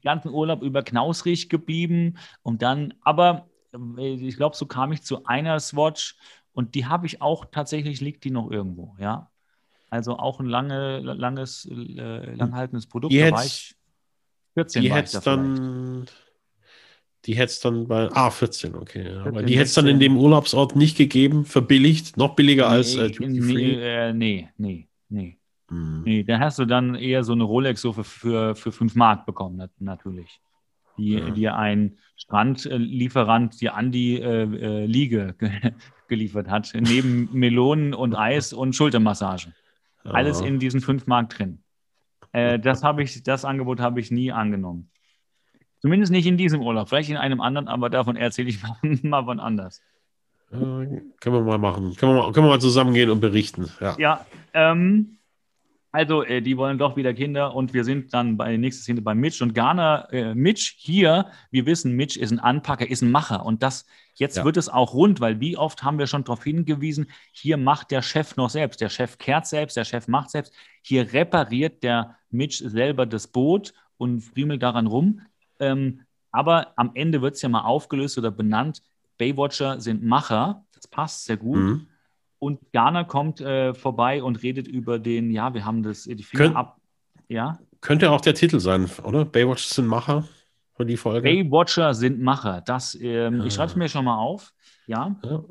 [0.00, 5.24] Ganzen Urlaub über knausrig geblieben und dann, aber äh, ich glaube, so kam ich zu
[5.24, 6.16] einer Swatch
[6.52, 9.30] und die habe ich auch tatsächlich, liegt die noch irgendwo, ja.
[9.90, 13.12] Also auch ein lange, langes, äh, langhaltendes Produkt.
[13.12, 13.74] Die Da ich
[14.54, 16.06] 14 Die hätte da dann.
[17.24, 18.08] Die hätte es dann bei.
[18.12, 19.04] Ah, 14, okay.
[19.12, 19.20] Ja.
[19.20, 20.00] Aber 14, die hätte es dann in 16.
[20.00, 23.82] dem Urlaubsort nicht gegeben, verbilligt, noch billiger als äh, nee, Duty nee, Free.
[23.82, 25.38] äh, nee, nee, nee.
[25.68, 26.02] Hm.
[26.04, 29.26] Nee, da hast du dann eher so eine Rolex so für, für, für 5 Mark
[29.26, 30.40] bekommen, nat natürlich.
[30.96, 31.30] Die Ja.
[31.30, 35.50] dir ein Strandlieferant die äh, äh, Liege ge
[36.08, 39.54] geliefert hat, neben Melonen und Eis und Schultermassagen.
[40.04, 40.46] Alles Ja.
[40.46, 41.62] in diesen 5 Mark drin.
[42.32, 44.90] Äh, das ich, das Angebot habe ich nie angenommen.
[45.80, 49.24] Zumindest nicht in diesem Urlaub, vielleicht in einem anderen, aber davon erzähle ich mal, mal
[49.24, 49.82] von anders.
[50.50, 51.94] Äh, können wir mal machen.
[51.96, 53.68] Können wir mal, können wir mal zusammengehen und berichten.
[53.80, 53.96] Ja.
[53.98, 55.17] Ja, ähm,
[55.90, 59.14] also äh, die wollen doch wieder Kinder und wir sind dann bei nächstes Szene bei
[59.14, 60.08] Mitch und Garner.
[60.12, 64.36] Äh, Mitch hier, wir wissen, Mitch ist ein Anpacker, ist ein Macher und das jetzt
[64.36, 64.44] Ja.
[64.44, 68.02] wird es auch rund, weil wie oft haben wir schon darauf hingewiesen, hier macht der
[68.02, 72.68] Chef noch selbst, der Chef kehrt selbst, der Chef macht selbst, hier repariert der Mitch
[72.68, 75.20] selber das Boot und friemelt daran rum.
[75.60, 78.82] Ähm, aber am Ende wird es ja mal aufgelöst oder benannt.
[79.16, 81.56] Baywatcher sind Macher, das passt sehr gut.
[81.58, 81.86] Mhm.
[82.38, 86.44] Und Garner kommt äh, vorbei und redet über den, ja, wir haben das, die Finger
[86.44, 86.80] Könnt- ab.
[87.28, 89.24] Ja, Könnte auch der Titel sein, oder?
[89.24, 90.26] Baywatch sind Macher
[90.74, 91.22] für die Folge.
[91.28, 92.60] Baywatcher sind Macher.
[92.62, 93.50] Das, ähm, ich Ah.
[93.56, 94.52] schreibe es mir schon mal auf.
[94.86, 95.14] Ja.
[95.22, 95.44] Ja.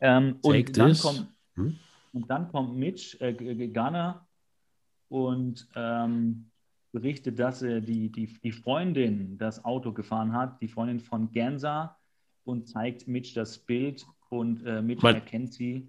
[0.00, 1.76] Ähm, und, dann kommt, Hm?
[2.12, 4.26] und dann kommt Mitch, äh, G- G- Garner,
[5.08, 6.46] und ähm,
[6.92, 11.96] berichtet, dass er die, die, die Freundin das Auto gefahren hat, die Freundin von Gansa,
[12.44, 15.88] und zeigt Mitch das Bild und äh, Mitch Man- erkennt sie.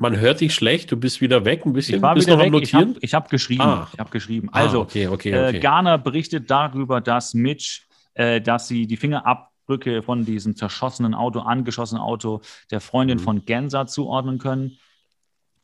[0.00, 1.96] Man hört dich schlecht, du bist wieder weg ein bisschen.
[1.96, 2.98] Ich war bist wieder noch weg, ich habe Notieren?
[3.02, 3.60] ich hab geschrieben.
[3.62, 3.88] Ah.
[3.92, 4.48] Ich habe geschrieben.
[4.50, 5.60] Ah, Also, okay, okay, Äh, okay.
[5.60, 7.82] Garner berichtet darüber, dass Mitch,
[8.14, 12.40] äh, dass sie die Fingerabdrücke von diesem zerschossenen Auto, angeschossenen Auto
[12.70, 13.22] der Freundin Mhm.
[13.22, 14.78] von Gensa zuordnen können.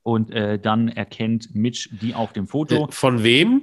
[0.02, 2.84] Und äh, dann erkennt Mitch die auf dem Foto.
[2.88, 3.62] Äh, Von wem?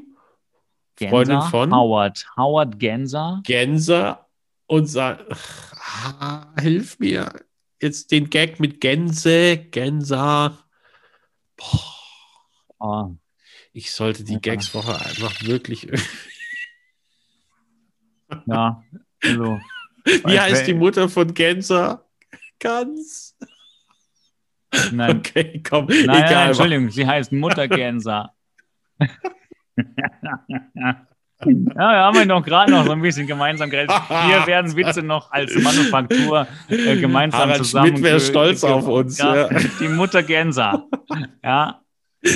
[0.96, 1.72] Gensa, Freundin von?
[1.74, 2.26] Howard.
[2.36, 3.42] Howard Gensa.
[3.46, 4.18] Gänse
[4.66, 5.24] und sagt,
[6.20, 7.32] ah, hilf mir.
[7.82, 10.58] Jetzt den Gag mit Gänse, Gänser.
[12.80, 13.10] Ah,
[13.72, 14.40] ich sollte die Ja.
[14.40, 15.88] Gags-Woche einfach wirklich.
[18.46, 18.84] ja,
[19.24, 19.60] also.
[20.06, 22.06] Wie heißt die Mutter von Gänser?
[22.60, 23.38] Ganz.
[24.92, 26.48] Nein, Okay, komm, nein, nein, egal.
[26.48, 28.34] Entschuldigung, sie heißt Mutter Gensa.
[31.46, 33.90] Ja, wir haben ja noch gerade noch so ein bisschen Gemeinsamkeit.
[34.26, 37.90] Hier werden Witze noch als Manufaktur äh, gemeinsam Harald zusammen.
[37.90, 39.50] Schmidt wäre stolz auf uns, ja.
[39.80, 40.86] Die Mutter Gänser.
[41.44, 41.82] Ja,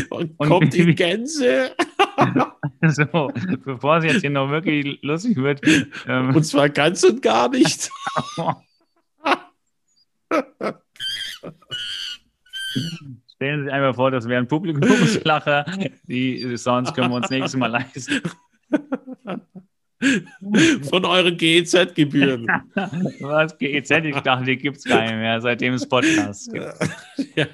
[0.09, 1.71] Und kommt die Gänse.
[2.87, 3.31] so,
[3.63, 5.61] bevor es jetzt hier noch wirklich lustig wird.
[6.07, 7.89] Ähm, Und zwar ganz und gar nicht.
[13.35, 15.65] stellen Sie sich einfach vor, das wäre ein Publikumslacher.
[16.07, 18.21] Die Sounds können wir uns nächstes Mal leisten.
[20.89, 22.45] Von euren GEZ-Gebühren.
[23.19, 23.91] Was GEZ?
[24.03, 27.35] Ich dachte, die gibt es gar nicht mehr, seitdem es Podcasts gibt.
[27.35, 27.47] ja.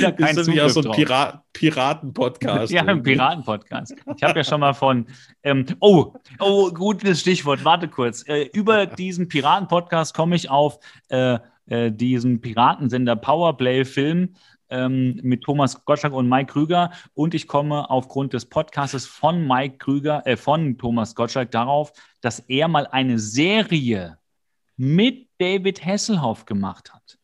[0.00, 2.72] Ja kein ist ja so ein Pira Piraten-Podcast.
[2.72, 3.94] ja, ein Piraten-Podcast.
[4.16, 5.06] Ich habe ja schon mal von,
[5.44, 8.26] ähm, oh, oh, gutes Stichwort, warte kurz.
[8.28, 14.34] Äh, über diesen Piraten-Podcast komme ich auf äh, äh, diesen Piratensender Powerplay-Film
[14.70, 16.90] ähm, mit Thomas Gottschalk und Mike Krüger.
[17.14, 22.40] Und ich komme aufgrund des Podcasts von Mike Krüger, äh, von Thomas Gottschalk darauf, dass
[22.40, 24.18] er mal eine Serie
[24.76, 27.18] mit David Hasselhoff gemacht hat.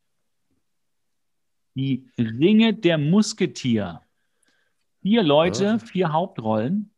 [1.74, 4.00] Die Ringe der Musketier.
[5.02, 5.78] Vier Leute, ja.
[5.78, 6.90] vier Hauptrollen.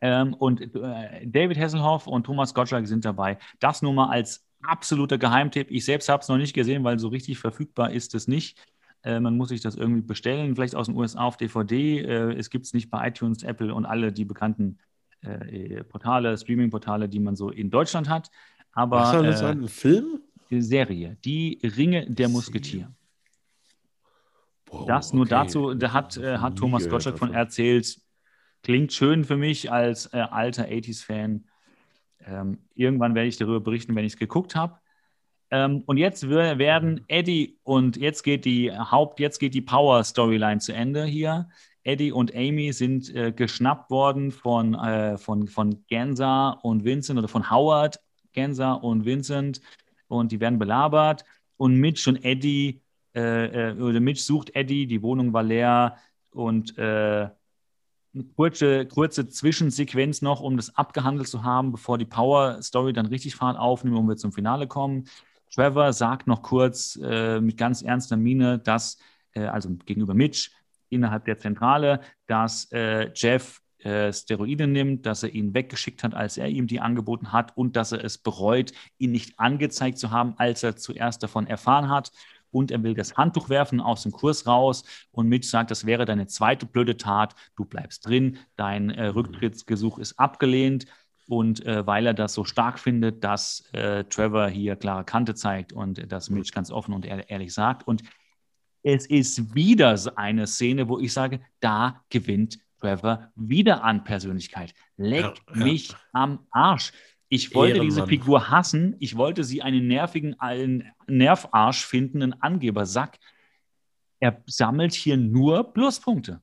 [0.00, 3.38] Ähm, und äh, David Hasselhoff und Thomas Gottschalk sind dabei.
[3.58, 5.70] Das nur mal als absoluter Geheimtipp.
[5.70, 8.58] Ich selbst habe es noch nicht gesehen, weil so richtig verfügbar ist es nicht.
[9.08, 12.00] Äh, man muss sich das irgendwie bestellen, vielleicht aus den USA auf DVD.
[12.00, 14.78] Äh, es gibt es nicht bei iTunes, Apple und alle die bekannten
[15.22, 18.30] äh, Portale, Streaming-Portale, die man so in Deutschland hat.
[18.72, 19.62] Aber, Was soll das sein?
[19.62, 20.20] Ein Film?
[20.50, 22.90] Serie, Die Ringe der Musketier.
[24.66, 25.30] Wow, das nur okay.
[25.30, 28.00] dazu, da hat, äh, hat Thomas Gottschalk von erzählt.
[28.62, 31.44] Klingt schön für mich als äh, alter 80s-Fan.
[32.26, 34.78] Ähm, irgendwann werde ich darüber berichten, wenn ich es geguckt habe.
[35.50, 40.72] Ähm, und jetzt werden Eddie und jetzt geht die Haupt, jetzt geht die Power-Storyline zu
[40.72, 41.48] Ende hier.
[41.84, 47.28] Eddie und Amy sind äh, geschnappt worden von, äh, von, von Gensa und Vincent oder
[47.28, 47.98] von Howard,
[48.32, 49.62] Gensa und Vincent
[50.08, 51.24] und die werden belabert.
[51.56, 52.82] Und Mitch und Eddie,
[53.14, 55.96] äh, äh oder Mitch sucht Eddie, die Wohnung war leer
[56.30, 57.28] und äh,
[58.14, 63.06] eine kurze, kurze Zwischensequenz noch, um das abgehandelt zu haben, bevor die Power Story dann
[63.06, 65.08] richtig Fahrt aufnimmt und wir zum Finale kommen.
[65.54, 68.98] Trevor sagt noch kurz äh, mit ganz ernster Miene, dass,
[69.32, 70.50] äh, also gegenüber Mitch
[70.90, 76.36] innerhalb der Zentrale, dass äh, Jeff äh, Steroide nimmt, dass er ihn weggeschickt hat, als
[76.36, 80.34] er ihm die angeboten hat und dass er es bereut, ihn nicht angezeigt zu haben,
[80.36, 82.10] als er zuerst davon erfahren hat.
[82.50, 84.82] Und er will das Handtuch werfen aus dem Kurs raus.
[85.10, 87.34] Und Mitch sagt, das wäre deine zweite blöde Tat.
[87.56, 88.38] Du bleibst drin.
[88.56, 90.86] Dein äh, Rücktrittsgesuch ist abgelehnt.
[91.28, 95.74] Und äh, weil er das so stark findet, dass äh, Trevor hier klare Kante zeigt
[95.74, 97.86] und das Mitch ganz offen und ehrlich sagt.
[97.86, 98.02] Und
[98.82, 104.72] es ist wieder eine Szene, wo ich sage, da gewinnt Trevor wieder an Persönlichkeit.
[104.96, 105.64] Leck ja, ja.
[105.64, 106.92] mich am Arsch.
[107.28, 107.88] Ich wollte Ehrenmann.
[107.88, 108.96] diese Figur hassen.
[109.00, 113.18] Ich wollte sie einen nervigen, einen Nervarsch finden, einen Angebersack.
[114.20, 116.40] Er sammelt hier nur Pluspunkte.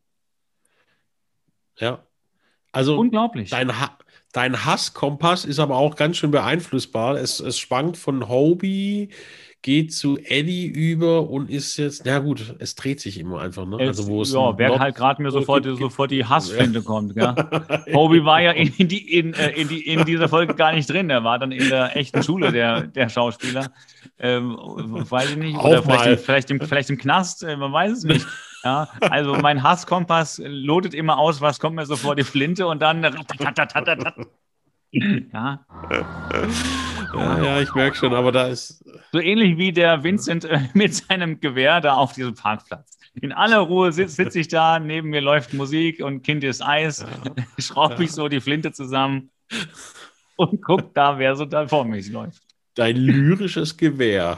[1.79, 2.05] Ja.
[2.71, 3.49] Also unglaublich.
[3.49, 3.97] Dein, ha
[4.35, 7.15] Dein Hasskompass ist aber auch ganz schön beeinflussbar.
[7.15, 9.07] Es, es schwankt von Hobie,
[9.61, 13.65] geht zu Eddie über und ist jetzt, na gut, es dreht sich immer einfach.
[13.65, 13.77] Ne?
[13.77, 16.85] also wo es ja, wer halt gerade mir sofort, sofort die Hassfinde ja.
[16.85, 17.15] kommt.
[17.15, 17.33] Ja.
[17.93, 21.09] Hobie war ja in, die, in, äh, in, die, in dieser Folge gar nicht drin.
[21.09, 23.71] Er war dann in der echten Schule der, der Schauspieler.
[24.19, 25.57] Ähm, weiß ich nicht.
[25.57, 28.27] Oder vielleicht, vielleicht, im, vielleicht im Knast, äh, man weiß es nicht.
[28.65, 32.81] Ja, also mein Hasskompass lotet immer aus, was kommt mir so vor die Flinte und
[32.81, 33.03] dann.
[35.31, 35.65] Ja.
[37.13, 38.83] Ja, ja, ich merke schon, aber da ist.
[39.11, 42.97] So ähnlich wie der Vincent äh, mit seinem Gewehr da auf diesem Parkplatz.
[43.21, 47.05] In aller Ruhe sitze sitz ich da, neben mir läuft Musik und Kind ist Eis,
[47.05, 47.43] ja.
[47.59, 49.29] schraube ich so die Flinte zusammen
[50.35, 52.41] und guck da, wer so da vor mich läuft.
[52.75, 54.37] Dein lyrisches Gewehr.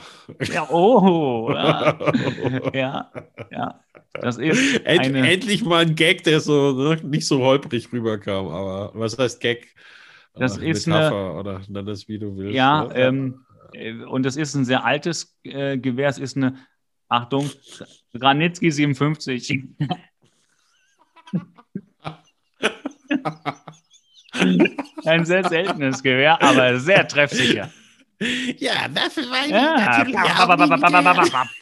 [0.54, 1.52] Ja, oh.
[1.52, 1.98] Ja,
[2.74, 3.12] ja.
[3.50, 3.80] ja.
[4.14, 5.16] Das ist End.
[5.16, 8.48] Endlich mal ein Gag, der so ne, nicht so holprig rüberkam.
[8.48, 9.74] Aber was heißt Gag?
[10.36, 12.56] Das äh, ist Metapher eine, oder nenn das wie du willst.
[12.56, 12.96] Ja, ne?
[12.96, 16.10] ähm, äh, und das ist ein sehr altes äh, Gewehr.
[16.10, 16.56] Es ist eine,
[17.10, 17.50] Achtung,
[18.14, 19.64] Granitzky 57.
[25.06, 27.72] ein sehr seltenes Gewehr, aber sehr treffsicher.
[28.58, 30.50] Ja, das war ja, natürlich auch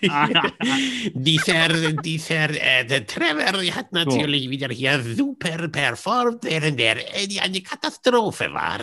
[1.14, 4.50] dieser, dieser äh, der Trevor hat natürlich so.
[4.50, 8.80] wieder hier super performt, während der Eddie eine Katastrophe war.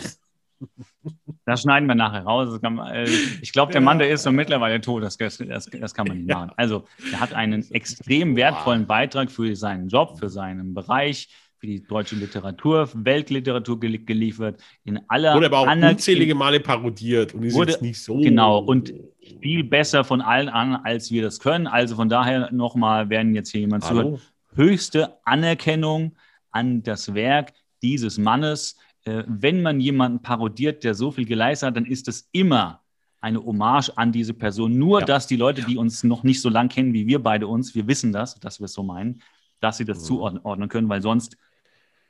[1.45, 2.61] Das schneiden wir nachher raus.
[2.61, 3.09] Kann, äh,
[3.41, 5.03] ich glaube, der Mann, der ist so mittlerweile tot.
[5.03, 6.51] Das, das, das kann man nicht machen.
[6.55, 11.27] Also, er hat einen extrem wertvollen Beitrag für seinen Job, für seinen Bereich
[11.63, 17.43] für die deutsche Literatur, Weltliteratur geliefert, in aller Wurde aber auch unzählige Male parodiert und
[17.43, 18.17] ist wurde, jetzt nicht so.
[18.17, 18.93] Genau, und
[19.41, 21.67] viel besser von allen an, als wir das können.
[21.67, 24.19] Also von daher nochmal, werden jetzt hier jemand zuhört,
[24.55, 26.17] höchste Anerkennung
[26.51, 28.77] an das Werk dieses Mannes.
[29.05, 32.81] Äh, wenn man jemanden parodiert, der so viel geleistet hat, dann ist es immer
[33.21, 34.77] eine Hommage an diese Person.
[34.77, 35.05] Nur, ja.
[35.05, 37.87] dass die Leute, die uns noch nicht so lang kennen wie wir beide uns, wir
[37.87, 39.21] wissen das, dass wir es so meinen,
[39.61, 40.03] dass sie das mhm.
[40.03, 41.37] zuordnen können, weil sonst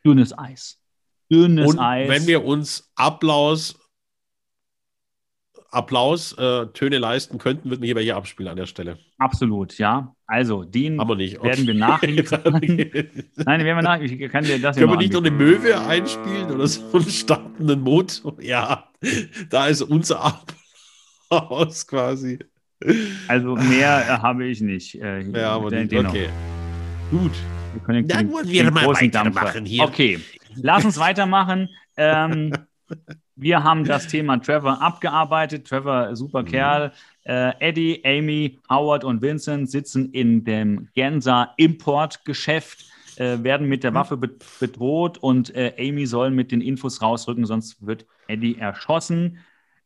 [0.06, 0.80] dünnes Eis.
[1.32, 2.10] dünnes Und Eis.
[2.10, 3.80] wenn wir uns Applaus,
[5.72, 9.00] Applaus äh, Töne leisten könnten, würden wir hierbei hier abspielen an der Stelle.
[9.18, 10.16] Absolut, ja.
[10.28, 11.42] Also, den Aber nicht.
[11.42, 12.42] werden wir nachliefern.
[12.54, 14.00] Nein, den werden wir nach.
[14.00, 15.32] Ich kann dir das Können wir nicht noch eine.
[15.32, 18.36] Möwe einspielen oder so einen startenden Motor?
[18.40, 18.90] Ja,
[19.50, 20.24] da ist unser
[21.30, 22.38] Applaus quasi.
[23.28, 25.02] Also, mehr äh, habe ich nicht.
[25.02, 25.94] Äh, Ja, aber nicht.
[25.94, 26.30] Okay.
[27.10, 27.32] Gut.
[27.74, 29.84] Wir können Dann den- wollen wir mal weitermachen hier.
[29.84, 30.20] Okay,
[30.56, 31.70] lass uns weitermachen.
[31.98, 32.52] Ähm,
[33.36, 35.68] wir haben das Thema Trevor abgearbeitet.
[35.68, 36.48] Trevor, super Mhm.
[36.48, 36.92] Kerl.
[37.24, 42.86] Äh, Eddie, Amy, Howard und Vincent sitzen in dem Gensa Importgeschäft,
[43.16, 43.82] äh, werden mit Mhm.
[43.82, 44.30] der Waffe be
[44.60, 49.40] bedroht und äh, Amy soll mit den Infos rausrücken, sonst wird Eddie erschossen.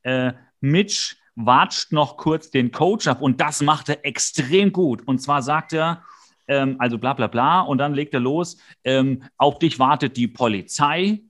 [0.04, 5.08] Äh, Mitch watscht noch kurz den Coach ab und das macht er extrem gut.
[5.08, 6.02] Und zwar sagt er,
[6.48, 10.28] ähm, also bla bla bla, und dann legt er los, ähm, auf dich wartet die
[10.28, 11.22] Polizei,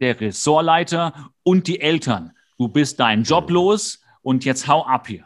[0.00, 2.32] der Ressortleiter und die Eltern.
[2.58, 5.24] Du bist deinen Job los und jetzt hau ab hier.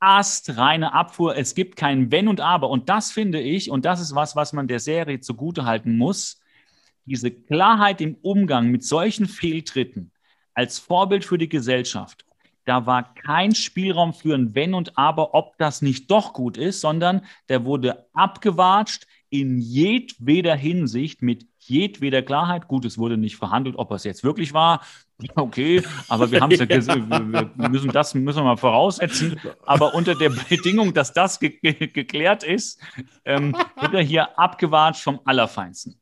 [0.00, 2.70] Astreine Abfuhr, es gibt kein Wenn und Aber.
[2.70, 6.40] Und das finde ich, und das ist was, was man der Serie zugutehalten muss,
[7.04, 10.12] diese Klarheit im Umgang mit solchen Fehltritten
[10.54, 12.24] als Vorbild für die Gesellschaft.
[12.68, 16.82] Da war kein Spielraum für ein Wenn und Aber, ob das nicht doch gut ist,
[16.82, 22.68] sondern der wurde abgewatscht in jedweder Hinsicht mit jedweder Klarheit.
[22.68, 24.82] Gut, es wurde nicht verhandelt, ob es jetzt wirklich war.
[25.34, 29.40] Okay, aber wir haben es ja, gesehen, wir wir müssen das müssen wir mal voraussetzen.
[29.66, 32.80] Aber unter der Bedingung, dass das ge ge geklärt ist,
[33.24, 35.98] ähm, wird er hier abgewatscht vom Allerfeinsten.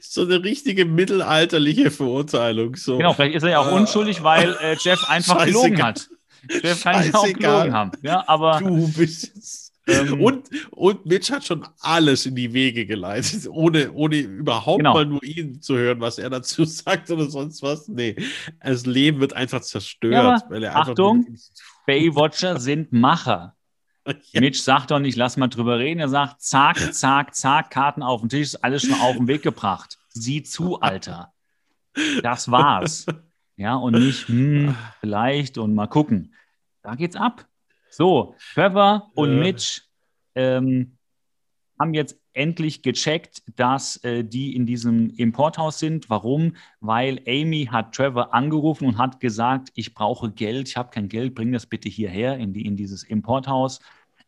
[0.00, 2.76] So eine richtige mittelalterliche Verurteilung.
[2.76, 2.96] So.
[2.96, 5.46] Genau, vielleicht ist er ja auch Äh, unschuldig, weil äh, Jeff einfach scheißegal.
[5.70, 6.08] gelogen hat.
[6.62, 7.90] Jeff kann ja auch gelogen haben.
[8.02, 9.66] Ja, aber Du bist es.
[9.86, 14.94] Ähm, und, und Mitch hat schon alles in die Wege geleitet, ohne, ohne überhaupt Genau.
[14.94, 17.88] mal nur ihn zu hören, was er dazu sagt oder sonst was.
[17.88, 18.14] Nee,
[18.62, 20.12] das Leben wird einfach zerstört.
[20.14, 21.26] Ja, aber weil er einfach Achtung,
[21.86, 23.56] Baywatcher sind Macher.
[24.32, 24.40] Ja.
[24.40, 26.00] Mitch sagt doch nicht, lass mal drüber reden.
[26.00, 29.42] Er sagt, zack, zack, zack, Karten auf den Tisch, ist alles schon auf den Weg
[29.42, 29.98] gebracht.
[30.08, 31.32] Sieh zu, Alter.
[32.22, 33.06] Das war's.
[33.56, 36.34] Ja, und nicht, hm, vielleicht und mal gucken.
[36.82, 37.46] Da geht's ab.
[37.90, 39.38] So, Trevor und.
[39.38, 39.82] Mitch
[40.34, 40.96] ähm,
[41.78, 46.10] haben jetzt endlich gecheckt, dass äh, die in diesem Importhaus sind.
[46.10, 46.56] Warum?
[46.80, 51.34] Weil Amy hat Trevor angerufen und hat gesagt, ich brauche Geld, ich habe kein Geld,
[51.34, 53.80] bring das bitte hierher in, die, in dieses Importhaus,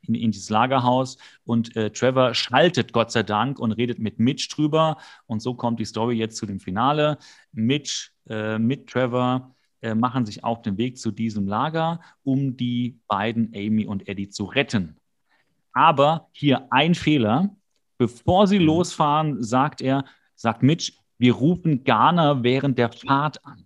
[0.02, 1.16] in, in dieses Lagerhaus.
[1.44, 4.96] Und äh, Trevor schaltet Gott sei Dank und redet mit Mitch drüber.
[5.26, 7.18] Und so kommt die Story jetzt zu dem Finale.
[7.52, 12.98] Mitch äh, mit Trevor äh, machen sich auf den Weg zu diesem Lager, um die
[13.08, 14.96] beiden, Amy und Eddie, zu retten.
[15.72, 17.54] Aber hier ein Fehler.
[18.06, 18.64] Bevor sie Mhm.
[18.66, 20.04] losfahren, sagt er,
[20.34, 23.64] sagt Mitch, wir rufen Garner während der Fahrt an.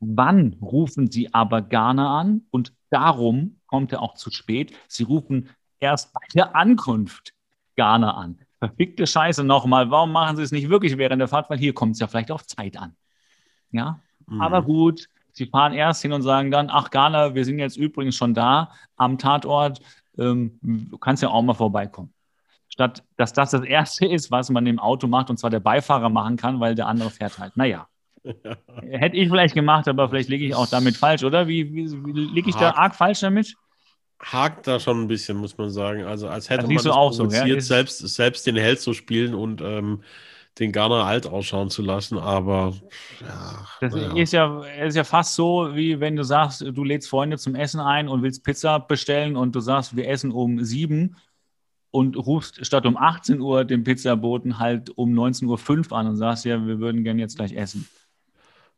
[0.00, 2.42] Wann rufen sie aber Garner an?
[2.50, 4.74] Und darum kommt er auch zu spät.
[4.86, 5.48] Sie rufen
[5.78, 7.32] erst bei der Ankunft
[7.74, 8.38] Garner an.
[8.58, 9.90] Verfickte Scheiße nochmal.
[9.90, 11.48] Warum machen sie es nicht wirklich während der Fahrt?
[11.48, 12.94] Weil hier kommt es ja vielleicht auf Zeit an.
[13.72, 14.42] Ja, Mhm.
[14.42, 18.14] aber gut, sie fahren erst hin und sagen dann, ach Garner, wir sind jetzt übrigens
[18.16, 19.80] schon da am Tatort,
[20.18, 22.12] ähm, du kannst ja auch mal vorbeikommen.
[22.70, 26.08] Statt dass das das Erste ist, was man im Auto macht, und zwar der Beifahrer
[26.10, 27.56] machen kann, weil der andere fährt halt.
[27.56, 27.88] Naja,
[28.80, 31.48] hätte ich vielleicht gemacht, aber vielleicht liege ich auch damit falsch, oder?
[31.48, 32.78] Wie, wie, wie liege ich da Hakt.
[32.78, 33.56] arg falsch damit?
[34.22, 36.04] hakt da schon ein bisschen, muss man sagen.
[36.04, 37.60] Also als hätte Das man das auch so, ja?
[37.60, 40.02] Selbst, selbst den Held zu spielen und ähm,
[40.58, 42.74] den Garner alt ausschauen zu lassen, aber
[43.20, 44.12] ja, Das naja.
[44.12, 47.80] ist, ja, ist ja fast so, wie wenn du sagst, du lädst Freunde zum Essen
[47.80, 51.16] ein und willst Pizza bestellen und du sagst, wir essen um sieben
[51.90, 56.44] und rufst statt um 18 Uhr den Pizzaboten halt um 19.05 Uhr an und sagst,
[56.44, 57.88] ja, wir würden gerne jetzt gleich essen.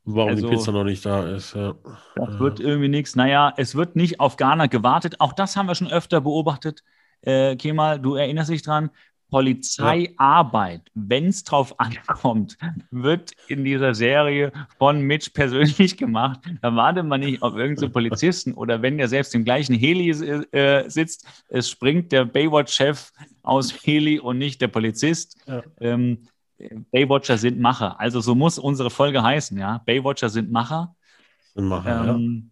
[0.04, 1.54] warum also- die Pizza noch nicht da ist.
[1.54, 1.74] Ja.
[2.16, 3.14] Das wird irgendwie nichts.
[3.14, 5.20] Naja, es wird nicht auf Ghana gewartet.
[5.20, 6.82] Auch das haben wir schon öfter beobachtet.
[7.20, 8.90] Äh, Kemal, du erinnerst dich dran.
[9.32, 12.56] Polizeiarbeit, wenn es drauf ankommt,
[12.90, 16.40] wird in dieser Serie von Mitch persönlich gemacht.
[16.60, 20.88] Da wartet man nicht auf irgendeinen Polizisten oder wenn der selbst im gleichen Heli äh,
[20.88, 23.10] sitzt, es springt der Baywatch-Chef
[23.42, 25.36] aus Heli und nicht der Polizist.
[25.46, 25.62] Ja.
[25.80, 26.18] Ähm,
[26.92, 27.98] Baywatcher sind Macher.
[27.98, 29.78] Also so muss unsere Folge heißen, ja.
[29.84, 30.94] Baywatcher sind Macher.
[31.54, 32.14] Dann machen, ja.
[32.14, 32.50] Ähm,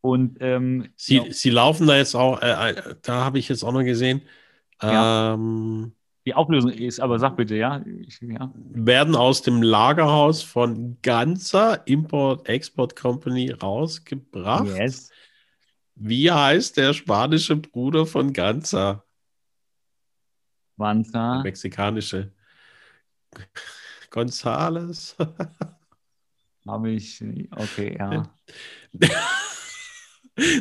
[0.00, 3.64] Und ähm, Sie, ja, sie laufen da jetzt auch, äh, äh, da habe ich jetzt
[3.64, 4.22] auch noch gesehen,
[4.80, 5.34] Ja.
[5.34, 5.92] ähm,
[6.28, 7.82] die Auflösung ist, aber sag bitte, ja.
[8.06, 8.52] Ich, ja.
[8.54, 14.66] werden aus dem Lagerhaus von Ganzer Import-Export Company rausgebracht.
[14.66, 15.10] Yes.
[15.94, 19.06] Wie heißt der spanische Bruder von Ganzer?
[20.76, 21.42] Wanza.
[21.42, 22.30] Mexikanische.
[24.10, 25.16] Gonzales.
[26.66, 28.30] Habe ich, okay, ja.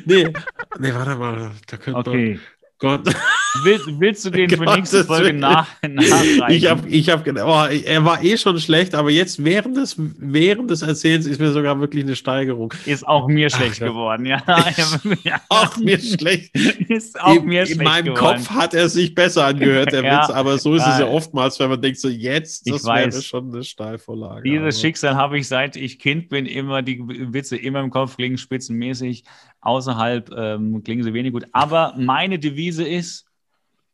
[0.05, 0.33] nee,
[0.79, 1.51] nee, warte mal.
[1.67, 2.39] Da könnte Okay.
[2.79, 3.13] Gott.
[3.63, 6.49] Will, willst du den für nächste Folge nach, nachreichen?
[6.49, 10.69] Ich habe, ich habe, oh, er war eh schon schlecht, aber jetzt während des, während
[10.71, 12.73] des Erzählens ist mir sogar wirklich eine Steigerung.
[12.85, 13.87] Ist auch mir schlecht ja.
[13.87, 14.41] geworden, ja.
[15.23, 15.41] ja.
[15.49, 16.55] Auch mir schlecht.
[16.89, 18.37] Ist auch in, mir in schlecht meinem geworden.
[18.37, 20.21] Kopf hat er sich besser angehört, der Ja.
[20.21, 21.07] Witz, aber so ist es ja Ja.
[21.11, 23.25] oftmals, wenn man denkt, so jetzt, Ich das wäre weiß.
[23.25, 24.43] schon eine Steilvorlage.
[24.43, 28.15] Dieses aber- Schicksal habe ich seit ich Kind bin, immer die Witze immer im Kopf
[28.15, 29.23] klingen spitzenmäßig,
[29.61, 31.45] außerhalb ähm, klingen sie wenig gut.
[31.51, 33.26] Aber meine Devise ist,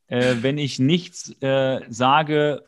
[0.08, 2.64] äh, wenn ich nichts äh, sage,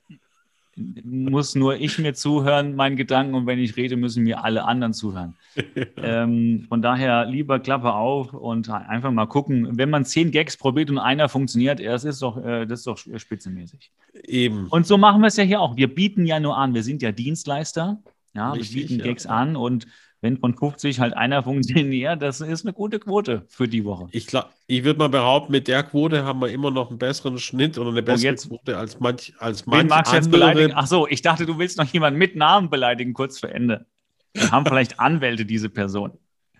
[0.76, 4.94] muss nur ich mir zuhören, meinen Gedanken, und wenn ich rede, müssen mir alle anderen
[4.94, 5.36] zuhören.
[5.98, 9.78] ähm, von daher lieber Klappe auf und einfach mal gucken.
[9.78, 12.98] Wenn man zehn Gags probiert und einer funktioniert, das ist doch, äh, das ist doch
[12.98, 13.92] spitzenmäßig.
[14.24, 14.68] Eben.
[14.68, 15.78] Und so machen wir es ja hier auch.
[15.78, 18.02] Wir bieten ja nur an, wir sind ja Dienstleister.
[18.34, 19.06] Ja, Richtig, wir bieten ja.
[19.06, 19.88] Gags an und
[20.26, 24.08] wenn von 50 halt einer funktioniert, das ist eine gute Quote für die Woche.
[24.12, 27.38] Ich, glaub, ich würde mal behaupten, mit der Quote haben wir immer noch einen besseren
[27.38, 30.42] Schnitt oder eine bessere jetzt- Quote als manch, als manch magst du jetzt andere.
[30.42, 30.74] beleidigen?
[30.76, 33.86] Ach so, ich dachte, du willst noch jemanden mit Namen beleidigen, kurz vor Ende.
[34.34, 36.12] Wir haben vielleicht Anwälte, diese Person.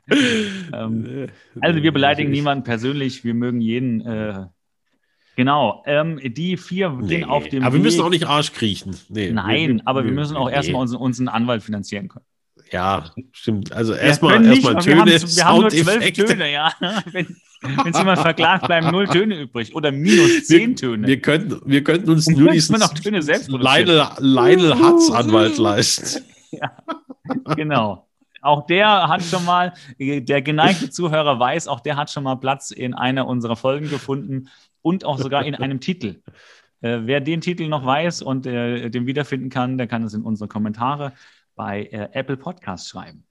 [0.10, 1.28] Ähm, Äh,
[1.62, 4.02] Also wir beleidigen ich- niemanden persönlich, wir mögen jeden.
[4.06, 4.46] Äh,
[5.36, 7.08] genau, ähm, die vier Nee.
[7.08, 8.96] gehen auf dem aber wir müssen Weg- auch nicht Arsch kriechen.
[9.10, 10.54] Nee, Nein, aber wir nee, müssen auch nee.
[10.56, 12.26] erstmal unseren, unseren Anwalt finanzieren können.
[12.72, 13.72] Ja, stimmt.
[13.72, 16.14] Also erstmal nicht, erstmal wir haben, Töne, wir haben nur zwölf.
[16.14, 16.74] Töne, ja.
[17.12, 21.08] Wenn es jemand verklagt, bleiben null Töne übrig oder minus zehn Töne.
[21.08, 23.50] Wir könnten, wir könnten uns nur diesen noch Töne selbst.
[23.50, 26.24] Lionel, Lionel Hutz Anwalt leisten.
[27.56, 28.08] genau.
[28.42, 32.70] Auch der hat schon mal, der geneigte Zuhörer weiß, auch der hat schon mal Platz
[32.70, 34.50] in einer unserer Folgen gefunden
[34.84, 36.22] und auch sogar in einem Titel.
[36.82, 40.22] Äh, wer den Titel noch weiß und äh, den wiederfinden kann, der kann es in
[40.22, 41.14] unsere Kommentare
[41.56, 43.24] bei äh, Apple Podcasts schreiben.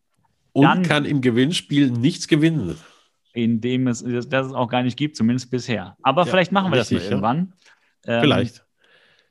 [0.53, 2.77] Und Dann- kann im Gewinnspiel nichts gewinnen.
[3.37, 5.97] in dem es, das es auch gar nicht gibt, zumindest bisher.
[6.03, 7.11] Aber Ja, vielleicht machen wir das richtig, ja.
[7.11, 7.53] irgendwann.
[8.07, 8.65] Ähm, Vielleicht.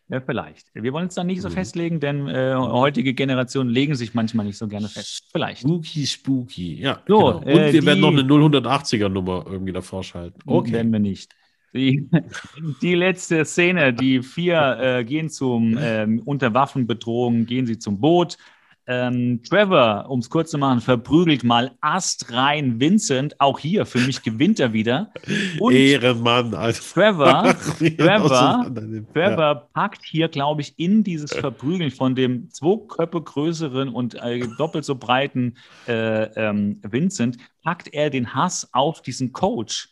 [0.09, 0.67] Ja, vielleicht.
[0.75, 1.53] Wir wollen uns da nicht so Mhm.
[1.53, 5.29] festlegen, denn äh, heutige Generationen legen sich manchmal nicht so gerne fest.
[5.31, 5.61] Vielleicht.
[5.61, 6.81] Spooky, spooky.
[6.81, 7.37] Ja, So, genau.
[7.37, 10.37] Und äh, wir werden die- noch eine 080er Nummer irgendwie davor schalten.
[10.45, 10.73] Okay.
[10.73, 11.31] Werden wir nicht.
[11.73, 12.09] Die,
[12.81, 18.37] die letzte Szene, die vier äh, gehen zum, ähm, unter Waffenbedrohung, gehen sie zum Boot.
[18.85, 23.39] Ähm, Trevor, um es kurz zu machen, verprügelt mal astrein Vincent.
[23.39, 25.13] Auch hier, für mich gewinnt er wieder.
[25.59, 26.81] Und Ehrenmann, Alter.
[26.81, 27.45] Trevor
[27.79, 29.13] er Trevor- auseinandernimmt.
[29.13, 34.45] Trevor packt hier, glaube ich, in dieses Verprügeln von dem zwei Köpfe größeren und äh,
[34.57, 35.55] doppelt so breiten
[35.87, 39.89] äh, ähm, Vincent, packt er den Hass auf diesen Coach.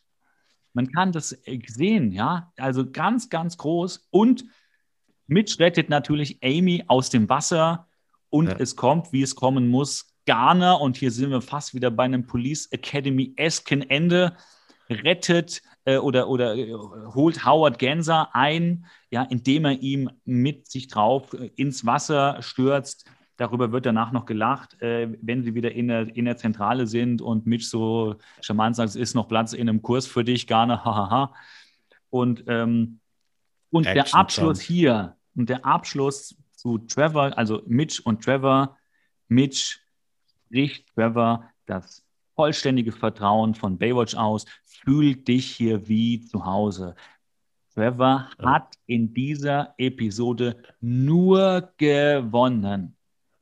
[0.73, 4.09] Man kann das äh, sehen, ja, also ganz, ganz groß.
[4.11, 4.43] Und
[5.27, 7.87] Mitch rettet natürlich Amy aus dem Wasser
[8.31, 8.55] und Ja.
[8.57, 10.07] es kommt, wie es kommen muss.
[10.25, 14.35] Garner, und hier sind wir fast wieder bei einem Police Academy-esken Ende,
[14.89, 16.73] rettet äh, oder, oder äh,
[17.13, 23.05] holt Howard Genser ein, ja, indem er ihm mit sich drauf äh, ins Wasser stürzt.
[23.37, 27.21] Darüber wird danach noch gelacht, äh, wenn sie wieder in der, in der Zentrale sind
[27.21, 30.85] und Mitch so charmant sagt, es ist noch Platz in einem Kurs für dich, Garner,
[30.85, 31.33] hahaha.
[32.09, 32.99] Und, ähm,
[33.71, 34.67] und der Action Abschluss Jump.
[34.67, 38.77] hier und der Abschluss zu Trevor, also Mitch und Trevor,
[39.27, 39.79] Mitch
[40.45, 42.03] spricht Trevor das
[42.35, 46.95] vollständige Vertrauen von Baywatch aus, fühl dich hier wie zu Hause.
[47.73, 48.51] Trevor Ja.
[48.53, 52.95] hat in dieser Episode nur gewonnen.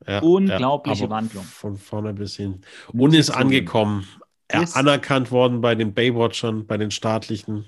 [0.06, 1.44] Ja, Unglaubliche aber Wandlung.
[1.44, 2.62] Von vorne bis hin.
[2.92, 4.06] Und ist angekommen.
[4.48, 7.66] Er Ist- anerkannt worden bei den Baywatchern, bei den staatlichen.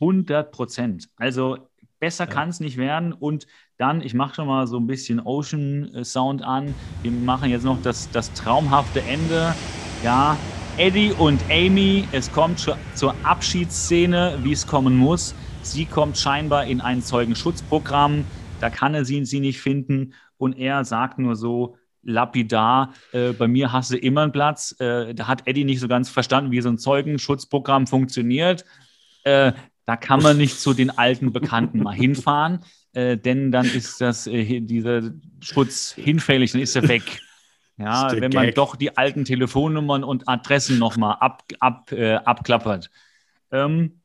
[0.00, 1.10] 100 Prozent.
[1.16, 1.68] Also
[2.02, 2.34] besser Ja.
[2.34, 3.12] kann es nicht werden.
[3.12, 3.46] Und
[3.78, 6.74] dann, ich mache schon mal so ein bisschen Ocean äh, Sound an.
[7.02, 9.54] Wir machen jetzt noch das, das traumhafte Ende.
[10.02, 10.36] Ja,
[10.76, 15.32] Eddie und Amy, es kommt zur, zur Abschiedsszene, wie es kommen muss.
[15.62, 18.24] Sie kommt scheinbar in ein Zeugenschutzprogramm.
[18.58, 20.14] Da kann er sie, sie nicht finden.
[20.38, 24.74] Und er sagt nur so, lapidar, äh, bei mir hast du immer einen Platz.
[24.80, 28.64] Äh, da hat Eddie nicht so ganz verstanden, wie so ein Zeugenschutzprogramm funktioniert.
[29.22, 29.52] Äh,
[29.84, 32.60] da kann man nicht zu den alten Bekannten mal hinfahren,
[32.92, 37.22] äh, denn dann ist das, äh, dieser Schutz hinfällig, dann ist er weg.
[37.78, 38.54] Ja, wenn man Gag.
[38.54, 42.90] doch die alten Telefonnummern und Adressen nochmal ab, ab, äh, abklappert.
[43.50, 44.00] Ähm,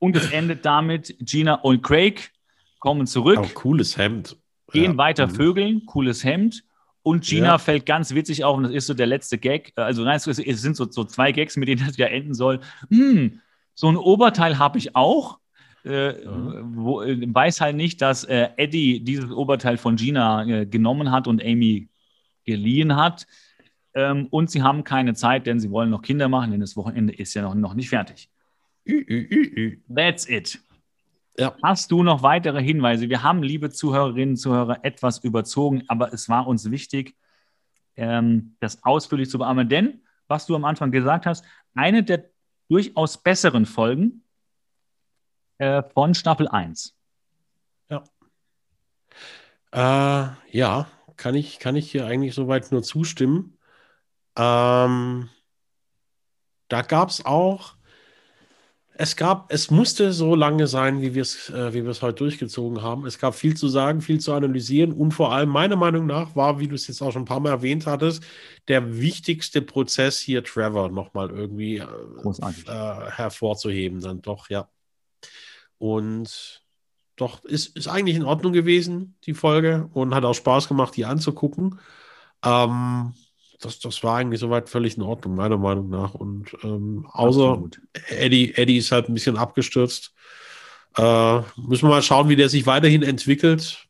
[0.00, 2.32] und es endet damit, Gina und Craig
[2.80, 4.36] kommen zurück Auch cooles Hemd.
[4.72, 4.96] gehen Ja.
[4.98, 5.30] weiter Mhm.
[5.32, 6.64] vögeln, cooles Hemd.
[7.02, 7.58] Und Gina Ja.
[7.58, 9.72] fällt ganz witzig auf, und das ist so der letzte Gag.
[9.76, 12.60] Also nein, es es sind so, so zwei Gags, mit denen das ja enden soll.
[12.90, 13.40] Hm,
[13.78, 15.38] so ein Oberteil habe ich auch.
[15.84, 16.32] Äh, Ja.
[16.64, 21.28] wo, äh, weiß halt nicht, dass äh, Eddie dieses Oberteil von Gina äh, genommen hat
[21.28, 21.88] und Amy
[22.44, 23.28] geliehen hat.
[23.94, 27.14] Ähm, und sie haben keine Zeit, denn sie wollen noch Kinder machen, denn das Wochenende
[27.14, 28.28] ist ja noch, noch nicht fertig.
[28.84, 30.58] Ü, ü, ü, That's it.
[31.38, 31.54] Ja.
[31.62, 33.08] Hast du noch weitere Hinweise?
[33.08, 37.14] Wir haben, liebe Zuhörerinnen und Zuhörer, etwas überzogen, aber es war uns wichtig,
[37.96, 39.68] ähm, das ausführlich zu bearbeiten.
[39.68, 41.44] Denn, was du am Anfang gesagt hast,
[41.76, 42.24] eine der
[42.68, 44.22] durchaus besseren Folgen
[45.58, 46.94] äh, von Staffel 1.
[47.88, 48.04] Ja.
[49.72, 53.58] Äh, ja, kann ich, kann ich hier eigentlich soweit nur zustimmen.
[54.36, 55.28] Ähm,
[56.68, 57.77] da gab es auch
[59.00, 62.16] es gab, es musste so lange sein, wie wir es, äh, wie wir es heute
[62.16, 63.06] durchgezogen haben.
[63.06, 66.58] Es gab viel zu sagen, viel zu analysieren und vor allem meiner Meinung nach war,
[66.58, 68.24] wie du es jetzt auch schon ein paar Mal erwähnt hattest,
[68.66, 74.00] der wichtigste Prozess hier Trevor nochmal irgendwie äh, äh, hervorzuheben.
[74.00, 74.68] Dann doch, ja.
[75.78, 76.64] Und
[77.14, 81.04] doch, ist, ist eigentlich in Ordnung gewesen, die Folge, und hat auch Spaß gemacht, die
[81.04, 81.78] anzugucken.
[82.44, 83.14] Ähm,
[83.60, 86.14] das, das war eigentlich soweit völlig in Ordnung, meiner Meinung nach.
[86.14, 87.62] Und ähm, außer
[88.08, 90.14] Eddie, Eddie ist halt ein bisschen abgestürzt.
[90.96, 93.88] Äh, müssen wir mal schauen, wie der sich weiterhin entwickelt.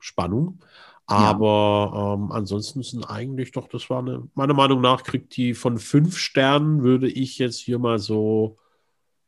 [0.00, 0.60] Spannung.
[1.06, 2.14] Aber ja.
[2.14, 6.16] ähm, ansonsten sind eigentlich doch, das war eine, meiner Meinung nach, kriegt die von fünf
[6.16, 8.58] Sternen, würde ich jetzt hier mal so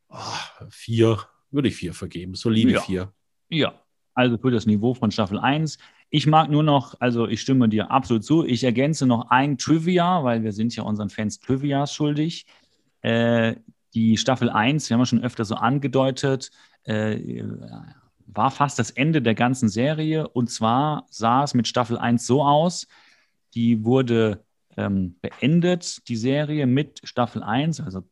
[0.09, 1.21] oh, vier,
[1.51, 2.35] würde ich vier vergeben.
[2.35, 2.81] Solide ja.
[2.81, 3.13] vier.
[3.49, 3.75] Ja,
[4.15, 5.79] also für das Niveau von Staffel 1
[6.17, 8.43] ich mag nur noch, also ich stimme dir absolut zu.
[8.43, 12.47] Ich ergänze noch ein Trivia, weil wir sind ja unseren Fans Trivias schuldig.
[13.03, 13.57] Äh,
[13.93, 16.51] die Staffel 1, wir haben ja schon öfter so angedeutet,
[16.85, 17.43] äh,
[18.29, 20.27] war fast das Ende der ganzen Serie.
[20.27, 22.87] Und zwar sah es mit Staffel 1 so aus,
[23.55, 24.43] die wurde
[24.79, 28.05] ähm, beendet, die Serie mit Staffel 1, also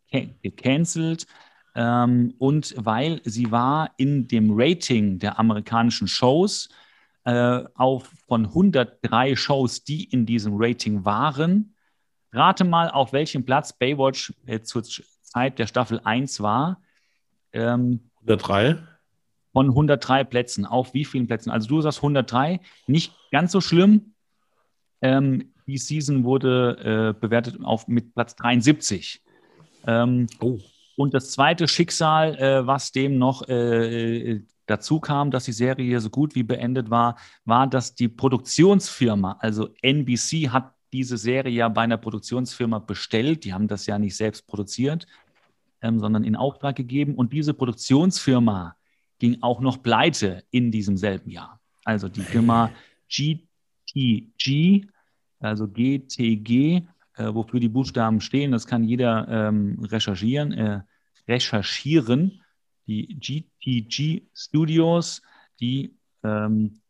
[0.42, 1.26] gecancelt.
[1.74, 6.83] Ähm, und weil sie war in dem Rating der amerikanischen Shows äh,
[7.24, 11.74] auf von 103 Shows, die in diesem Rating waren.
[12.34, 16.82] Rate mal, auf welchem Platz Baywatch äh, zur Zeit der Staffel 1 war.
[17.52, 18.78] Ähm, 103?
[19.52, 20.66] Von 103 Plätzen.
[20.66, 21.50] Auf wie vielen Plätzen?
[21.50, 22.60] Also du sagst 103.
[22.88, 24.14] Nicht ganz so schlimm.
[25.00, 29.22] Ähm, die Season wurde äh, bewertet auf, mit Platz 73.
[29.86, 30.58] Ähm, oh.
[30.96, 36.10] Und das zweite Schicksal, äh, was dem noch äh, dazu kam, dass die Serie so
[36.10, 41.82] gut wie beendet war, war, dass die Produktionsfirma, also NBC, hat diese Serie ja bei
[41.82, 43.44] einer Produktionsfirma bestellt.
[43.44, 45.06] Die haben das ja nicht selbst produziert,
[45.82, 47.16] ähm, sondern in Auftrag gegeben.
[47.16, 48.76] Und diese Produktionsfirma
[49.18, 51.60] ging auch noch pleite in diesem selben Jahr.
[51.84, 52.70] Also die Firma
[53.08, 54.86] GTG,
[55.40, 56.82] also GTG,
[57.16, 60.52] äh, wofür die Buchstaben stehen, das kann jeder ähm, recherchieren.
[60.52, 60.82] Äh,
[61.26, 62.40] recherchieren
[62.86, 63.18] die
[63.64, 65.22] GTG Studios,
[65.60, 66.80] die ähm,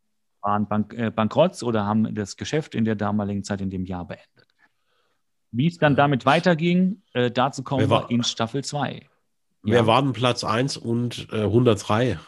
[0.41, 4.05] waren bank äh, bankrott oder haben das Geschäft in der damaligen Zeit in dem Jahr
[4.05, 4.47] beendet.
[5.51, 9.07] Wie es dann damit weiterging, äh, dazu kommen wir in Staffel 2.
[9.63, 9.87] Wer ja.
[9.87, 12.19] war denn Platz 1 und äh, 103?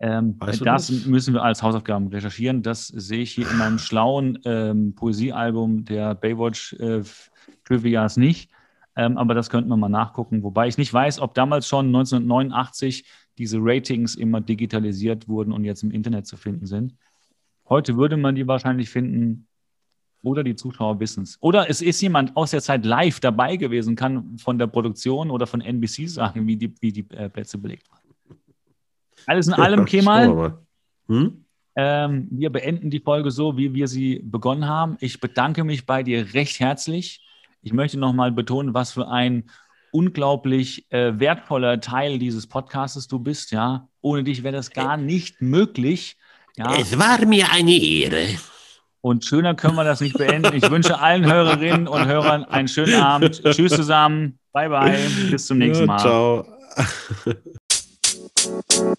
[0.00, 2.62] Ähm, das, das, müssen wir als Hausaufgaben recherchieren.
[2.62, 7.02] Das sehe ich hier in meinem schlauen ähm, Poesiealbum der Baywatch äh,
[7.64, 8.50] Trivias nicht.
[8.94, 10.42] Ähm, aber das könnten wir mal nachgucken.
[10.44, 13.04] Wobei ich nicht weiß, ob damals schon 1989
[13.38, 16.94] diese Ratings immer digitalisiert wurden und jetzt im Internet zu finden sind.
[17.68, 19.46] Heute würde man die wahrscheinlich finden,
[20.22, 21.38] oder die Zuschauer wissen es.
[21.40, 25.46] Oder es ist jemand aus der Zeit live dabei gewesen, kann von der Produktion oder
[25.46, 28.02] von NBC sagen, wie die, wie die äh, Plätze belegt waren.
[29.26, 30.58] Alles in allem, Kemal.
[31.06, 31.44] Hm?
[31.76, 34.96] Ähm, wir beenden die Folge so, wie wir sie begonnen haben.
[35.00, 37.24] Ich bedanke mich bei dir recht herzlich
[37.62, 39.50] ich möchte nochmal betonen, was für ein
[39.92, 43.50] unglaublich äh, wertvoller Teil dieses Podcastes du bist.
[43.50, 46.16] Ja, ohne dich wäre das gar nicht möglich.
[46.56, 46.74] Ja.
[46.76, 48.26] Es war mir eine Ehre.
[49.00, 50.56] Und schöner können wir das nicht beenden.
[50.56, 53.42] Ich wünsche allen Hörerinnen und Hörern einen schönen Abend.
[53.44, 54.38] Tschüss zusammen.
[54.52, 54.98] Bye, bye.
[55.30, 55.98] Bis zum nächsten Mal.
[55.98, 56.44] Ja,
[58.44, 58.94] ciao.